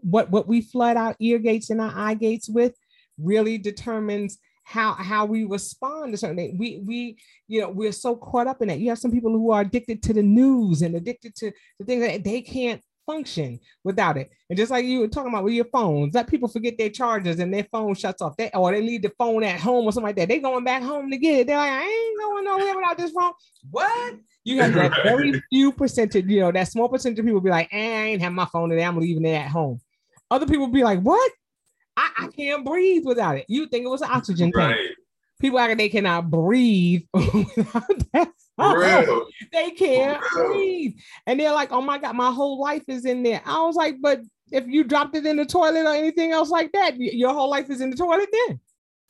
what 0.00 0.30
what 0.30 0.48
we 0.48 0.60
flood 0.60 0.96
our 0.96 1.14
ear 1.20 1.38
gates 1.38 1.70
and 1.70 1.80
our 1.80 1.92
eye 1.94 2.14
gates 2.14 2.48
with 2.48 2.74
really 3.18 3.58
determines 3.58 4.38
how 4.64 4.94
how 4.94 5.24
we 5.24 5.44
respond 5.44 6.12
to 6.12 6.18
certain 6.18 6.36
things. 6.36 6.58
We 6.58 6.82
we 6.84 7.18
you 7.46 7.60
know 7.60 7.70
we're 7.70 7.92
so 7.92 8.16
caught 8.16 8.48
up 8.48 8.60
in 8.60 8.68
that. 8.68 8.80
You 8.80 8.88
have 8.88 8.98
some 8.98 9.12
people 9.12 9.30
who 9.30 9.52
are 9.52 9.60
addicted 9.60 10.02
to 10.02 10.12
the 10.12 10.22
news 10.22 10.82
and 10.82 10.96
addicted 10.96 11.36
to 11.36 11.52
the 11.78 11.84
things 11.84 12.04
that 12.04 12.24
they 12.24 12.40
can't 12.40 12.82
function 13.06 13.58
without 13.84 14.16
it. 14.16 14.30
And 14.50 14.58
just 14.58 14.70
like 14.70 14.84
you 14.84 15.00
were 15.00 15.08
talking 15.08 15.32
about 15.32 15.44
with 15.44 15.54
your 15.54 15.66
phones, 15.66 16.14
let 16.14 16.28
people 16.28 16.48
forget 16.48 16.76
their 16.76 16.90
chargers 16.90 17.38
and 17.38 17.54
their 17.54 17.66
phone 17.70 17.94
shuts 17.94 18.20
off. 18.20 18.36
They 18.36 18.50
or 18.52 18.72
they 18.72 18.82
leave 18.82 19.02
the 19.02 19.12
phone 19.16 19.44
at 19.44 19.60
home 19.60 19.86
or 19.86 19.92
something 19.92 20.08
like 20.08 20.16
that. 20.16 20.28
They 20.28 20.40
going 20.40 20.64
back 20.64 20.82
home 20.82 21.10
to 21.10 21.16
get 21.16 21.40
it. 21.40 21.46
They're 21.46 21.56
like, 21.56 21.70
I 21.70 21.82
ain't 21.82 22.20
going 22.20 22.44
nowhere 22.44 22.76
without 22.76 22.98
this 22.98 23.12
phone. 23.12 23.32
What? 23.70 24.16
You 24.44 24.60
have 24.60 24.74
that 24.74 24.92
very 25.02 25.40
few 25.50 25.72
percentage, 25.72 26.26
you 26.26 26.40
know, 26.40 26.52
that 26.52 26.68
small 26.68 26.88
percentage 26.88 27.18
of 27.18 27.24
people 27.24 27.40
be 27.40 27.50
like, 27.50 27.68
eh, 27.72 27.78
I 27.78 28.04
ain't 28.06 28.22
have 28.22 28.32
my 28.32 28.46
phone 28.46 28.68
today. 28.68 28.84
I'm 28.84 28.98
leaving 28.98 29.24
it 29.24 29.34
at 29.34 29.48
home. 29.48 29.80
Other 30.30 30.46
people 30.46 30.68
be 30.68 30.84
like, 30.84 31.00
What? 31.00 31.32
I, 31.96 32.10
I 32.18 32.28
can't 32.28 32.64
breathe 32.64 33.04
without 33.06 33.38
it. 33.38 33.46
You 33.48 33.66
think 33.68 33.84
it 33.84 33.88
was 33.88 34.02
an 34.02 34.10
oxygen 34.10 34.52
tank. 34.52 34.76
Right. 34.76 34.90
People 35.40 35.58
act 35.58 35.70
like 35.70 35.78
they 35.78 35.88
cannot 35.88 36.30
breathe 36.30 37.02
without 37.12 38.12
that 38.12 38.30
Real. 38.58 39.26
they 39.52 39.70
can't 39.72 40.22
Real. 40.34 40.46
breathe. 40.48 40.94
And 41.26 41.38
they're 41.38 41.52
like, 41.52 41.72
oh 41.72 41.82
my 41.82 41.98
God, 41.98 42.16
my 42.16 42.30
whole 42.30 42.58
life 42.58 42.84
is 42.88 43.04
in 43.04 43.22
there. 43.22 43.42
I 43.44 43.60
was 43.62 43.76
like, 43.76 43.96
but 44.00 44.20
if 44.50 44.66
you 44.66 44.84
dropped 44.84 45.16
it 45.16 45.26
in 45.26 45.36
the 45.36 45.44
toilet 45.44 45.84
or 45.84 45.94
anything 45.94 46.32
else 46.32 46.50
like 46.50 46.72
that, 46.72 46.96
your 46.98 47.32
whole 47.32 47.50
life 47.50 47.68
is 47.70 47.80
in 47.80 47.90
the 47.90 47.96
toilet 47.96 48.28
then. 48.48 48.60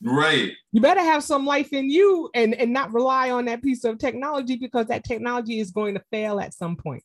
Right. 0.03 0.51
You 0.71 0.81
better 0.81 1.01
have 1.01 1.23
some 1.23 1.45
life 1.45 1.73
in 1.73 1.89
you 1.89 2.29
and, 2.33 2.53
and 2.53 2.71
not 2.71 2.93
rely 2.93 3.31
on 3.31 3.45
that 3.45 3.63
piece 3.63 3.83
of 3.83 3.97
technology 3.97 4.55
because 4.55 4.87
that 4.87 5.03
technology 5.03 5.59
is 5.59 5.71
going 5.71 5.95
to 5.95 6.03
fail 6.11 6.39
at 6.39 6.53
some 6.53 6.75
point. 6.75 7.03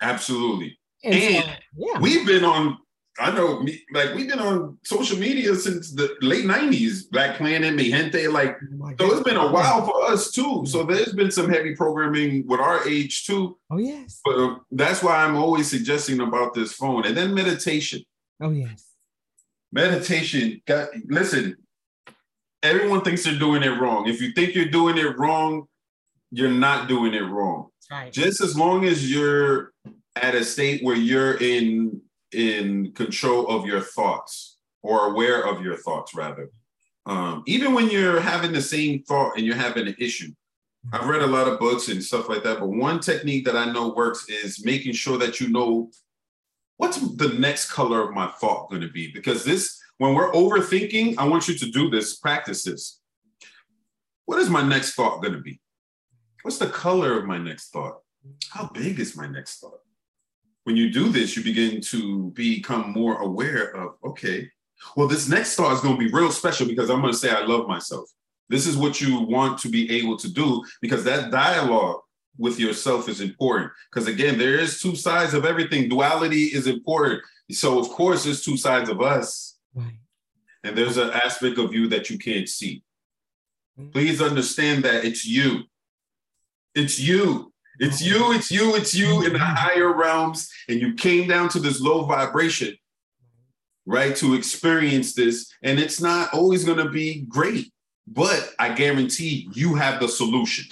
Absolutely. 0.00 0.78
And, 1.04 1.14
and 1.14 1.44
so, 1.44 1.50
yeah. 1.76 2.00
we've 2.00 2.26
been 2.26 2.44
on 2.44 2.78
I 3.18 3.30
know, 3.30 3.60
me, 3.60 3.82
like 3.92 4.14
we've 4.14 4.28
been 4.28 4.38
on 4.38 4.78
social 4.84 5.18
media 5.18 5.54
since 5.54 5.92
the 5.92 6.16
late 6.22 6.46
'90s. 6.46 7.10
Black 7.10 7.36
Planet, 7.36 7.74
Mi 7.74 7.90
Gente, 7.90 8.26
like 8.28 8.56
oh 8.82 8.92
so. 8.98 9.12
It's 9.12 9.22
been 9.22 9.36
a 9.36 9.52
while 9.52 9.84
for 9.84 10.04
us 10.04 10.30
too. 10.30 10.64
So 10.66 10.84
there's 10.84 11.12
been 11.12 11.30
some 11.30 11.50
heavy 11.50 11.76
programming 11.76 12.46
with 12.46 12.60
our 12.60 12.86
age 12.88 13.26
too. 13.26 13.58
Oh 13.70 13.76
yes. 13.76 14.20
But 14.24 14.38
uh, 14.38 14.56
that's 14.70 15.02
why 15.02 15.16
I'm 15.24 15.36
always 15.36 15.68
suggesting 15.68 16.20
about 16.20 16.54
this 16.54 16.72
phone, 16.72 17.04
and 17.04 17.14
then 17.14 17.34
meditation. 17.34 18.02
Oh 18.40 18.50
yes. 18.50 18.88
Meditation. 19.72 20.62
Got 20.66 20.88
listen. 21.06 21.56
Everyone 22.62 23.02
thinks 23.02 23.24
they're 23.24 23.38
doing 23.38 23.62
it 23.62 23.78
wrong. 23.80 24.08
If 24.08 24.22
you 24.22 24.32
think 24.32 24.54
you're 24.54 24.66
doing 24.66 24.96
it 24.96 25.18
wrong, 25.18 25.66
you're 26.30 26.50
not 26.50 26.88
doing 26.88 27.12
it 27.12 27.24
wrong. 27.24 27.68
Right. 27.90 28.10
Just 28.10 28.40
as 28.40 28.56
long 28.56 28.84
as 28.86 29.10
you're 29.10 29.72
at 30.16 30.34
a 30.34 30.44
state 30.44 30.82
where 30.82 30.96
you're 30.96 31.36
in 31.42 32.00
in 32.34 32.92
control 32.92 33.48
of 33.48 33.66
your 33.66 33.80
thoughts 33.80 34.58
or 34.82 35.10
aware 35.10 35.46
of 35.46 35.62
your 35.62 35.76
thoughts 35.76 36.14
rather. 36.14 36.50
Um, 37.06 37.42
even 37.46 37.74
when 37.74 37.90
you're 37.90 38.20
having 38.20 38.52
the 38.52 38.62
same 38.62 39.02
thought 39.02 39.36
and 39.36 39.46
you're 39.46 39.56
having 39.56 39.88
an 39.88 39.96
issue. 39.98 40.32
I've 40.92 41.08
read 41.08 41.22
a 41.22 41.26
lot 41.26 41.46
of 41.46 41.60
books 41.60 41.88
and 41.88 42.02
stuff 42.02 42.28
like 42.28 42.42
that 42.42 42.58
but 42.58 42.66
one 42.66 42.98
technique 42.98 43.44
that 43.44 43.56
i 43.56 43.70
know 43.70 43.94
works 43.94 44.28
is 44.28 44.64
making 44.64 44.94
sure 44.94 45.16
that 45.16 45.38
you 45.40 45.48
know 45.48 45.92
what's 46.76 46.98
the 46.98 47.28
next 47.38 47.70
color 47.70 48.02
of 48.02 48.12
my 48.12 48.26
thought 48.40 48.68
going 48.68 48.82
to 48.82 48.88
be. 48.88 49.12
Because 49.12 49.44
this 49.44 49.80
when 49.98 50.14
we're 50.14 50.32
overthinking 50.32 51.14
i 51.18 51.24
want 51.24 51.46
you 51.46 51.56
to 51.56 51.70
do 51.70 51.88
this 51.88 52.16
practice 52.16 52.64
this. 52.64 53.00
What 54.24 54.40
is 54.40 54.50
my 54.50 54.62
next 54.62 54.94
thought 54.94 55.22
going 55.22 55.34
to 55.34 55.40
be? 55.40 55.60
What's 56.42 56.58
the 56.58 56.68
color 56.68 57.18
of 57.18 57.26
my 57.26 57.38
next 57.38 57.70
thought? 57.70 57.98
How 58.50 58.68
big 58.72 58.98
is 58.98 59.16
my 59.16 59.26
next 59.26 59.60
thought 59.60 59.82
when 60.64 60.76
you 60.76 60.90
do 60.90 61.08
this, 61.08 61.36
you 61.36 61.42
begin 61.42 61.80
to 61.80 62.30
become 62.30 62.92
more 62.92 63.20
aware 63.20 63.74
of, 63.76 63.94
okay, 64.04 64.48
well, 64.96 65.08
this 65.08 65.28
next 65.28 65.56
thought 65.56 65.72
is 65.72 65.80
going 65.80 65.96
to 65.98 66.04
be 66.04 66.12
real 66.12 66.30
special 66.30 66.66
because 66.66 66.90
I'm 66.90 67.00
going 67.00 67.12
to 67.12 67.18
say 67.18 67.30
I 67.30 67.44
love 67.44 67.68
myself. 67.68 68.08
This 68.48 68.66
is 68.66 68.76
what 68.76 69.00
you 69.00 69.20
want 69.20 69.58
to 69.60 69.68
be 69.68 69.90
able 69.98 70.16
to 70.18 70.30
do 70.30 70.64
because 70.80 71.04
that 71.04 71.30
dialogue 71.30 72.00
with 72.38 72.58
yourself 72.58 73.08
is 73.08 73.20
important. 73.20 73.70
Because 73.90 74.08
again, 74.08 74.38
there 74.38 74.58
is 74.58 74.80
two 74.80 74.96
sides 74.96 75.34
of 75.34 75.44
everything. 75.44 75.88
Duality 75.88 76.44
is 76.44 76.66
important. 76.66 77.22
So 77.50 77.78
of 77.78 77.88
course, 77.90 78.24
there's 78.24 78.44
two 78.44 78.56
sides 78.56 78.88
of 78.88 79.00
us. 79.00 79.58
Right. 79.74 79.94
And 80.64 80.76
there's 80.76 80.96
an 80.96 81.10
aspect 81.10 81.58
of 81.58 81.74
you 81.74 81.88
that 81.88 82.10
you 82.10 82.18
can't 82.18 82.48
see. 82.48 82.82
Mm-hmm. 83.78 83.90
Please 83.90 84.20
understand 84.20 84.84
that 84.84 85.04
it's 85.04 85.26
you. 85.26 85.62
It's 86.74 86.98
you. 87.00 87.51
It's 87.78 88.02
you, 88.02 88.32
it's 88.32 88.50
you, 88.50 88.76
it's 88.76 88.94
you 88.94 89.24
in 89.24 89.32
the 89.32 89.38
higher 89.38 89.92
realms, 89.92 90.50
and 90.68 90.80
you 90.80 90.94
came 90.94 91.28
down 91.28 91.48
to 91.50 91.58
this 91.58 91.80
low 91.80 92.04
vibration, 92.04 92.76
right, 93.86 94.14
to 94.16 94.34
experience 94.34 95.14
this. 95.14 95.52
And 95.62 95.78
it's 95.78 96.00
not 96.00 96.32
always 96.34 96.64
going 96.64 96.78
to 96.78 96.90
be 96.90 97.22
great, 97.28 97.72
but 98.06 98.52
I 98.58 98.74
guarantee 98.74 99.48
you 99.54 99.74
have 99.74 100.00
the 100.00 100.08
solution. 100.08 100.66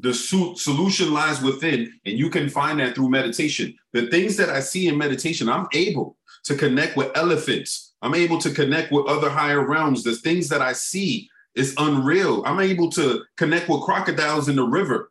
The 0.00 0.12
solution 0.12 1.14
lies 1.14 1.40
within, 1.40 1.92
and 2.04 2.18
you 2.18 2.28
can 2.28 2.48
find 2.48 2.80
that 2.80 2.94
through 2.94 3.10
meditation. 3.10 3.74
The 3.92 4.08
things 4.08 4.36
that 4.36 4.48
I 4.48 4.60
see 4.60 4.88
in 4.88 4.98
meditation, 4.98 5.48
I'm 5.48 5.68
able 5.72 6.16
to 6.44 6.56
connect 6.56 6.96
with 6.96 7.16
elephants. 7.16 7.94
I'm 8.02 8.14
able 8.14 8.38
to 8.38 8.50
connect 8.50 8.92
with 8.92 9.06
other 9.06 9.30
higher 9.30 9.66
realms. 9.66 10.02
The 10.02 10.16
things 10.16 10.48
that 10.48 10.60
I 10.60 10.72
see 10.72 11.30
is 11.54 11.74
unreal. 11.78 12.42
I'm 12.44 12.60
able 12.60 12.90
to 12.90 13.22
connect 13.36 13.68
with 13.68 13.82
crocodiles 13.82 14.48
in 14.48 14.56
the 14.56 14.64
river. 14.64 15.10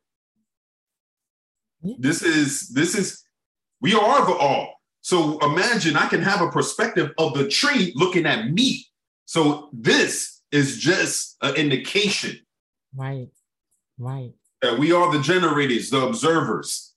This 2.00 2.22
is 2.22 2.70
this 2.70 2.96
is 2.96 3.24
we 3.82 3.94
are 3.94 4.26
the 4.26 4.34
all. 4.34 4.76
So 5.02 5.38
imagine 5.40 5.98
I 5.98 6.08
can 6.08 6.22
have 6.22 6.42
a 6.42 6.50
perspective 6.50 7.12
of 7.18 7.34
the 7.34 7.48
tree 7.48 7.92
looking 7.96 8.26
at 8.26 8.52
me. 8.52 8.86
So 9.26 9.70
this 9.74 10.42
is 10.52 10.78
just 10.78 11.36
an 11.42 11.56
indication. 11.56 12.40
Right. 12.96 13.28
Right. 13.98 14.32
That 14.62 14.80
we 14.80 14.94
are 14.94 15.12
the 15.12 15.22
generators, 15.22 15.90
the 15.90 16.06
observers, 16.06 16.94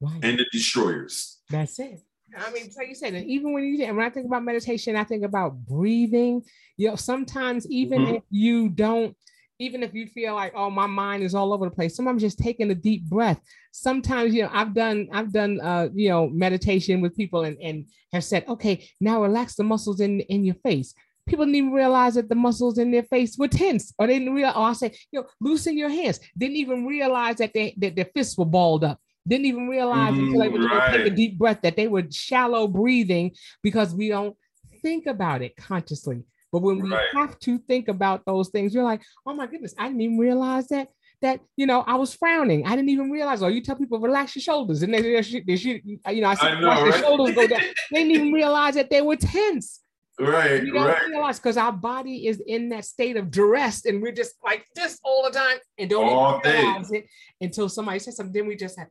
right. 0.00 0.18
and 0.22 0.38
the 0.38 0.46
destroyers. 0.50 1.38
That's 1.50 1.78
it. 1.78 2.00
I 2.38 2.50
mean, 2.52 2.70
like 2.76 2.88
you 2.88 2.94
said, 2.94 3.14
and 3.14 3.26
even 3.26 3.52
when 3.52 3.64
you 3.64 3.86
when 3.94 4.04
I 4.04 4.10
think 4.10 4.26
about 4.26 4.44
meditation, 4.44 4.96
I 4.96 5.04
think 5.04 5.24
about 5.24 5.56
breathing. 5.66 6.42
You 6.76 6.88
know, 6.88 6.96
sometimes 6.96 7.70
even 7.70 8.02
mm-hmm. 8.02 8.14
if 8.16 8.22
you 8.30 8.68
don't 8.68 9.16
even 9.58 9.82
if 9.82 9.94
you 9.94 10.06
feel 10.06 10.34
like 10.34 10.52
oh 10.54 10.70
my 10.70 10.86
mind 10.86 11.22
is 11.22 11.34
all 11.34 11.52
over 11.52 11.64
the 11.64 11.70
place 11.70 11.96
sometimes 11.96 12.22
just 12.22 12.38
taking 12.38 12.70
a 12.70 12.74
deep 12.74 13.04
breath. 13.04 13.40
Sometimes 13.72 14.34
you 14.34 14.42
know 14.42 14.50
i've 14.52 14.74
done 14.74 15.08
i've 15.12 15.32
done 15.32 15.60
uh 15.60 15.88
you 15.94 16.08
know 16.08 16.28
meditation 16.28 17.00
with 17.00 17.16
people 17.16 17.44
and, 17.44 17.58
and 17.60 17.86
have 18.12 18.24
said 18.24 18.44
okay 18.48 18.88
now 19.00 19.22
relax 19.22 19.54
the 19.54 19.64
muscles 19.64 20.00
in 20.00 20.20
in 20.20 20.44
your 20.44 20.56
face. 20.56 20.94
People 21.28 21.44
didn't 21.44 21.56
even 21.56 21.72
realize 21.72 22.14
that 22.14 22.28
the 22.28 22.36
muscles 22.36 22.78
in 22.78 22.92
their 22.92 23.02
face 23.02 23.36
were 23.36 23.48
tense 23.48 23.92
or 23.98 24.06
they 24.06 24.18
didn't 24.18 24.34
realize 24.34 24.56
or 24.56 24.68
i 24.68 24.72
say 24.72 24.96
you 25.10 25.20
know 25.20 25.26
loosen 25.40 25.76
your 25.76 25.90
hands. 25.90 26.20
Didn't 26.36 26.56
even 26.56 26.86
realize 26.86 27.36
that 27.36 27.52
they 27.52 27.74
that 27.78 27.96
their 27.96 28.08
fists 28.14 28.36
were 28.38 28.44
balled 28.44 28.84
up. 28.84 29.00
Didn't 29.28 29.46
even 29.46 29.68
realize 29.68 30.14
mm, 30.14 30.26
until 30.26 30.40
they 30.40 30.48
were 30.48 30.60
right. 30.60 30.96
take 30.96 31.12
a 31.12 31.16
deep 31.16 31.36
breath 31.36 31.60
that 31.62 31.76
they 31.76 31.88
were 31.88 32.04
shallow 32.10 32.68
breathing 32.68 33.32
because 33.62 33.92
we 33.92 34.08
don't 34.08 34.36
think 34.82 35.06
about 35.06 35.42
it 35.42 35.56
consciously 35.56 36.22
but 36.52 36.62
when 36.62 36.80
we 36.80 36.90
right. 36.90 37.08
have 37.14 37.38
to 37.40 37.58
think 37.58 37.88
about 37.88 38.24
those 38.24 38.48
things, 38.48 38.74
you're 38.74 38.84
like, 38.84 39.02
oh 39.26 39.34
my 39.34 39.46
goodness, 39.46 39.74
I 39.78 39.88
didn't 39.88 40.00
even 40.00 40.18
realize 40.18 40.68
that 40.68 40.88
that 41.22 41.40
you 41.56 41.66
know 41.66 41.82
I 41.86 41.94
was 41.94 42.14
frowning. 42.14 42.66
I 42.66 42.76
didn't 42.76 42.90
even 42.90 43.10
realize. 43.10 43.42
Oh, 43.42 43.48
you 43.48 43.62
tell 43.62 43.76
people 43.76 43.98
relax 43.98 44.36
your 44.36 44.42
shoulders, 44.42 44.82
and 44.82 44.92
they, 44.92 45.00
they, 45.00 45.42
they, 45.46 45.56
should, 45.56 45.82
you 45.84 46.20
know, 46.20 46.28
I 46.28 46.34
see 46.34 46.46
I 46.46 46.60
know, 46.60 46.68
right? 46.68 46.92
their 46.92 47.02
shoulders 47.02 47.34
go 47.34 47.46
down. 47.46 47.60
they 47.92 48.04
didn't 48.04 48.10
even 48.12 48.32
realize 48.32 48.74
that 48.74 48.90
they 48.90 49.02
were 49.02 49.16
tense. 49.16 49.80
Right, 50.18 50.62
we 50.62 50.70
don't 50.70 50.86
right. 50.86 51.08
realize 51.08 51.38
because 51.38 51.58
our 51.58 51.72
body 51.72 52.26
is 52.26 52.42
in 52.46 52.70
that 52.70 52.86
state 52.86 53.16
of 53.16 53.30
duress, 53.30 53.84
and 53.84 54.00
we're 54.00 54.12
just 54.12 54.34
like 54.44 54.64
this 54.74 54.98
all 55.04 55.24
the 55.24 55.30
time, 55.30 55.58
and 55.78 55.90
don't 55.90 56.04
all 56.04 56.40
even 56.44 56.52
realize 56.52 56.90
day. 56.90 56.98
it 56.98 57.06
until 57.40 57.68
somebody 57.68 57.98
says 57.98 58.16
something. 58.16 58.32
Then 58.32 58.46
we 58.46 58.56
just 58.56 58.78
have, 58.78 58.88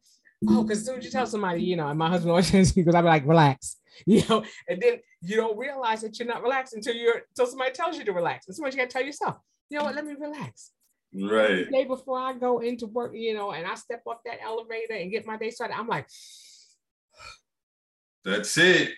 oh, 0.50 0.64
because 0.64 0.80
as 0.80 0.86
soon 0.86 1.00
as 1.00 1.06
you 1.06 1.12
tell 1.12 1.26
somebody, 1.26 1.64
you 1.64 1.78
know, 1.78 1.88
and 1.88 1.98
my 1.98 2.10
husband 2.10 2.30
always 2.32 2.48
says 2.52 2.74
because 2.74 2.94
I'd 2.94 3.02
be 3.02 3.08
like, 3.08 3.26
relax 3.26 3.78
you 4.06 4.24
know, 4.28 4.44
and 4.68 4.82
then 4.82 5.00
you 5.22 5.36
don't 5.36 5.58
realize 5.58 6.02
that 6.02 6.20
you're 6.20 6.28
not 6.28 6.44
relaxed 6.44 6.74
until 6.74 6.96
you're 6.96 7.22
until 7.30 7.48
somebody 7.48 7.72
tells 7.72 7.98
you 7.98 8.06
to 8.06 8.14
relax. 8.14 8.48
And 8.48 8.56
sometimes 8.56 8.76
you 8.76 8.82
gotta 8.82 8.92
tell 8.92 9.04
yourself, 9.04 9.38
you 9.70 9.78
know 9.78 9.86
what, 9.86 9.96
let 9.96 10.06
me 10.06 10.16
relax. 10.20 10.72
Right. 11.14 11.66
The 11.66 11.72
day 11.72 11.86
before 11.86 12.20
I 12.20 12.34
go 12.34 12.60
into 12.60 12.88
work, 12.88 13.14
you 13.16 13.34
know, 13.34 13.52
and 13.52 13.66
I 13.66 13.76
step 13.76 14.04
up 14.10 14.22
that 14.26 14.42
elevator 14.44 14.94
and 14.94 15.12
get 15.12 15.26
my 15.26 15.38
day 15.38 15.50
started, 15.50 15.78
I'm 15.78 15.88
like, 15.88 16.08
that's 18.26 18.58
it. 18.58 18.92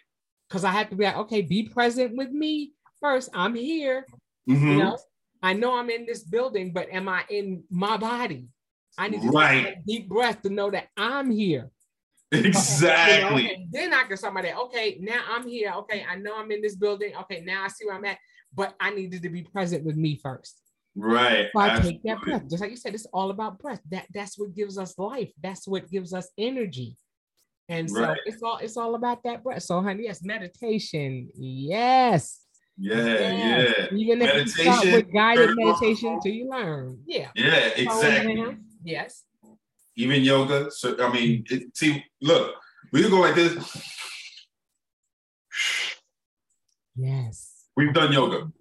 Because 0.48 0.64
I 0.64 0.72
have 0.72 0.90
to 0.90 0.96
be 0.96 1.04
like, 1.04 1.18
okay, 1.18 1.42
be 1.42 1.64
present 1.64 2.16
with 2.16 2.32
me 2.32 2.72
first. 3.00 3.30
I'm 3.34 3.54
here. 3.54 4.06
Mm-hmm. 4.50 4.68
You 4.68 4.78
know, 4.78 4.98
I 5.44 5.54
know 5.54 5.78
I'm 5.78 5.90
in 5.90 6.06
this 6.06 6.24
building, 6.24 6.72
but 6.74 6.90
am 6.90 7.08
I 7.08 7.24
in 7.30 7.64
my 7.70 7.98
body? 7.98 8.48
I 8.98 9.10
need 9.10 9.22
to 9.22 9.30
right. 9.30 9.66
take 9.66 9.76
a 9.76 9.82
deep 9.86 10.10
breath 10.10 10.42
to 10.42 10.50
know 10.50 10.72
that 10.72 10.88
I'm 10.98 11.30
here. 11.30 11.70
Exactly. 12.32 13.44
You 13.44 13.58
know? 13.58 13.66
then 13.72 13.94
I 13.94 14.04
can 14.04 14.18
somebody, 14.18 14.52
okay, 14.52 14.98
now 15.00 15.22
I'm 15.30 15.48
here. 15.48 15.72
Okay, 15.78 16.06
I 16.10 16.18
know 16.18 16.38
I'm 16.38 16.52
in 16.52 16.62
this 16.62 16.76
building. 16.76 17.14
Okay, 17.22 17.42
now 17.42 17.64
I 17.64 17.70
see 17.70 17.86
where 17.86 17.96
I'm 17.96 18.04
at, 18.06 18.18
but 18.54 18.76
I 18.80 18.90
needed 18.90 19.22
to 19.24 19.30
be 19.30 19.44
present 19.44 19.86
with 19.86 19.96
me 19.96 20.20
first. 20.22 20.62
Right. 20.98 21.48
So 21.54 21.60
I 21.60 21.80
take 21.80 22.04
that 22.04 22.22
breath. 22.22 22.50
Just 22.50 22.62
like 22.62 22.72
you 22.72 22.76
said, 22.76 22.96
it's 22.96 23.06
all 23.14 23.30
about 23.30 23.60
breath. 23.60 23.82
That 23.92 24.08
that's 24.14 24.38
what 24.38 24.56
gives 24.56 24.78
us 24.78 24.98
life. 24.98 25.32
That's 25.42 25.68
what 25.68 25.90
gives 25.90 26.14
us 26.14 26.28
energy. 26.38 26.98
And 27.70 27.90
so 27.90 28.02
right. 28.02 28.18
it's 28.26 28.42
all 28.42 28.58
it's 28.58 28.78
all 28.78 28.96
about 28.96 29.24
that 29.24 29.44
breath. 29.44 29.64
So, 29.64 29.82
honey, 29.82 30.04
yes, 30.04 30.24
meditation. 30.24 31.30
Yes. 31.36 32.42
Yeah, 32.78 32.96
yes. 32.96 33.76
yeah. 33.92 33.98
Even 33.98 34.22
if 34.22 34.28
meditation, 34.28 34.66
you 34.66 34.72
start 34.72 34.86
with 34.86 35.14
guided 35.14 35.50
meditation 35.56 36.14
until 36.14 36.32
you 36.32 36.50
learn. 36.50 37.00
Yeah. 37.06 37.30
Yeah, 37.36 37.70
exactly. 37.76 38.58
Yes. 38.84 39.24
Even 39.98 40.24
yoga. 40.24 40.72
So 40.72 40.96
I 41.04 41.12
mean, 41.12 41.44
it, 41.50 41.76
see, 41.76 42.06
look, 42.22 42.54
we 42.94 43.02
can 43.02 43.12
go 43.12 43.20
like 43.20 43.36
this. 43.36 43.54
Yes. 46.96 47.66
We've 47.76 47.94
done 47.94 48.12
yoga. 48.14 48.52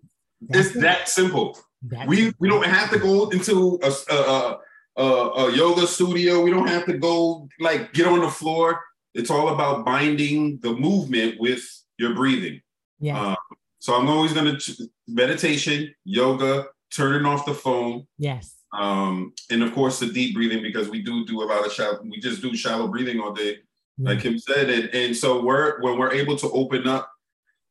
That's 0.41 0.68
it's 0.68 0.76
it. 0.76 0.80
that 0.80 1.09
simple. 1.09 1.59
That's 1.82 2.09
we 2.09 2.32
we 2.39 2.49
don't 2.49 2.66
have 2.66 2.91
to 2.91 2.99
go 2.99 3.28
into 3.30 3.78
a, 3.82 3.93
a, 4.12 4.59
a, 4.97 5.03
a, 5.03 5.57
yoga 5.57 5.87
studio. 5.87 6.43
We 6.43 6.51
don't 6.51 6.68
have 6.68 6.87
to 6.87 6.99
go 6.99 7.49
like 7.61 7.93
get 7.93 8.07
on 8.07 8.20
the 8.20 8.30
floor. 8.30 8.80
It's 9.14 9.30
all 9.30 9.49
about 9.49 9.84
binding 9.84 10.59
the 10.61 10.74
movement 10.74 11.41
with 11.41 11.62
your 11.99 12.14
breathing. 12.14 12.61
Yeah. 12.99 13.20
Uh, 13.20 13.37
so 13.78 13.95
I'm 13.95 14.09
always 14.09 14.32
going 14.32 14.59
to 14.59 14.91
meditation, 15.07 15.95
yoga, 16.05 16.66
turning 16.97 17.26
off 17.26 17.47
the 17.47 17.55
phone. 17.55 18.07
Yes. 18.18 18.55
Um, 18.72 19.32
and 19.51 19.62
of 19.62 19.72
course 19.74 20.01
the 20.01 20.07
deep 20.07 20.34
breathing 20.34 20.62
because 20.62 20.88
we 20.88 21.03
do 21.03 21.24
do 21.24 21.42
a 21.42 21.44
lot 21.44 21.64
of 21.64 21.72
shallow. 21.72 22.01
We 22.03 22.20
just 22.20 22.42
do 22.42 22.57
shallow 22.57 22.88
breathing 22.88 23.20
all 23.20 23.32
day, 23.32 23.59
yeah. 23.97 24.11
like 24.11 24.20
Kim 24.20 24.38
said, 24.38 24.70
and 24.70 24.94
and 24.94 25.16
so 25.16 25.42
we're 25.42 25.80
when 25.82 25.99
we're 25.99 26.12
able 26.12 26.36
to 26.36 26.51
open 26.51 26.88
up 26.88 27.11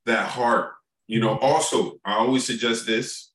that 0.05 0.29
heart. 0.29 0.71
You 1.07 1.19
know, 1.19 1.37
also 1.39 1.99
I 2.05 2.15
always 2.15 2.45
suggest 2.45 2.85
this. 2.85 3.31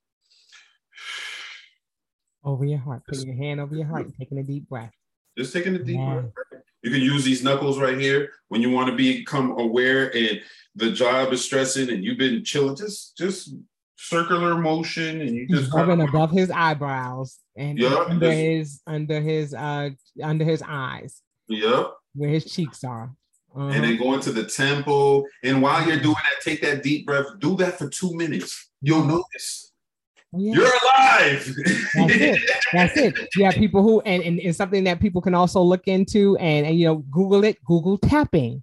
Over 2.43 2.65
your 2.65 2.79
heart, 2.79 3.03
putting 3.07 3.27
your 3.27 3.37
hand 3.37 3.61
over 3.61 3.75
your 3.75 3.87
heart, 3.87 4.07
and 4.07 4.15
taking 4.19 4.39
a 4.39 4.43
deep 4.43 4.69
breath. 4.69 4.93
Just 5.37 5.53
taking 5.53 5.75
a 5.77 5.79
deep 5.79 5.99
yeah. 5.99 6.23
breath. 6.23 6.63
You 6.83 6.91
can 6.91 7.03
use 7.03 7.25
these 7.25 7.45
knuckles 7.45 7.79
right 7.79 7.99
here 7.99 8.31
when 8.49 8.63
you 8.63 8.71
want 8.71 8.89
to 8.89 8.97
become 8.97 9.59
aware 9.59 10.15
and 10.17 10.41
the 10.77 10.91
job 10.91 11.31
is 11.33 11.45
stressing 11.45 11.91
and 11.91 12.03
you've 12.03 12.17
been 12.19 12.43
chilling. 12.43 12.75
Just 12.75 13.19
just 13.19 13.55
circular 14.03 14.57
motion 14.57 15.21
and 15.21 15.35
you 15.35 15.47
just 15.47 15.73
rubbing 15.73 16.01
above 16.01 16.31
his 16.31 16.51
eyebrows 16.51 17.39
and 17.57 17.79
yep, 17.79 18.09
under 18.09 18.33
his 18.33 18.81
under 18.87 19.21
his 19.21 19.55
uh 19.55 19.91
under 20.23 20.45
his 20.45 20.63
eyes. 20.67 21.23
Yep. 21.49 21.93
Where 22.15 22.31
his 22.31 22.45
cheeks 22.53 22.85
are. 22.85 23.15
Uh-huh. 23.55 23.67
And 23.67 23.85
then 23.85 23.99
going 23.99 24.21
to 24.21 24.33
the 24.33 24.45
temple. 24.45 25.27
And 25.43 25.61
while 25.61 25.85
you're 25.87 25.99
doing 25.99 26.15
that, 26.15 26.43
take 26.43 26.63
that 26.63 26.83
deep 26.83 27.07
breath. 27.07 27.27
Do 27.41 27.57
that 27.57 27.79
for 27.79 27.89
two 27.89 28.15
minutes. 28.15 28.71
You'll 28.81 29.05
notice 29.05 29.71
yeah. 30.33 30.55
You're 30.55 30.67
alive. 30.67 31.57
That's 31.95 32.15
it. 32.15 32.51
That's 32.73 32.97
it. 32.97 33.29
Yeah, 33.37 33.51
people 33.51 33.83
who 33.83 34.01
and, 34.03 34.23
and 34.23 34.39
it's 34.41 34.59
something 34.59 34.85
that 34.85 35.01
people 35.01 35.21
can 35.21 35.35
also 35.35 35.61
look 35.61 35.89
into 35.89 36.37
and, 36.37 36.67
and 36.67 36.79
you 36.79 36.87
know 36.87 36.97
Google 37.11 37.45
it. 37.45 37.63
Google 37.65 37.99
tapping. 37.99 38.63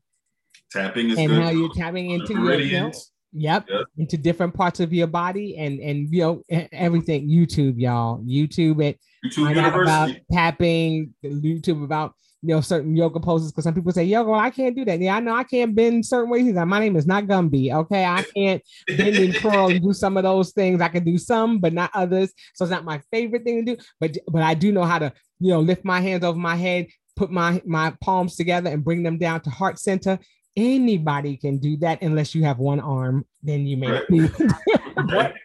Tapping 0.71 1.09
is 1.09 1.17
and 1.17 1.29
good. 1.29 1.43
how 1.43 1.49
you're 1.49 1.73
tapping 1.73 2.11
into 2.11 2.33
your 2.33 2.59
you 2.59 2.79
know, 2.79 2.91
yep, 3.31 3.65
yep, 3.69 3.85
into 3.97 4.17
different 4.17 4.53
parts 4.53 4.79
of 4.79 4.93
your 4.93 5.07
body 5.07 5.57
and 5.57 5.79
and 5.79 6.13
you 6.13 6.21
know 6.21 6.43
everything. 6.71 7.29
YouTube, 7.29 7.79
y'all. 7.79 8.19
YouTube 8.19 8.83
it. 8.83 8.99
YouTube 9.25 9.49
University. 9.49 9.81
About 9.81 10.11
tapping. 10.31 11.13
YouTube 11.23 11.83
about 11.83 12.13
you 12.41 12.53
know, 12.53 12.61
certain 12.61 12.95
yoga 12.95 13.19
poses 13.19 13.51
because 13.51 13.63
some 13.63 13.73
people 13.73 13.91
say, 13.91 14.03
yoga, 14.03 14.29
well, 14.29 14.39
I 14.39 14.49
can't 14.49 14.75
do 14.75 14.85
that. 14.85 14.99
Yeah, 14.99 15.15
I 15.15 15.19
know 15.19 15.35
I 15.35 15.43
can't 15.43 15.75
bend 15.75 16.05
certain 16.05 16.29
ways. 16.29 16.53
Like, 16.53 16.67
My 16.67 16.79
name 16.79 16.95
is 16.95 17.07
not 17.07 17.25
Gumby. 17.25 17.73
Okay. 17.73 18.05
I 18.05 18.23
can't 18.35 18.61
bend 18.87 19.15
and 19.15 19.35
curl 19.35 19.69
and 19.69 19.81
do 19.81 19.91
some 19.91 20.17
of 20.17 20.23
those 20.23 20.51
things. 20.51 20.79
I 20.79 20.87
can 20.87 21.03
do 21.03 21.17
some, 21.17 21.59
but 21.59 21.73
not 21.73 21.89
others. 21.93 22.31
So 22.53 22.63
it's 22.63 22.71
not 22.71 22.85
my 22.85 23.01
favorite 23.11 23.43
thing 23.43 23.65
to 23.65 23.75
do. 23.75 23.81
But 23.99 24.17
but 24.27 24.43
I 24.43 24.53
do 24.53 24.71
know 24.71 24.83
how 24.83 24.99
to, 24.99 25.11
you 25.39 25.51
know, 25.51 25.61
lift 25.61 25.83
my 25.83 25.99
hands 25.99 26.23
over 26.23 26.37
my 26.37 26.55
head, 26.55 26.87
put 27.15 27.31
my 27.31 27.61
my 27.65 27.93
palms 28.01 28.35
together 28.35 28.69
and 28.69 28.83
bring 28.83 29.03
them 29.03 29.17
down 29.17 29.41
to 29.41 29.49
heart 29.49 29.79
center 29.79 30.19
anybody 30.57 31.37
can 31.37 31.59
do 31.59 31.77
that 31.77 32.01
unless 32.01 32.33
you 32.33 32.43
have 32.43 32.57
one 32.57 32.79
arm 32.79 33.23
then 33.43 33.65
you 33.67 33.77
may 33.77 33.91
right. 33.91 34.03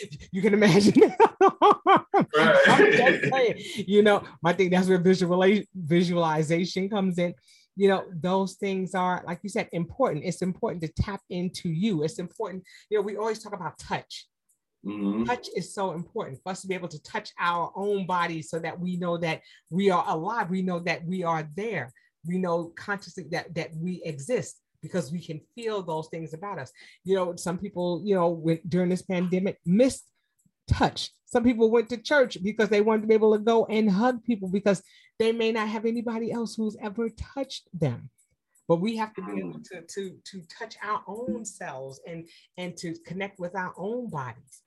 you 0.30 0.40
can 0.40 0.54
imagine 0.54 0.94
right. 2.36 3.56
you 3.58 4.00
know 4.02 4.22
i 4.44 4.52
think 4.52 4.70
that's 4.70 4.88
where 4.88 4.98
visual 4.98 5.44
visualization 5.74 6.88
comes 6.88 7.18
in 7.18 7.34
you 7.74 7.88
know 7.88 8.04
those 8.22 8.54
things 8.54 8.94
are 8.94 9.22
like 9.26 9.40
you 9.42 9.48
said 9.48 9.68
important 9.72 10.24
it's 10.24 10.40
important 10.40 10.80
to 10.80 11.02
tap 11.02 11.20
into 11.30 11.68
you 11.68 12.04
it's 12.04 12.20
important 12.20 12.62
you 12.88 12.96
know 12.96 13.02
we 13.02 13.16
always 13.16 13.42
talk 13.42 13.52
about 13.52 13.76
touch 13.78 14.26
Mm-hmm. 14.86 15.24
Touch 15.24 15.48
is 15.54 15.74
so 15.74 15.92
important 15.92 16.38
for 16.42 16.52
us 16.52 16.62
to 16.62 16.66
be 16.66 16.74
able 16.74 16.88
to 16.88 17.02
touch 17.02 17.32
our 17.38 17.70
own 17.76 18.06
body 18.06 18.40
so 18.40 18.58
that 18.58 18.80
we 18.80 18.96
know 18.96 19.18
that 19.18 19.42
we 19.68 19.90
are 19.90 20.02
alive. 20.08 20.48
We 20.48 20.62
know 20.62 20.78
that 20.80 21.04
we 21.04 21.22
are 21.22 21.46
there 21.54 21.92
we 22.26 22.38
know 22.38 22.72
consciously 22.76 23.24
that 23.30 23.54
that 23.54 23.74
we 23.76 24.02
exist 24.04 24.60
because 24.82 25.12
we 25.12 25.20
can 25.20 25.40
feel 25.54 25.82
those 25.82 26.08
things 26.08 26.32
about 26.32 26.58
us. 26.58 26.72
You 27.04 27.16
know, 27.16 27.36
some 27.36 27.58
people, 27.58 28.02
you 28.04 28.14
know, 28.14 28.58
during 28.68 28.88
this 28.88 29.02
pandemic 29.02 29.58
missed 29.66 30.04
touch. 30.68 31.10
Some 31.26 31.44
people 31.44 31.70
went 31.70 31.88
to 31.90 31.96
church 31.96 32.38
because 32.42 32.68
they 32.68 32.80
wanted 32.80 33.02
to 33.02 33.08
be 33.08 33.14
able 33.14 33.36
to 33.36 33.42
go 33.42 33.66
and 33.66 33.90
hug 33.90 34.24
people 34.24 34.48
because 34.48 34.82
they 35.18 35.32
may 35.32 35.52
not 35.52 35.68
have 35.68 35.84
anybody 35.84 36.32
else 36.32 36.54
who's 36.54 36.76
ever 36.80 37.08
touched 37.34 37.68
them. 37.78 38.10
But 38.66 38.80
we 38.80 38.96
have 38.96 39.12
to 39.14 39.22
be 39.22 39.40
able 39.40 39.60
to, 39.64 39.82
to, 39.82 40.16
to 40.24 40.42
touch 40.48 40.76
our 40.82 41.02
own 41.06 41.44
selves 41.44 42.00
and, 42.06 42.28
and 42.56 42.76
to 42.78 42.94
connect 43.04 43.38
with 43.38 43.56
our 43.56 43.74
own 43.76 44.08
bodies 44.08 44.62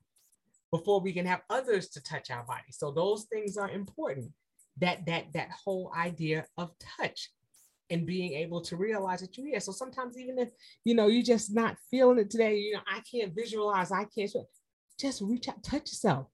before 0.72 1.00
we 1.00 1.14
can 1.14 1.26
have 1.26 1.42
others 1.50 1.88
to 1.90 2.04
touch 2.04 2.30
our 2.30 2.44
bodies. 2.44 2.78
So 2.78 2.92
those 2.92 3.26
things 3.32 3.58
are 3.58 3.70
important. 3.70 4.32
That 4.80 5.06
that 5.06 5.26
that 5.34 5.50
whole 5.64 5.92
idea 5.96 6.48
of 6.58 6.72
touch 7.00 7.30
and 7.94 8.06
being 8.06 8.34
able 8.34 8.62
to 8.62 8.76
realize 8.76 9.22
that 9.22 9.38
you're 9.38 9.48
here. 9.48 9.60
So 9.60 9.72
sometimes 9.72 10.18
even 10.18 10.38
if 10.40 10.50
you 10.84 10.96
know 10.96 11.08
you're 11.08 11.24
just 11.24 11.54
not 11.54 11.78
feeling 11.90 12.20
it 12.20 12.30
today, 12.30 12.58
you 12.58 12.74
know, 12.74 12.82
I 12.88 13.02
can't 13.10 13.34
visualize, 13.34 13.92
I 13.92 14.06
can't 14.16 14.32
just 15.00 15.22
reach 15.22 15.48
out, 15.48 15.64
touch 15.64 15.92
yourself. 15.92 16.28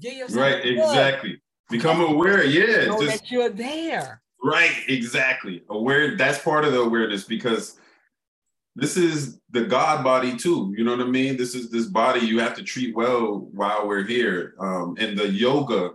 Get 0.00 0.16
yourself 0.16 0.40
right, 0.40 0.64
exactly. 0.64 1.40
Become 1.70 2.00
aware, 2.00 2.44
yeah. 2.44 2.86
Know 2.86 3.00
just, 3.00 3.22
that 3.22 3.30
you're 3.30 3.50
there. 3.50 4.22
Right, 4.42 4.74
exactly. 4.88 5.62
Aware, 5.68 6.16
that's 6.16 6.38
part 6.38 6.64
of 6.64 6.72
the 6.72 6.80
awareness 6.80 7.24
because 7.24 7.78
this 8.74 8.96
is 8.96 9.38
the 9.50 9.64
God 9.64 10.02
body 10.02 10.36
too. 10.36 10.72
You 10.76 10.84
know 10.84 10.96
what 10.96 11.06
I 11.06 11.10
mean? 11.10 11.36
This 11.36 11.54
is 11.54 11.70
this 11.70 11.86
body 11.86 12.20
you 12.20 12.40
have 12.40 12.54
to 12.54 12.62
treat 12.62 12.96
well 12.96 13.48
while 13.52 13.86
we're 13.86 14.04
here. 14.04 14.54
Um, 14.58 14.96
and 14.98 15.16
the 15.16 15.28
yoga 15.28 15.90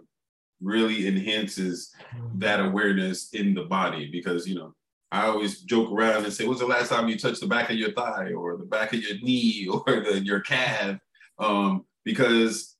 really 0.61 1.07
enhances 1.07 1.93
that 2.35 2.59
awareness 2.59 3.33
in 3.33 3.53
the 3.53 3.63
body 3.63 4.09
because 4.11 4.47
you 4.47 4.55
know 4.55 4.73
I 5.11 5.27
always 5.27 5.61
joke 5.61 5.91
around 5.91 6.25
and 6.25 6.33
say, 6.33 6.45
"When's 6.45 6.59
the 6.59 6.65
last 6.65 6.89
time 6.89 7.07
you 7.07 7.17
touched 7.17 7.39
the 7.39 7.47
back 7.47 7.69
of 7.69 7.77
your 7.77 7.91
thigh 7.93 8.33
or 8.33 8.57
the 8.57 8.65
back 8.65 8.93
of 8.93 9.01
your 9.01 9.17
knee 9.19 9.67
or 9.71 9.83
the, 9.85 10.21
your 10.23 10.41
calf?" 10.41 10.99
Um, 11.39 11.85
because 12.03 12.77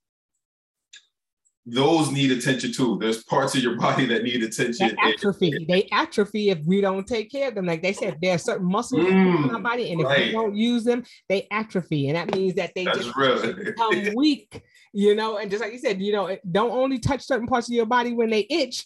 those 1.70 2.12
need 2.12 2.32
attention 2.32 2.72
too. 2.72 2.98
There's 3.00 3.24
parts 3.26 3.54
of 3.56 3.62
your 3.62 3.76
body 3.80 4.06
that 4.08 4.24
need 4.24 4.42
attention. 4.42 4.96
They 4.96 5.12
atrophy. 5.12 5.66
they 5.68 5.88
atrophy 5.92 6.50
if 6.50 6.60
we 6.66 6.82
don't 6.82 7.06
take 7.06 7.30
care 7.30 7.50
of 7.50 7.56
them. 7.56 7.66
Like 7.66 7.82
they 7.82 7.94
said, 7.94 8.18
there 8.22 8.36
are 8.36 8.40
certain 8.40 8.72
muscles 8.72 9.02
mm, 9.02 9.44
in 9.46 9.56
our 9.56 9.62
body, 9.62 9.92
and 9.92 10.02
if 10.02 10.08
right. 10.08 10.28
we 10.28 10.32
don't 10.32 10.56
use 10.56 10.84
them, 10.84 11.04
they 11.28 11.48
atrophy, 11.52 12.08
and 12.08 12.16
that 12.16 12.34
means 12.34 12.56
that 12.56 12.72
they 12.74 12.86
That's 12.86 13.00
just 13.00 13.56
become 13.58 14.10
weak. 14.16 14.64
You 14.94 15.16
know, 15.16 15.38
and 15.38 15.52
just 15.52 15.62
like 15.62 15.74
you 15.74 15.80
said, 15.80 16.02
you 16.02 16.14
know, 16.14 16.36
don't 16.50 16.72
only 16.72 17.00
touch 17.00 17.22
certain 17.22 17.48
parts 17.48 17.70
of 17.70 17.76
your 17.76 17.86
body 17.86 18.14
when 18.14 18.30
they 18.30 18.48
itch 18.50 18.86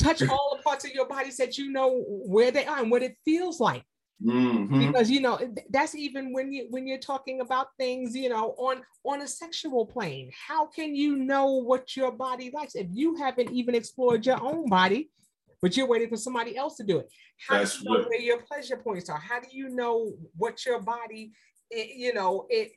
touch 0.00 0.22
all 0.28 0.56
the 0.56 0.62
parts 0.62 0.84
of 0.84 0.92
your 0.92 1.06
body 1.06 1.30
so 1.30 1.44
that 1.44 1.58
you 1.58 1.70
know 1.70 2.04
where 2.06 2.50
they 2.50 2.64
are 2.64 2.78
and 2.78 2.90
what 2.90 3.02
it 3.02 3.16
feels 3.24 3.60
like. 3.60 3.84
Mm-hmm. 4.24 4.86
Because 4.86 5.10
you 5.10 5.20
know 5.20 5.38
that's 5.70 5.94
even 5.94 6.34
when 6.34 6.52
you 6.52 6.66
when 6.68 6.86
you're 6.86 6.98
talking 6.98 7.40
about 7.40 7.68
things 7.78 8.14
you 8.14 8.28
know 8.28 8.50
on 8.58 8.82
on 9.04 9.22
a 9.22 9.28
sexual 9.28 9.86
plane. 9.86 10.30
How 10.46 10.66
can 10.66 10.94
you 10.94 11.16
know 11.16 11.62
what 11.62 11.96
your 11.96 12.12
body 12.12 12.50
likes 12.52 12.74
if 12.74 12.88
you 12.92 13.16
haven't 13.16 13.50
even 13.50 13.74
explored 13.74 14.26
your 14.26 14.42
own 14.42 14.68
body? 14.68 15.10
but 15.62 15.76
you're 15.76 15.86
waiting 15.86 16.08
for 16.08 16.16
somebody 16.16 16.56
else 16.56 16.76
to 16.76 16.84
do 16.84 16.98
it. 16.98 17.08
How 17.46 17.58
That's 17.58 17.78
do 17.78 17.84
you 17.84 17.90
know 17.90 17.98
right. 17.98 18.08
where 18.08 18.20
your 18.20 18.38
pleasure 18.42 18.76
points 18.76 19.10
are? 19.10 19.18
How 19.18 19.40
do 19.40 19.48
you 19.50 19.68
know 19.68 20.12
what 20.36 20.64
your 20.64 20.80
body, 20.80 21.32
you 21.70 22.14
know, 22.14 22.46
it 22.48 22.72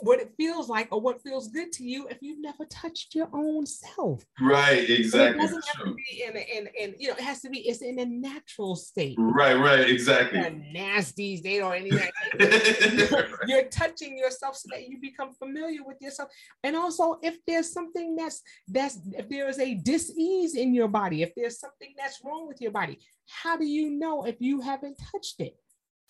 what 0.00 0.20
it 0.20 0.32
feels 0.36 0.68
like 0.68 0.88
or 0.90 1.00
what 1.00 1.22
feels 1.22 1.48
good 1.48 1.72
to 1.72 1.84
you 1.84 2.06
if 2.08 2.18
you've 2.20 2.40
never 2.40 2.64
touched 2.66 3.14
your 3.14 3.28
own 3.32 3.66
self? 3.66 4.24
Right, 4.40 4.78
And 4.80 4.88
It 4.90 5.00
exactly. 5.00 5.40
doesn't 5.40 5.64
have 5.74 5.86
to 5.86 5.94
be 5.94 6.24
in 6.26 6.36
in, 6.36 6.68
in 6.78 6.94
you 6.98 7.08
know, 7.08 7.14
it 7.14 7.20
has 7.20 7.40
to 7.42 7.50
be 7.50 7.60
it's 7.68 7.82
in 7.82 7.98
a 7.98 8.06
natural 8.06 8.76
state. 8.76 9.16
Right, 9.18 9.54
right, 9.54 9.80
The 9.80 9.88
exactly. 9.92 10.38
nasties, 10.74 11.42
they 11.42 11.58
don't 11.58 11.74
anything. 11.74 12.10
You're 13.46 13.64
touching 13.64 14.18
yourself 14.18 14.56
so 14.56 14.68
that 14.72 14.88
you 14.88 14.98
become 15.00 15.32
familiar 15.34 15.82
with 15.84 16.00
yourself. 16.00 16.30
And 16.62 16.76
also, 16.76 17.18
if 17.22 17.38
there's 17.46 17.72
something 17.72 18.16
that's 18.16 18.42
that's 18.68 18.98
if 19.12 19.28
there 19.28 19.48
is 19.48 19.58
a 19.58 19.74
dis-ease 19.74 20.54
in 20.54 20.74
your 20.74 20.88
body, 20.88 21.22
if 21.22 21.34
there's 21.34 21.58
something 21.58 21.94
that's 21.96 22.20
wrong 22.24 22.48
with 22.48 22.60
your 22.60 22.70
body, 22.72 22.98
how 23.28 23.56
do 23.56 23.64
you 23.64 23.90
know 23.90 24.24
if 24.24 24.36
you 24.40 24.60
haven't 24.60 24.98
touched 25.12 25.40
it? 25.40 25.56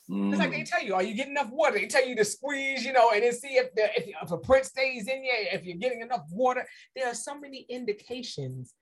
It's 0.08 0.38
like 0.38 0.50
they 0.50 0.60
Mm, 0.60 0.66
tell 0.70 0.82
you, 0.82 0.94
are 0.94 1.02
you 1.02 1.14
getting 1.14 1.32
enough 1.32 1.50
water? 1.50 1.78
They 1.78 1.86
tell 1.86 2.06
you 2.06 2.14
to 2.16 2.24
squeeze, 2.24 2.84
you 2.84 2.92
know, 2.92 3.10
and 3.12 3.22
then 3.22 3.32
see 3.32 3.56
if 3.56 3.74
the 3.74 3.84
if, 3.96 4.14
if 4.22 4.30
a 4.30 4.36
print 4.36 4.66
stays 4.66 5.08
in 5.08 5.24
you, 5.24 5.32
if 5.52 5.64
you're 5.64 5.78
getting 5.78 6.02
enough 6.02 6.24
water. 6.30 6.66
There 6.94 7.06
are 7.06 7.14
so 7.14 7.38
many 7.38 7.66
indications 7.70 8.74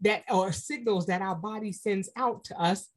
that 0.00 0.24
or 0.28 0.52
signals 0.52 1.06
that 1.06 1.22
our 1.22 1.36
body 1.36 1.72
sends 1.72 2.10
out 2.16 2.44
to 2.44 2.60
us. 2.60 2.88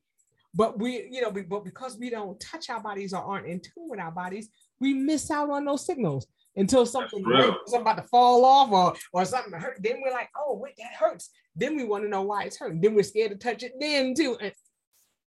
But 0.56 0.80
we, 0.80 1.08
you 1.12 1.22
know, 1.22 1.30
we, 1.30 1.44
but 1.44 1.64
because 1.64 1.98
we 1.98 2.10
don't 2.10 2.40
touch 2.40 2.72
our 2.72 2.82
bodies 2.82 3.14
or 3.14 3.22
aren't 3.22 3.46
in 3.46 3.60
tune 3.60 3.88
with 3.88 4.00
our 4.00 4.12
bodies, 4.12 4.50
we 4.80 4.96
miss 4.96 5.30
out 5.30 5.52
on 5.52 5.66
those 5.66 5.86
signals 5.86 6.26
until 6.56 6.86
something 6.88 7.24
something 7.68 7.82
about 7.82 7.98
to 7.98 8.08
fall 8.10 8.44
off 8.46 8.72
or 8.72 8.96
or 9.14 9.26
something 9.26 9.54
hurt. 9.54 9.78
Then 9.82 10.02
we're 10.04 10.12
like, 10.12 10.30
oh 10.36 10.58
wait, 10.58 10.74
that 10.80 10.94
hurts. 11.00 11.30
Then 11.56 11.76
we 11.76 11.84
want 11.84 12.04
to 12.04 12.10
know 12.10 12.24
why 12.24 12.46
it's 12.46 12.58
hurting. 12.58 12.82
Then 12.82 12.96
we're 12.96 13.04
scared 13.04 13.32
to 13.32 13.38
touch 13.38 13.62
it. 13.62 13.74
Then 13.80 14.16
too, 14.16 14.38
and 14.42 14.54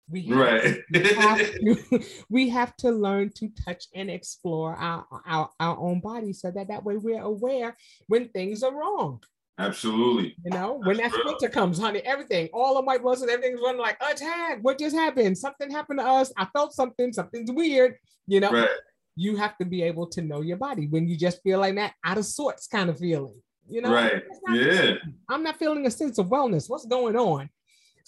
we 0.09 0.23
have 0.23 0.37
right. 0.37 0.77
we 0.91 1.03
have, 1.13 1.37
to, 1.51 2.03
we 2.29 2.49
have 2.49 2.75
to 2.77 2.91
learn 2.91 3.31
to 3.35 3.49
touch 3.65 3.85
and 3.93 4.09
explore 4.09 4.75
our, 4.75 5.05
our, 5.25 5.49
our 5.59 5.77
own 5.77 5.99
body 5.99 6.33
so 6.33 6.51
that 6.51 6.67
that 6.69 6.83
way 6.83 6.97
we're 6.97 7.21
aware 7.21 7.75
when 8.07 8.29
things 8.29 8.63
are 8.63 8.73
wrong. 8.73 9.21
Absolutely. 9.59 10.35
You 10.45 10.51
know, 10.51 10.79
when 10.85 10.97
that 10.97 11.11
That's 11.11 11.15
real. 11.15 11.35
splinter 11.35 11.49
comes, 11.49 11.79
honey, 11.79 11.99
everything, 12.05 12.47
all 12.53 12.75
the 12.75 12.81
white 12.81 13.01
blood 13.01 13.17
cells, 13.17 13.29
everything's 13.29 13.59
running 13.61 13.81
like 13.81 13.97
attack. 14.01 14.59
What 14.61 14.79
just 14.79 14.95
happened? 14.95 15.37
Something 15.37 15.69
happened 15.69 15.99
to 15.99 16.05
us. 16.05 16.31
I 16.37 16.45
felt 16.53 16.73
something. 16.73 17.11
Something's 17.11 17.51
weird. 17.51 17.95
You 18.25 18.39
know, 18.39 18.51
Right. 18.51 18.69
you 19.17 19.35
have 19.35 19.57
to 19.57 19.65
be 19.65 19.83
able 19.83 20.07
to 20.07 20.21
know 20.21 20.39
your 20.41 20.55
body 20.55 20.87
when 20.87 21.09
you 21.09 21.17
just 21.17 21.43
feel 21.43 21.59
like 21.59 21.75
that 21.75 21.93
out 22.05 22.17
of 22.17 22.25
sorts 22.25 22.67
kind 22.67 22.89
of 22.89 22.99
feeling. 22.99 23.35
You 23.67 23.81
know, 23.81 23.93
Right. 23.93 24.23
Yeah. 24.49 24.93
I'm 25.29 25.43
not 25.43 25.59
feeling 25.59 25.85
a 25.85 25.91
sense 25.91 26.17
of 26.19 26.27
wellness. 26.27 26.69
What's 26.69 26.85
going 26.85 27.17
on? 27.17 27.49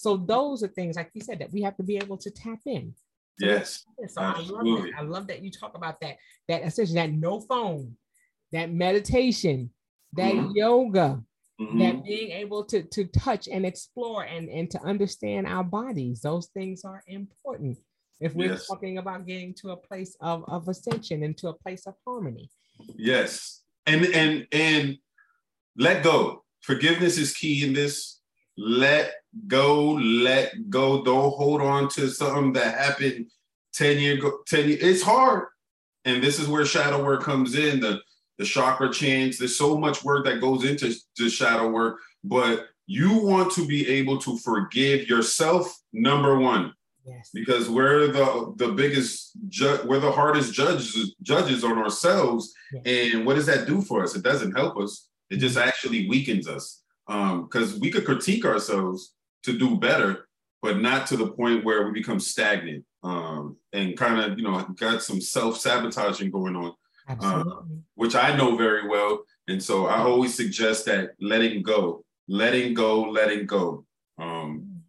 So 0.01 0.17
those 0.17 0.63
are 0.63 0.67
things, 0.67 0.95
like 0.95 1.11
you 1.13 1.21
said, 1.21 1.37
that 1.39 1.51
we 1.53 1.61
have 1.61 1.77
to 1.77 1.83
be 1.83 1.97
able 1.97 2.17
to 2.17 2.31
tap 2.31 2.59
in. 2.65 2.95
So 3.39 3.45
Yes. 3.45 3.85
so 4.07 4.19
I 4.21 4.25
love 4.25 4.37
Absolutely. 4.39 4.91
that. 4.91 4.99
I 4.99 5.01
love 5.03 5.27
that 5.27 5.43
you 5.43 5.51
talk 5.51 5.77
about 5.77 6.01
that. 6.01 6.17
That 6.47 6.63
essentially 6.63 6.95
that 6.95 7.11
no 7.11 7.39
phone, 7.39 7.95
that 8.51 8.71
meditation, 8.71 9.71
that 10.13 10.33
Mhm. 10.33 10.55
yoga, 10.55 11.23
Mhm. 11.59 11.79
that 11.79 12.03
being 12.03 12.31
able 12.31 12.65
to 12.65 12.81
to 12.81 13.05
touch 13.05 13.47
and 13.47 13.63
explore 13.63 14.23
and 14.25 14.49
and 14.49 14.71
to 14.71 14.81
understand 14.81 15.45
our 15.45 15.63
bodies. 15.63 16.21
Those 16.21 16.47
things 16.47 16.83
are 16.83 17.03
important. 17.05 17.77
If 18.19 18.33
we're 18.33 18.53
Yes. 18.53 18.65
talking 18.67 18.97
about 18.97 19.27
getting 19.27 19.53
to 19.61 19.69
a 19.71 19.77
place 19.77 20.15
of, 20.19 20.43
of 20.47 20.67
ascension 20.67 21.21
and 21.21 21.37
to 21.37 21.49
a 21.49 21.53
place 21.53 21.85
of 21.85 21.93
harmony. 22.07 22.49
Yes. 22.97 23.61
And 23.85 24.03
and 24.07 24.47
and 24.51 24.97
let 25.77 26.03
go. 26.03 26.43
Forgiveness 26.61 27.19
is 27.19 27.35
key 27.35 27.63
in 27.63 27.73
this. 27.73 28.19
Let 28.57 29.13
go, 29.47 29.91
let 29.93 30.69
go. 30.69 31.03
Don't 31.03 31.31
hold 31.31 31.61
on 31.61 31.87
to 31.89 32.09
something 32.09 32.53
that 32.53 32.77
happened 32.77 33.27
10 33.73 33.99
years 33.99 34.19
ago. 34.19 34.39
10 34.47 34.69
years. 34.69 34.79
It's 34.81 35.01
hard. 35.01 35.45
And 36.05 36.21
this 36.23 36.39
is 36.39 36.47
where 36.47 36.65
shadow 36.65 37.03
work 37.03 37.21
comes 37.23 37.55
in, 37.55 37.79
the, 37.79 37.99
the 38.37 38.45
chakra 38.45 38.91
chants. 38.91 39.37
There's 39.37 39.57
so 39.57 39.77
much 39.77 40.03
work 40.03 40.25
that 40.25 40.41
goes 40.41 40.63
into 40.65 40.93
the 41.17 41.29
shadow 41.29 41.69
work, 41.69 41.99
but 42.23 42.67
you 42.87 43.19
want 43.19 43.51
to 43.53 43.65
be 43.65 43.87
able 43.87 44.17
to 44.19 44.37
forgive 44.39 45.07
yourself, 45.07 45.73
number 45.93 46.37
one 46.39 46.73
Yes. 47.03 47.31
because 47.33 47.67
we're 47.67 48.07
the 48.11 48.53
the 48.57 48.67
biggest 48.73 49.31
ju- 49.49 49.79
we're 49.85 49.99
the 49.99 50.11
hardest 50.11 50.53
judges 50.53 51.15
judges 51.23 51.63
on 51.63 51.79
ourselves 51.79 52.53
and 52.85 53.25
what 53.25 53.37
does 53.37 53.47
that 53.47 53.65
do 53.65 53.81
for 53.81 54.03
us 54.03 54.15
it 54.15 54.21
doesn't 54.21 54.51
help 54.51 54.77
us 54.77 55.07
it 55.31 55.37
just 55.37 55.57
actually 55.57 56.07
weakens 56.07 56.47
us 56.47 56.83
um 57.07 57.45
because 57.45 57.79
we 57.79 57.89
could 57.89 58.05
critique 58.05 58.45
ourselves 58.45 59.15
to 59.43 59.57
do 59.57 59.77
better 59.77 60.27
but 60.61 60.79
not 60.79 61.07
to 61.07 61.17
the 61.17 61.31
point 61.31 61.65
where 61.65 61.85
we 61.85 61.91
become 61.91 62.19
stagnant 62.19 62.83
um 63.03 63.57
and 63.73 63.97
kind 63.97 64.19
of 64.19 64.37
you 64.37 64.43
know 64.43 64.61
got 64.77 65.01
some 65.01 65.19
self-sabotaging 65.21 66.31
going 66.31 66.55
on 66.55 66.73
Absolutely. 67.07 67.77
which 67.95 68.15
i 68.15 68.35
know 68.35 68.55
very 68.55 68.87
well 68.87 69.23
and 69.47 69.61
so 69.61 69.87
i 69.87 69.97
always 69.97 70.35
suggest 70.35 70.85
that 70.85 71.11
letting 71.19 71.61
go 71.63 72.03
letting 72.27 72.73
go 72.73 73.01
letting 73.03 73.45
go 73.45 73.85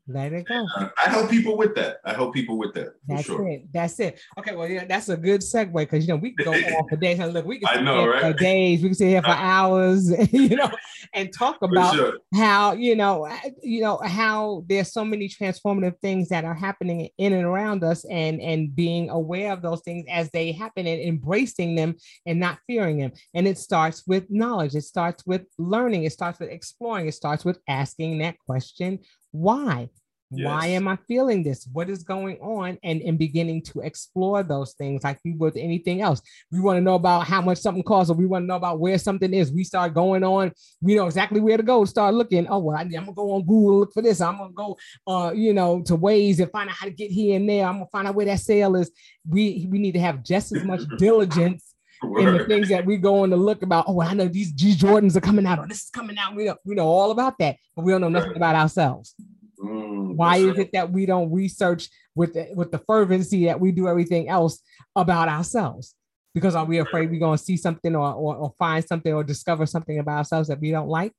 Let 0.08 0.32
it 0.32 0.48
go. 0.48 0.66
I 0.76 0.90
I 1.06 1.10
help 1.10 1.30
people 1.30 1.56
with 1.56 1.76
that. 1.76 1.98
I 2.04 2.12
help 2.12 2.34
people 2.34 2.58
with 2.58 2.74
that 2.74 2.86
for 2.86 3.14
That's 3.14 3.24
sure. 3.24 3.48
it. 3.48 3.72
That's 3.72 4.00
it. 4.00 4.20
Okay, 4.36 4.56
well, 4.56 4.66
yeah, 4.66 4.84
that's 4.84 5.08
a 5.08 5.16
good 5.16 5.42
segue 5.42 5.72
because 5.72 6.04
you 6.04 6.12
know 6.12 6.16
we 6.16 6.32
can 6.32 6.44
go 6.44 6.52
on 6.52 6.88
for 6.88 6.96
days. 6.96 7.20
And 7.20 7.32
look, 7.32 7.46
we 7.46 7.60
can 7.60 7.68
I 7.70 7.74
sit 7.76 7.84
know, 7.84 8.00
here 8.00 8.18
for 8.18 8.26
right? 8.26 8.36
days. 8.36 8.82
We 8.82 8.88
can 8.88 8.94
sit 8.96 9.08
here 9.08 9.22
for 9.22 9.28
hours, 9.30 10.10
you 10.32 10.56
know, 10.56 10.70
and 11.14 11.32
talk 11.32 11.62
about 11.62 11.94
sure. 11.94 12.18
how 12.34 12.72
you 12.72 12.96
know, 12.96 13.26
uh, 13.26 13.38
you 13.62 13.80
know 13.80 14.00
how 14.04 14.64
there's 14.66 14.92
so 14.92 15.04
many 15.04 15.28
transformative 15.28 15.96
things 16.00 16.28
that 16.30 16.44
are 16.44 16.54
happening 16.54 17.08
in 17.18 17.32
and 17.32 17.44
around 17.44 17.84
us, 17.84 18.04
and 18.06 18.40
and 18.40 18.74
being 18.74 19.08
aware 19.08 19.52
of 19.52 19.62
those 19.62 19.82
things 19.82 20.04
as 20.10 20.28
they 20.30 20.50
happen 20.50 20.88
and 20.88 21.00
embracing 21.00 21.76
them 21.76 21.94
and 22.26 22.40
not 22.40 22.58
fearing 22.66 22.98
them. 22.98 23.12
And 23.34 23.46
it 23.46 23.56
starts 23.56 24.04
with 24.04 24.28
knowledge. 24.32 24.74
It 24.74 24.82
starts 24.82 25.24
with 25.24 25.42
learning. 25.58 26.02
It 26.02 26.12
starts 26.12 26.40
with 26.40 26.50
exploring. 26.50 27.06
It 27.06 27.14
starts 27.14 27.44
with 27.44 27.60
asking 27.68 28.18
that 28.18 28.36
question: 28.40 28.98
Why? 29.32 29.90
Why 30.32 30.66
am 30.68 30.88
I 30.88 30.96
feeling 31.08 31.42
this? 31.42 31.68
What 31.72 31.90
is 31.90 32.02
going 32.02 32.38
on? 32.38 32.78
And, 32.82 33.02
and 33.02 33.18
beginning 33.18 33.62
to 33.64 33.80
explore 33.80 34.42
those 34.42 34.72
things 34.72 35.04
like 35.04 35.18
we 35.24 35.32
would 35.32 35.56
anything 35.56 36.00
else. 36.00 36.22
We 36.50 36.60
want 36.60 36.78
to 36.78 36.80
know 36.80 36.94
about 36.94 37.26
how 37.26 37.42
much 37.42 37.58
something 37.58 37.82
costs, 37.82 38.10
or 38.10 38.14
we 38.14 38.26
want 38.26 38.44
to 38.44 38.46
know 38.46 38.56
about 38.56 38.80
where 38.80 38.96
something 38.98 39.32
is. 39.34 39.52
We 39.52 39.64
start 39.64 39.94
going 39.94 40.24
on, 40.24 40.52
we 40.80 40.94
know 40.94 41.06
exactly 41.06 41.40
where 41.40 41.56
to 41.56 41.62
go, 41.62 41.84
start 41.84 42.14
looking. 42.14 42.46
Oh, 42.48 42.60
well, 42.60 42.76
I, 42.76 42.82
am 42.82 42.90
gonna 42.90 43.12
go 43.12 43.32
on 43.32 43.42
Google, 43.42 43.80
look 43.80 43.92
for 43.92 44.02
this. 44.02 44.20
I'm 44.20 44.38
gonna 44.38 44.52
go 44.52 44.78
uh, 45.06 45.32
you 45.34 45.52
know, 45.52 45.82
to 45.82 45.96
Waze 45.96 46.40
and 46.40 46.50
find 46.50 46.70
out 46.70 46.76
how 46.76 46.86
to 46.86 46.92
get 46.92 47.10
here 47.10 47.36
and 47.36 47.48
there. 47.48 47.66
I'm 47.66 47.74
gonna 47.74 47.86
find 47.92 48.08
out 48.08 48.14
where 48.14 48.26
that 48.26 48.40
sale 48.40 48.76
is. 48.76 48.90
We 49.28 49.66
we 49.70 49.78
need 49.78 49.92
to 49.92 50.00
have 50.00 50.22
just 50.22 50.52
as 50.52 50.64
much 50.64 50.80
diligence 50.98 51.74
in 52.18 52.36
the 52.38 52.44
things 52.46 52.68
that 52.68 52.84
we 52.84 52.96
go 52.96 53.22
on 53.22 53.30
to 53.30 53.36
look 53.36 53.62
about. 53.62 53.84
Oh, 53.88 54.00
I 54.00 54.14
know 54.14 54.28
these 54.28 54.52
G 54.52 54.74
Jordans 54.74 55.16
are 55.16 55.20
coming 55.20 55.46
out, 55.46 55.58
or 55.58 55.66
this 55.66 55.82
is 55.84 55.90
coming 55.90 56.18
out. 56.18 56.34
We 56.34 56.44
know, 56.46 56.56
we 56.64 56.74
know 56.74 56.86
all 56.86 57.10
about 57.10 57.38
that, 57.38 57.56
but 57.76 57.84
we 57.84 57.92
don't 57.92 58.00
know 58.00 58.08
nothing 58.08 58.30
Right. 58.30 58.36
about 58.36 58.54
ourselves. 58.56 59.14
Mm, 59.58 60.16
Why 60.16 60.38
is 60.38 60.58
it 60.58 60.70
that 60.72 60.90
we 60.90 61.06
don't 61.06 61.32
research 61.32 61.88
with 62.14 62.34
the, 62.34 62.48
with 62.54 62.72
the 62.72 62.78
fervency 62.78 63.46
that 63.46 63.60
we 63.60 63.70
do 63.72 63.86
everything 63.88 64.28
else 64.28 64.60
about 64.96 65.28
ourselves? 65.28 65.94
Because 66.34 66.54
are 66.54 66.64
we 66.64 66.78
afraid 66.78 67.10
we're 67.10 67.20
going 67.20 67.36
to 67.38 67.44
see 67.44 67.56
something 67.56 67.94
or, 67.94 68.12
or 68.12 68.34
or 68.36 68.54
find 68.58 68.82
something 68.84 69.12
or 69.12 69.22
discover 69.22 69.66
something 69.66 69.98
about 69.98 70.18
ourselves 70.18 70.48
that 70.48 70.60
we 70.60 70.70
don't 70.70 70.88
like? 70.88 71.12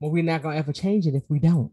Well, 0.00 0.10
we're 0.10 0.22
not 0.24 0.42
going 0.42 0.54
to 0.54 0.58
ever 0.58 0.72
change 0.72 1.06
it 1.06 1.14
if 1.14 1.22
we 1.28 1.38
don't. 1.38 1.72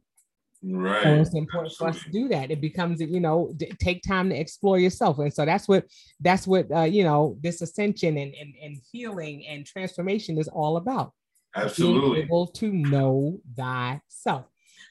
Right. 0.68 1.03
So 1.03 1.09
it's 1.09 1.36
important 1.36 1.76
for 1.76 1.89
us 1.89 2.01
to 2.03 2.09
do 2.09 2.28
that. 2.30 2.49
It 2.49 2.59
becomes, 2.59 2.99
you 2.99 3.20
know, 3.20 3.53
d- 3.55 3.72
take 3.80 4.01
time 4.01 4.30
to 4.30 4.36
explore 4.36 4.80
yourself. 4.80 5.20
And 5.20 5.32
so 5.32 5.45
that's 5.45 5.68
what 5.68 5.86
that's 6.20 6.47
what 6.47 6.72
uh, 6.72 6.84
you 6.84 7.03
know, 7.03 7.38
this 7.41 7.61
ascension 7.61 8.18
and, 8.18 8.34
and 8.34 8.53
and 8.63 8.78
healing 8.91 9.45
and 9.47 9.66
transformation 9.66 10.38
is 10.39 10.47
all 10.47 10.78
about. 10.78 11.13
Being 11.53 11.68
Absolutely. 11.68 12.22
able 12.22 12.47
to 12.47 12.72
know 12.72 13.39
thyself. 13.55 14.45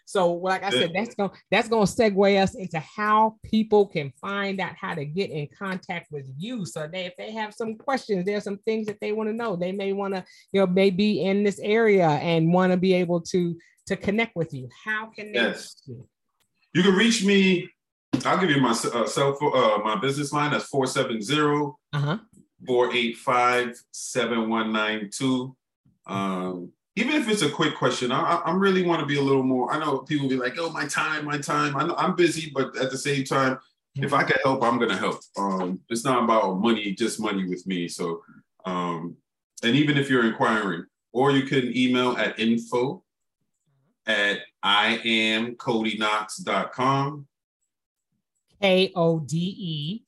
So, 0.07 0.35
like 0.35 0.63
I 0.63 0.71
said, 0.71 0.93
that's 0.95 1.15
going 1.15 1.31
that's 1.51 1.69
going 1.69 1.87
to 1.87 1.93
segue 1.93 2.43
us 2.43 2.55
into 2.55 2.79
how 2.79 3.37
people 3.43 3.87
can 3.87 4.13
find 4.21 4.61
out 4.61 4.75
how 4.79 4.95
to 4.95 5.05
get 5.05 5.31
in 5.31 5.49
contact 5.59 6.13
with 6.13 6.31
you. 6.37 6.67
So, 6.67 6.87
they 6.91 7.07
if 7.07 7.17
they 7.17 7.33
have 7.33 7.55
some 7.55 7.77
questions, 7.77 8.25
there's 8.25 8.45
some 8.45 8.59
things 8.59 8.87
that 8.87 9.01
they 9.01 9.13
want 9.13 9.31
to 9.31 9.35
know. 9.35 9.57
They 9.57 9.73
may 9.73 9.93
want 9.93 10.15
to, 10.15 10.25
you 10.53 10.61
know, 10.61 10.67
maybe 10.67 11.23
in 11.23 11.43
this 11.43 11.59
area 11.59 12.07
and 12.09 12.53
want 12.53 12.73
to 12.73 12.77
be 12.77 12.93
able 12.95 13.21
to 13.23 13.57
to 13.87 13.97
connect 13.97 14.37
with 14.37 14.53
you. 14.55 14.69
How 14.85 15.07
can 15.07 15.33
they? 15.33 15.39
Yes. 15.41 15.83
You 15.87 16.83
can 16.83 16.95
reach 16.95 17.25
me. 17.25 17.69
I'll 18.25 18.39
give 18.39 18.51
you 18.51 18.61
my 18.61 18.71
uh, 18.71 19.07
cell 19.07 19.35
phone, 19.35 19.53
uh, 19.55 19.79
my 19.85 19.97
business 20.01 20.33
line. 20.33 20.53
That's 20.53 20.67
470 20.67 21.73
Uh 21.93 22.19
485 22.67 23.77
7192. 23.93 25.57
Um, 26.07 26.73
even 26.97 27.15
if 27.17 27.29
it's 27.29 27.43
a 27.43 27.51
quick 27.51 27.77
question, 27.77 28.13
I, 28.13 28.37
I- 28.37 28.53
really 28.55 28.83
want 28.85 29.01
to 29.01 29.07
be 29.07 29.19
a 29.19 29.23
little 29.23 29.43
more. 29.43 29.73
I 29.73 29.79
know 29.79 29.99
people 29.99 30.29
be 30.29 30.37
like, 30.37 30.55
"Oh, 30.59 30.71
my 30.71 30.87
time, 30.87 31.25
my 31.25 31.39
time." 31.39 31.77
I 31.77 31.85
know 31.87 31.95
I'm 31.97 32.15
busy, 32.15 32.51
but 32.55 32.77
at 32.77 32.91
the 32.91 32.99
same 32.99 33.25
time, 33.25 33.59
if 33.97 34.13
I 34.13 34.23
can 34.25 34.37
help, 34.45 34.63
I'm 34.63 34.79
gonna 34.79 34.97
help. 34.97 35.21
Um, 35.37 35.81
it's 35.89 36.05
not 36.05 36.25
about 36.25 36.61
money, 36.61 36.93
just 36.93 37.21
money 37.21 37.47
with 37.49 37.67
me. 37.67 37.89
So, 37.89 38.23
um, 38.65 39.17
and 39.63 39.75
even 39.77 39.97
if 39.97 40.09
you're 40.09 40.27
inquiring, 40.27 40.85
or 41.13 41.31
you 41.33 41.45
can 41.47 41.77
email 41.77 42.17
at 42.17 42.39
info 42.39 43.04
at 44.07 44.41
I 44.63 45.01
am 45.05 45.57
KodeKnox.com. 45.57 47.27
K 48.61 48.93
O 48.95 49.19
D 49.21 49.37
E 49.37 50.05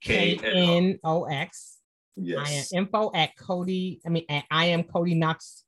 K 0.00 0.38
N 0.42 0.98
O 1.04 1.24
X. 1.24 1.78
Yes. 2.16 2.48
I 2.48 2.76
am 2.76 2.84
info 2.84 3.10
at 3.14 3.36
Kode. 3.36 4.00
I 4.04 4.08
mean, 4.08 4.24
at 4.28 4.44
I 4.50 4.66
am 4.66 4.84
Kode 4.84 5.16
Knox 5.16 5.64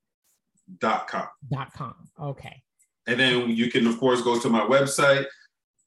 dot 0.79 1.09
com. 1.09 1.29
dot 1.51 1.73
com. 1.73 1.95
Okay. 2.21 2.62
And 3.07 3.19
then 3.19 3.51
you 3.51 3.71
can, 3.71 3.87
of 3.87 3.99
course, 3.99 4.21
go 4.21 4.39
to 4.39 4.49
my 4.51 4.61
website, 4.61 5.25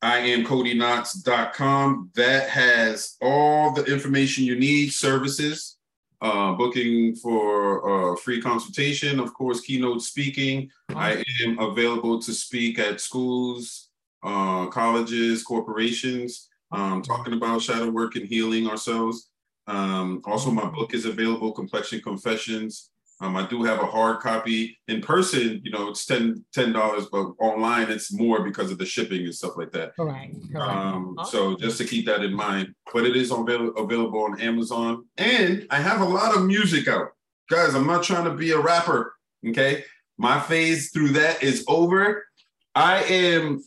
I 0.02 0.18
am 0.18 0.44
KodeKnox.com. 0.44 2.12
That 2.16 2.50
has 2.50 3.16
all 3.22 3.74
the 3.74 3.86
information 3.86 4.44
you 4.44 4.56
need, 4.56 4.92
services, 4.92 5.78
uh, 6.22 6.54
booking 6.54 7.16
for 7.16 8.14
uh, 8.14 8.16
free 8.18 8.42
consultation, 8.42 9.20
of 9.20 9.34
course, 9.34 9.62
keynote 9.62 10.04
speaking. 10.04 10.70
I 10.96 11.24
am 11.44 11.58
available 11.58 12.22
to 12.22 12.34
speak 12.34 12.78
at 12.78 13.02
schools, 13.02 13.90
uh, 14.24 14.68
colleges, 14.68 15.44
corporations, 15.44 16.48
um, 16.72 17.02
talking 17.02 17.34
about 17.34 17.62
shadow 17.62 17.90
work 17.90 18.16
and 18.16 18.28
healing 18.28 18.68
ourselves. 18.68 19.32
Um, 19.66 20.22
also, 20.26 20.52
my 20.52 20.66
book 20.66 20.94
is 20.94 21.06
available, 21.06 21.52
Complexion 21.52 22.02
Confessions. 22.02 22.91
Um, 23.22 23.38
I 23.38 23.46
do 23.48 23.64
have 23.64 23.80
a 23.80 23.86
hard 23.86 24.20
copy 24.20 24.78
in 24.88 25.00
person. 25.02 25.62
You 25.64 25.72
know, 25.72 25.90
it's 25.90 26.06
10 26.08 26.44
dollars, 26.56 27.06
but 27.12 27.28
online 27.40 27.92
it's 27.92 28.12
more 28.12 28.44
because 28.44 28.72
of 28.72 28.80
the 28.80 28.86
shipping 28.86 29.24
and 29.26 29.36
stuff 29.36 29.54
like 29.58 29.72
that. 29.74 29.96
Correct. 29.96 30.34
correct. 30.52 30.72
Um, 30.72 31.16
so 31.30 31.56
just 31.56 31.78
to 31.78 31.86
keep 31.86 32.08
that 32.08 32.24
in 32.24 32.34
mind, 32.34 32.74
but 32.92 33.06
it 33.06 33.16
is 33.16 33.32
avail- 33.32 33.76
available 33.78 34.24
on 34.24 34.42
Amazon, 34.42 35.06
and 35.18 35.68
I 35.70 35.78
have 35.78 36.02
a 36.02 36.06
lot 36.06 36.36
of 36.36 36.44
music 36.46 36.88
out, 36.88 37.10
guys. 37.50 37.76
I'm 37.76 37.86
not 37.88 38.04
trying 38.04 38.26
to 38.26 38.34
be 38.34 38.52
a 38.52 38.60
rapper. 38.60 39.14
Okay, 39.48 39.84
my 40.18 40.40
phase 40.40 40.92
through 40.92 41.10
that 41.10 41.44
is 41.44 41.64
over. 41.68 42.26
I 42.74 43.04
am 43.04 43.64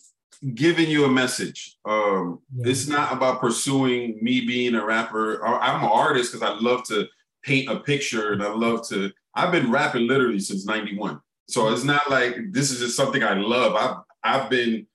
giving 0.55 0.91
you 0.91 1.05
a 1.05 1.09
message. 1.09 1.77
Um, 1.85 2.41
Yeah. 2.57 2.71
It's 2.71 2.89
not 2.89 3.13
about 3.13 3.41
pursuing 3.41 4.19
me 4.21 4.41
being 4.47 4.75
a 4.75 4.85
rapper. 4.85 5.45
I'm 5.47 5.83
an 5.85 5.91
artist 5.91 6.33
because 6.33 6.47
I 6.49 6.55
love 6.61 6.85
to 6.89 7.07
paint 7.45 7.69
a 7.71 7.77
picture 7.81 8.33
and 8.33 8.43
I 8.43 8.53
love 8.53 8.87
to. 8.89 9.13
I've 9.35 9.53
been 9.53 9.71
rapping 9.71 10.07
literally 10.07 10.41
since 10.41 10.67
'91, 10.67 11.21
so 11.49 11.69
it's 11.69 11.81
mm-hmm. 11.81 11.89
not 11.89 12.11
like 12.11 12.37
this 12.51 12.71
is 12.71 12.81
just 12.81 12.97
something 12.97 13.23
I 13.23 13.35
love. 13.35 13.75
I've 13.75 13.97
I've 14.43 14.51
been 14.51 14.87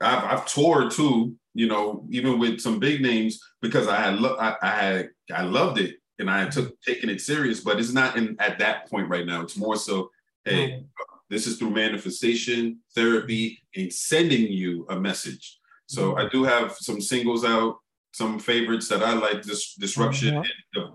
I've, 0.00 0.24
I've 0.24 0.46
toured 0.46 0.92
too, 0.92 1.34
you 1.54 1.66
know, 1.66 2.06
even 2.10 2.38
with 2.38 2.60
some 2.60 2.78
big 2.78 3.02
names 3.02 3.40
because 3.60 3.88
I 3.88 3.96
had 3.96 4.20
lo- 4.20 4.36
I, 4.38 4.56
I 4.62 4.70
had 4.70 5.10
I 5.32 5.42
loved 5.42 5.78
it 5.78 5.96
and 6.18 6.30
I 6.30 6.48
took 6.48 6.66
mm-hmm. 6.66 6.92
taking 6.92 7.10
it 7.10 7.20
serious. 7.20 7.60
But 7.60 7.78
it's 7.78 7.92
not 7.92 8.16
in 8.16 8.36
at 8.38 8.58
that 8.58 8.90
point 8.90 9.08
right 9.08 9.26
now. 9.26 9.42
It's 9.42 9.56
more 9.56 9.76
so, 9.76 10.10
hey, 10.44 10.72
Right. 10.72 10.82
this 11.30 11.46
is 11.46 11.58
through 11.58 11.70
manifestation, 11.70 12.78
therapy, 12.94 13.62
and 13.76 13.92
sending 13.92 14.52
you 14.52 14.86
a 14.88 14.98
message. 14.98 15.58
So 15.86 16.16
I 16.16 16.28
do 16.28 16.44
have 16.44 16.72
some 16.72 17.00
singles 17.00 17.44
out, 17.44 17.78
some 18.12 18.38
favorites 18.38 18.88
that 18.88 19.02
I 19.02 19.14
like. 19.14 19.42
This 19.42 19.74
disruption, 19.74 20.36
and, 20.36 20.46
uh, 20.76 20.90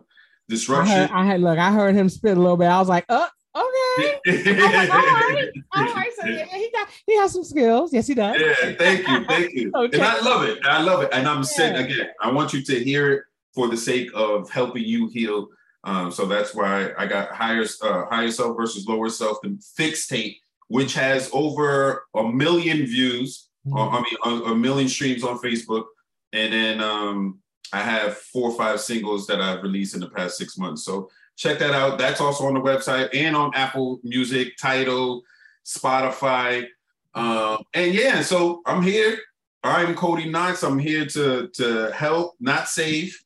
uh, 0.50 0.52
I 0.52 0.56
disruption. 0.56 0.96
heard, 0.96 1.10
I 1.12 1.26
had 1.26 1.42
look, 1.42 1.58
I 1.58 1.72
heard 1.72 1.96
him 1.96 2.10
spit 2.10 2.38
a 2.38 2.40
little 2.40 2.58
bit. 2.58 2.68
I 2.68 2.80
was 2.80 2.90
like, 2.90 3.06
oh, 3.10 3.28
okay. 3.56 4.20
Like, 4.26 4.90
all 4.90 5.00
right, 5.00 5.50
all 5.76 5.84
right. 5.86 6.12
So 6.20 6.28
yeah, 6.28 6.46
he 6.46 6.70
got 6.72 6.88
he 7.06 7.18
has 7.18 7.34
some 7.34 7.44
skills. 7.44 7.94
Yes, 7.94 8.08
he 8.08 8.14
does. 8.14 8.40
Yeah, 8.40 8.74
thank 8.78 9.08
you, 9.08 9.26
thank 9.26 9.54
you. 9.54 9.72
Okay. 9.76 9.98
And 9.98 10.06
I 10.08 10.20
love 10.22 10.44
it. 10.44 10.60
I 10.66 10.82
love 10.82 11.04
it. 11.04 11.10
And 11.14 11.28
I'm 11.28 11.44
saying 11.44 11.76
again, 11.76 12.08
I 12.22 12.32
want 12.32 12.54
you 12.54 12.64
to 12.64 12.84
hear 12.84 13.12
it 13.12 13.24
for 13.54 13.68
the 13.68 13.78
sake 13.78 14.10
of 14.14 14.50
helping 14.50 14.84
you 14.84 15.08
heal. 15.08 15.48
Um, 15.84 16.12
so 16.12 16.26
that's 16.26 16.56
why 16.56 16.92
I 16.98 17.06
got 17.06 17.32
higher 17.34 17.66
uh, 17.82 18.06
higher 18.06 18.32
self 18.32 18.56
versus 18.58 18.88
lower 18.88 19.10
self, 19.10 19.38
the 19.44 19.62
fixed 19.76 20.10
tape, 20.10 20.38
which 20.68 20.94
has 20.94 21.30
over 21.34 22.06
a 22.16 22.24
million 22.24 22.86
views. 22.86 23.50
Mm-hmm. 23.68 23.78
uh, 23.78 23.90
I 23.90 24.02
mean, 24.02 24.44
a, 24.48 24.52
a 24.52 24.56
million 24.56 24.90
streams 24.90 25.24
on 25.24 25.40
Facebook, 25.40 25.86
and 26.32 26.54
then 26.54 26.82
um, 26.82 27.40
I 27.72 27.80
have 27.80 28.18
four 28.18 28.52
or 28.52 28.58
five 28.58 28.80
singles 28.82 29.26
that 29.28 29.42
I've 29.42 29.64
released 29.64 29.96
in 29.96 30.02
the 30.02 30.10
past 30.10 30.38
six 30.38 30.58
months. 30.58 30.84
So 30.84 31.10
check 31.36 31.60
that 31.60 31.74
out. 31.74 31.98
That's 31.98 32.22
also 32.22 32.46
on 32.46 32.54
the 32.54 32.60
website 32.60 33.10
and 33.14 33.36
on 33.36 33.52
Apple 33.56 34.00
Music, 34.04 34.58
Tidal, 34.58 35.24
Spotify. 35.66 36.68
Um, 37.16 37.64
and 37.74 37.94
yeah, 37.94 38.22
so 38.22 38.62
I'm 38.66 38.82
here. 38.82 39.18
I'm 39.64 39.96
Kode 39.96 40.30
Knox. 40.30 40.64
I'm 40.64 40.78
here 40.78 41.06
to 41.08 41.48
to 41.50 41.92
help, 41.92 42.34
not 42.40 42.68
save. 42.68 43.18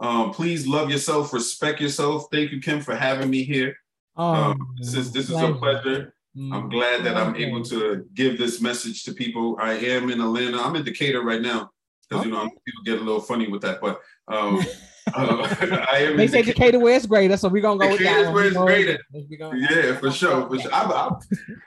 Um, 0.00 0.32
please 0.32 0.66
love 0.66 0.90
yourself, 0.90 1.32
respect 1.32 1.80
yourself. 1.80 2.26
Thank 2.32 2.50
you, 2.50 2.60
Kim, 2.60 2.80
for 2.80 2.94
having 2.96 3.30
me 3.30 3.44
here. 3.44 3.76
Oh, 4.16 4.32
Um, 4.32 4.74
this 4.78 4.94
is 4.94 5.12
this 5.12 5.28
is 5.30 5.36
a 5.36 5.52
pleasure. 5.54 6.14
I'm 6.34 6.70
glad 6.70 7.04
that 7.04 7.16
I'm 7.18 7.36
able 7.36 7.62
to 7.64 8.06
give 8.14 8.38
this 8.38 8.58
message 8.62 9.04
to 9.04 9.12
people. 9.12 9.58
I 9.60 9.74
am 9.74 10.10
in 10.10 10.18
Atlanta. 10.20 10.62
I'm 10.62 10.74
in 10.76 10.82
Decatur 10.82 11.22
right 11.22 11.42
now 11.42 11.70
because 12.12 12.26
you 12.26 12.32
know 12.32 12.48
people 12.64 12.82
get 12.84 13.00
a 13.00 13.04
little 13.04 13.20
funny 13.20 13.48
with 13.48 13.62
that, 13.62 13.80
but 13.80 14.00
um, 14.28 14.60
uh, 15.14 15.86
I 15.92 15.98
am 15.98 16.16
They 16.16 16.26
say 16.26 16.42
Decatur. 16.42 16.78
It's 16.88 17.06
greater, 17.06 17.36
so 17.36 17.48
we're 17.48 17.62
gonna 17.62 17.78
go 17.78 17.90
with 17.90 18.00
that. 18.00 18.32
one. 18.32 18.46
it's 18.46 19.28
We 19.28 19.36
greater. 19.36 19.56
Yeah, 19.56 19.96
for 19.96 20.10
sure. 20.10 20.48
For 20.48 20.58
sure. 20.58 20.74
I, 20.74 20.82
I, 20.82 21.10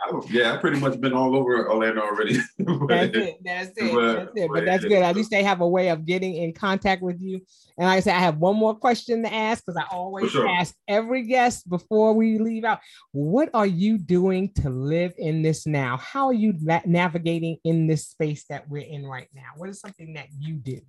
I, 0.01 0.21
yeah, 0.29 0.53
I 0.53 0.57
pretty 0.57 0.79
much 0.79 0.99
been 0.99 1.13
all 1.13 1.35
over 1.35 1.69
Orlando 1.69 2.01
already. 2.01 2.35
That's 2.59 3.15
it. 3.15 3.37
That's 3.43 3.71
it. 3.77 3.93
But- 3.93 4.15
that's 4.15 4.31
it. 4.35 4.47
But 4.47 4.55
but 4.55 4.65
that's 4.65 4.85
good. 4.85 5.03
At 5.03 5.15
least 5.15 5.31
they 5.31 5.43
have 5.43 5.61
a 5.61 5.67
way 5.67 5.89
of 5.89 6.05
getting 6.05 6.35
in 6.35 6.53
contact 6.53 7.01
with 7.01 7.21
you. 7.21 7.41
And 7.77 7.87
like 7.87 7.97
I 7.97 7.99
said, 7.99 8.15
I 8.15 8.19
have 8.19 8.37
one 8.37 8.55
more 8.55 8.73
question 8.73 9.23
to 9.23 9.33
ask 9.33 9.65
because 9.65 9.77
I 9.77 9.93
always 9.93 10.31
sure. 10.31 10.47
ask 10.47 10.73
every 10.87 11.23
guest 11.23 11.69
before 11.69 12.13
we 12.13 12.39
leave 12.39 12.63
out. 12.63 12.79
What 13.11 13.49
are 13.53 13.65
you 13.65 13.97
doing 13.97 14.51
to 14.61 14.69
live 14.69 15.13
in 15.17 15.41
this 15.41 15.67
now? 15.67 15.97
How 15.97 16.27
are 16.27 16.33
you 16.33 16.53
na- 16.59 16.81
navigating 16.85 17.57
in 17.63 17.87
this 17.87 18.07
space 18.07 18.45
that 18.49 18.69
we're 18.69 18.85
in 18.85 19.05
right 19.05 19.27
now? 19.33 19.49
What 19.57 19.69
is 19.69 19.79
something 19.79 20.13
that 20.13 20.27
you 20.39 20.55
do? 20.55 20.79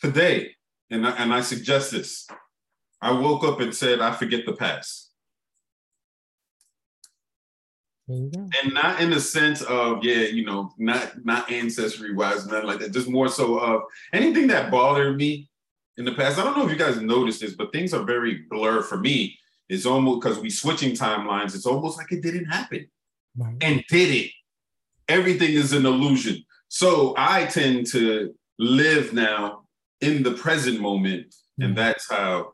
Today, 0.00 0.54
and 0.90 1.06
I, 1.06 1.10
and 1.12 1.32
I 1.32 1.40
suggest 1.40 1.90
this. 1.92 2.26
I 3.00 3.12
woke 3.12 3.44
up 3.44 3.60
and 3.60 3.74
said, 3.74 4.00
I 4.00 4.12
forget 4.12 4.44
the 4.46 4.52
past. 4.54 5.10
There 8.06 8.16
you 8.16 8.30
go. 8.34 8.48
and 8.62 8.72
not 8.72 9.00
in 9.02 9.10
the 9.10 9.20
sense 9.20 9.60
of 9.62 10.02
yeah 10.02 10.22
you 10.22 10.42
know 10.46 10.72
not 10.78 11.22
not 11.26 11.50
ancestry 11.52 12.14
wise 12.14 12.46
nothing 12.46 12.66
like 12.66 12.78
that 12.78 12.90
just 12.94 13.06
more 13.06 13.28
so 13.28 13.58
of 13.58 13.82
anything 14.14 14.46
that 14.46 14.70
bothered 14.70 15.14
me 15.18 15.50
in 15.98 16.06
the 16.06 16.12
past 16.12 16.38
i 16.38 16.42
don't 16.42 16.56
know 16.56 16.64
if 16.64 16.70
you 16.70 16.78
guys 16.78 16.98
noticed 17.02 17.42
this 17.42 17.52
but 17.54 17.70
things 17.70 17.92
are 17.92 18.04
very 18.04 18.44
blurred 18.48 18.86
for 18.86 18.96
me 18.96 19.38
it's 19.68 19.84
almost 19.84 20.22
because 20.22 20.38
we 20.38 20.48
switching 20.48 20.92
timelines 20.94 21.54
it's 21.54 21.66
almost 21.66 21.98
like 21.98 22.10
it 22.10 22.22
didn't 22.22 22.46
happen 22.46 22.88
Right. 23.36 23.56
and 23.60 23.84
did 23.90 24.10
it 24.24 24.30
everything 25.06 25.52
is 25.52 25.74
an 25.74 25.84
illusion 25.84 26.42
so 26.68 27.14
i 27.18 27.44
tend 27.44 27.86
to 27.88 28.34
live 28.58 29.12
now 29.12 29.64
in 30.00 30.22
the 30.22 30.32
present 30.32 30.80
moment 30.80 31.34
and 31.60 31.72
Mhm. 31.72 31.76
that's 31.76 32.08
how 32.10 32.52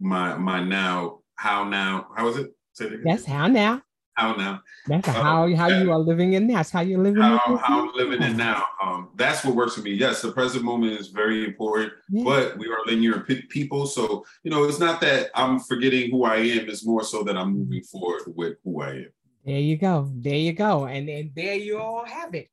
my 0.00 0.36
my 0.36 0.62
now 0.62 1.20
how 1.36 1.64
now 1.68 2.08
how 2.16 2.28
is 2.28 2.36
it 2.36 2.50
Say 2.74 2.86
it 2.86 2.92
again. 2.94 3.04
That's 3.04 3.26
how 3.26 3.48
now. 3.48 3.82
how 4.14 4.34
now 4.34 4.60
That's 4.86 5.06
Uh, 5.06 5.12
how 5.12 5.54
how 5.56 5.68
you 5.68 5.92
are 5.92 5.98
living 5.98 6.32
in. 6.32 6.46
That's 6.46 6.70
how 6.70 6.80
you're 6.80 7.02
living. 7.02 7.20
how, 7.22 7.34
in 7.52 7.56
how 7.58 7.86
I'm 7.86 7.94
living 7.94 8.22
it 8.22 8.34
now. 8.34 8.64
Um, 8.82 9.10
that's 9.16 9.44
what 9.44 9.54
works 9.54 9.74
for 9.74 9.82
me. 9.82 9.92
Yes, 9.92 10.22
the 10.22 10.32
present 10.32 10.64
moment 10.64 10.92
is 10.98 11.08
very 11.08 11.44
important, 11.44 11.92
Yeah. 12.08 12.24
but 12.24 12.56
we 12.58 12.66
are 12.68 12.78
linear 12.86 13.20
pe- 13.20 13.42
people. 13.56 13.86
So, 13.86 14.24
you 14.42 14.50
know, 14.50 14.64
it's 14.64 14.78
not 14.78 15.02
that 15.02 15.30
I'm 15.34 15.58
forgetting 15.60 16.10
who 16.10 16.24
I 16.24 16.36
am, 16.36 16.66
it's 16.70 16.84
more 16.86 17.04
so 17.04 17.22
that 17.24 17.36
I'm 17.36 17.52
moving 17.58 17.82
forward 17.82 18.22
with 18.34 18.54
who 18.64 18.80
I 18.80 18.90
am. 19.06 19.12
There 19.44 19.60
you 19.60 19.76
go. 19.76 20.10
There 20.14 20.36
you 20.46 20.54
go. 20.54 20.86
And 20.86 21.06
then 21.08 21.32
there 21.36 21.56
you 21.56 21.78
all 21.78 22.06
have 22.06 22.34
it. 22.34 22.48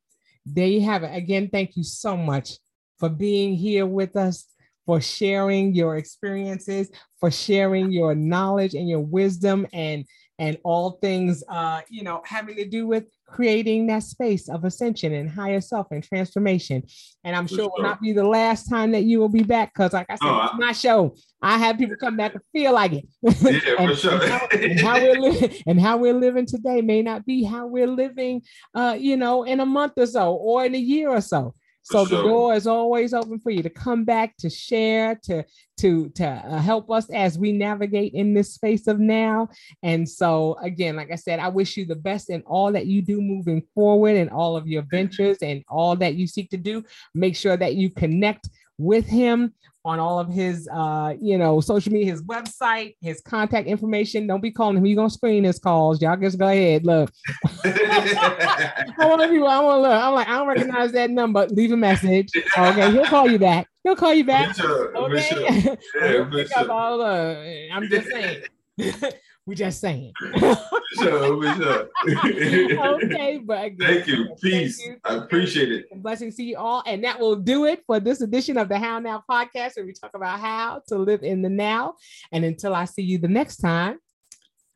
There 0.46 0.68
you 0.68 0.82
have 0.82 1.04
it. 1.04 1.16
Again, 1.16 1.48
thank 1.50 1.78
you 1.78 1.84
so 1.84 2.18
much 2.18 2.58
for 3.00 3.10
being 3.10 3.56
here 3.56 3.86
with 3.86 4.16
us, 4.16 4.46
for 4.86 5.00
sharing 5.00 5.74
your 5.74 5.98
experiences, 5.98 6.90
for 7.20 7.32
sharing 7.32 7.92
your 7.92 8.16
knowledge 8.16 8.74
and 8.74 8.90
your 8.90 9.02
wisdom 9.02 9.68
and 9.74 10.06
and 10.40 10.58
all 10.64 10.92
things 11.02 11.44
uh, 11.50 11.82
you 11.90 12.02
know, 12.02 12.22
having 12.26 12.56
to 12.56 12.66
do 12.66 12.88
with 12.88 13.06
creating 13.28 13.88
that 13.88 14.04
space 14.04 14.48
of 14.50 14.64
ascension 14.64 15.14
and 15.14 15.30
higher 15.30 15.62
self 15.62 15.88
and 15.92 16.04
transformation. 16.04 16.82
And 17.24 17.36
I'm 17.36 17.46
sure 17.46 17.66
it 17.66 17.72
will 17.76 17.84
not 17.84 18.02
be 18.02 18.14
the 18.14 18.24
last 18.24 18.70
time 18.70 18.92
that 18.94 19.04
you 19.04 19.20
will 19.20 19.30
be 19.30 19.44
back 19.44 19.74
because, 19.74 19.94
like 19.94 20.10
I 20.10 20.16
said, 20.16 20.26
No, 20.26 20.44
it's 20.46 20.54
my 20.58 20.72
show. 20.72 21.16
I 21.42 21.58
have 21.58 21.78
people 21.78 21.98
come 21.98 22.18
back 22.18 22.34
and 22.34 22.44
feel 22.54 22.74
like 22.74 22.94
it. 22.94 23.06
Yeah, 23.22 23.88
for 23.88 23.96
sure. 23.96 24.14
and 24.14 24.32
how, 24.32 24.48
and 24.54 24.80
how 24.80 25.02
we're 25.02 25.20
living 25.20 25.64
and 25.68 25.82
how 25.82 25.98
we're 25.98 26.14
living 26.14 26.46
today 26.46 26.82
may 26.82 27.02
not 27.02 27.26
be 27.26 27.44
how 27.44 27.68
we're 27.68 27.88
living 27.88 28.42
uh 28.74 28.96
you 29.00 29.18
know 29.18 29.44
in 29.44 29.60
a 29.60 29.66
month 29.66 29.94
or 29.98 30.06
so 30.06 30.34
or 30.34 30.66
in 30.66 30.74
a 30.76 30.80
year 30.80 31.10
or 31.10 31.22
so 31.22 31.54
so 31.90 32.06
For 32.06 32.16
the 32.16 32.22
door 32.22 32.54
is 32.54 32.68
always 32.68 33.14
open 33.14 33.40
for 33.40 33.50
you 33.50 33.64
to 33.64 33.70
come 33.70 34.06
back 34.06 34.38
to 34.38 34.50
share 34.50 35.16
to 35.24 35.44
to 35.80 36.10
to 36.10 36.28
uh, 36.28 36.60
help 36.60 36.92
us 36.92 37.10
as 37.10 37.40
we 37.40 37.52
navigate 37.52 38.14
in 38.14 38.34
this 38.34 38.54
space 38.54 38.86
of 38.86 39.00
now. 39.00 39.50
And 39.82 40.08
so 40.08 40.58
again 40.62 40.96
like 40.96 41.12
i 41.12 41.16
said 41.16 41.40
i 41.40 41.48
wish 41.48 41.78
you 41.78 41.86
the 41.86 41.96
best 41.96 42.30
in 42.30 42.42
all 42.44 42.72
that 42.74 42.86
you 42.86 43.02
do 43.02 43.22
moving 43.22 43.64
forward 43.74 44.16
and 44.16 44.30
all 44.30 44.56
of 44.56 44.68
your 44.68 44.84
ventures 44.84 45.38
and 45.42 45.64
all 45.68 45.96
that 45.96 46.16
you 46.16 46.28
seek 46.28 46.50
to 46.52 46.58
do. 46.58 46.84
Make 47.16 47.36
sure 47.36 47.58
that 47.58 47.76
you 47.76 47.90
connect 47.90 48.50
with 48.78 49.06
him 49.06 49.54
on 49.90 50.00
all 50.00 50.20
of 50.20 50.30
his 50.30 50.68
uh, 50.72 51.16
you 51.20 51.36
know, 51.40 51.60
social 51.60 51.92
media, 51.92 52.12
his 52.12 52.22
website, 52.22 52.96
his 53.02 53.22
contact 53.22 53.68
information. 53.68 54.28
Don't 54.28 54.40
be 54.42 54.52
calling 54.52 54.78
him. 54.78 54.86
You're 54.86 54.96
gonna 54.98 55.10
screen 55.10 55.44
his 55.44 55.58
calls. 55.58 56.00
Y'all 56.00 56.16
just 56.16 56.38
go 56.38 56.48
ahead. 56.48 56.86
Look. 56.86 57.12
I 57.66 58.86
want 59.00 59.32
people, 59.32 59.48
I 59.48 59.60
want 59.60 59.78
to 59.78 59.82
look. 59.82 59.92
I'm 59.92 60.14
like, 60.14 60.28
I 60.28 60.38
don't 60.38 60.48
recognize 60.48 60.92
that 60.92 61.10
number. 61.10 61.48
Leave 61.48 61.72
a 61.72 61.78
message. 61.78 62.30
Okay, 62.58 62.92
he'll 62.92 63.06
call 63.06 63.28
you 63.30 63.40
back. 63.40 63.68
He'll 63.84 63.96
call 63.96 64.14
you 64.14 64.26
back. 64.26 64.56
Sure, 64.56 64.96
Okay. 64.96 65.22
sure. 65.22 65.78
Yeah, 66.32 66.44
sure. 66.46 66.72
All, 66.72 67.02
uh, 67.02 67.36
I'm 67.74 67.90
just 67.90 68.08
saying. 68.10 68.44
we 69.50 69.56
just 69.56 69.82
saying. 69.82 70.14
sure, 70.44 71.42
for 71.42 71.56
sure. 71.56 71.90
okay, 72.96 73.40
but 73.40 73.72
Thank 73.80 74.08
you. 74.08 74.26
thank 74.28 74.42
Peace. 74.42 74.86
you. 74.86 74.98
I 75.04 75.16
appreciate 75.16 75.72
it. 75.72 75.88
And 75.92 76.04
blessings 76.04 76.36
to 76.36 76.44
you 76.44 76.58
all. 76.58 76.84
And 76.86 77.04
that 77.04 77.20
will 77.20 77.36
do 77.36 77.66
it 77.66 77.84
for 77.88 78.00
this 78.00 78.22
edition 78.22 78.58
of 78.58 78.70
the 78.70 78.78
How 78.78 79.00
Now 79.00 79.24
podcast, 79.30 79.76
where 79.76 79.86
we 79.86 79.94
talk 79.94 80.14
about 80.14 80.40
how 80.40 80.84
to 80.90 80.98
live 80.98 81.24
in 81.24 81.42
the 81.42 81.50
now. 81.50 81.96
And 82.32 82.46
until 82.46 82.76
I 82.76 82.86
see 82.86 83.02
you 83.02 83.18
the 83.18 83.28
next 83.28 83.58
time, 83.58 83.98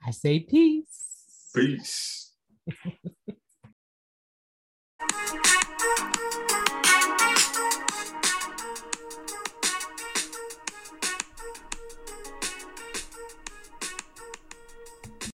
I 0.06 0.10
say 0.10 0.40
peace. 0.40 1.52
Peace. 1.56 2.32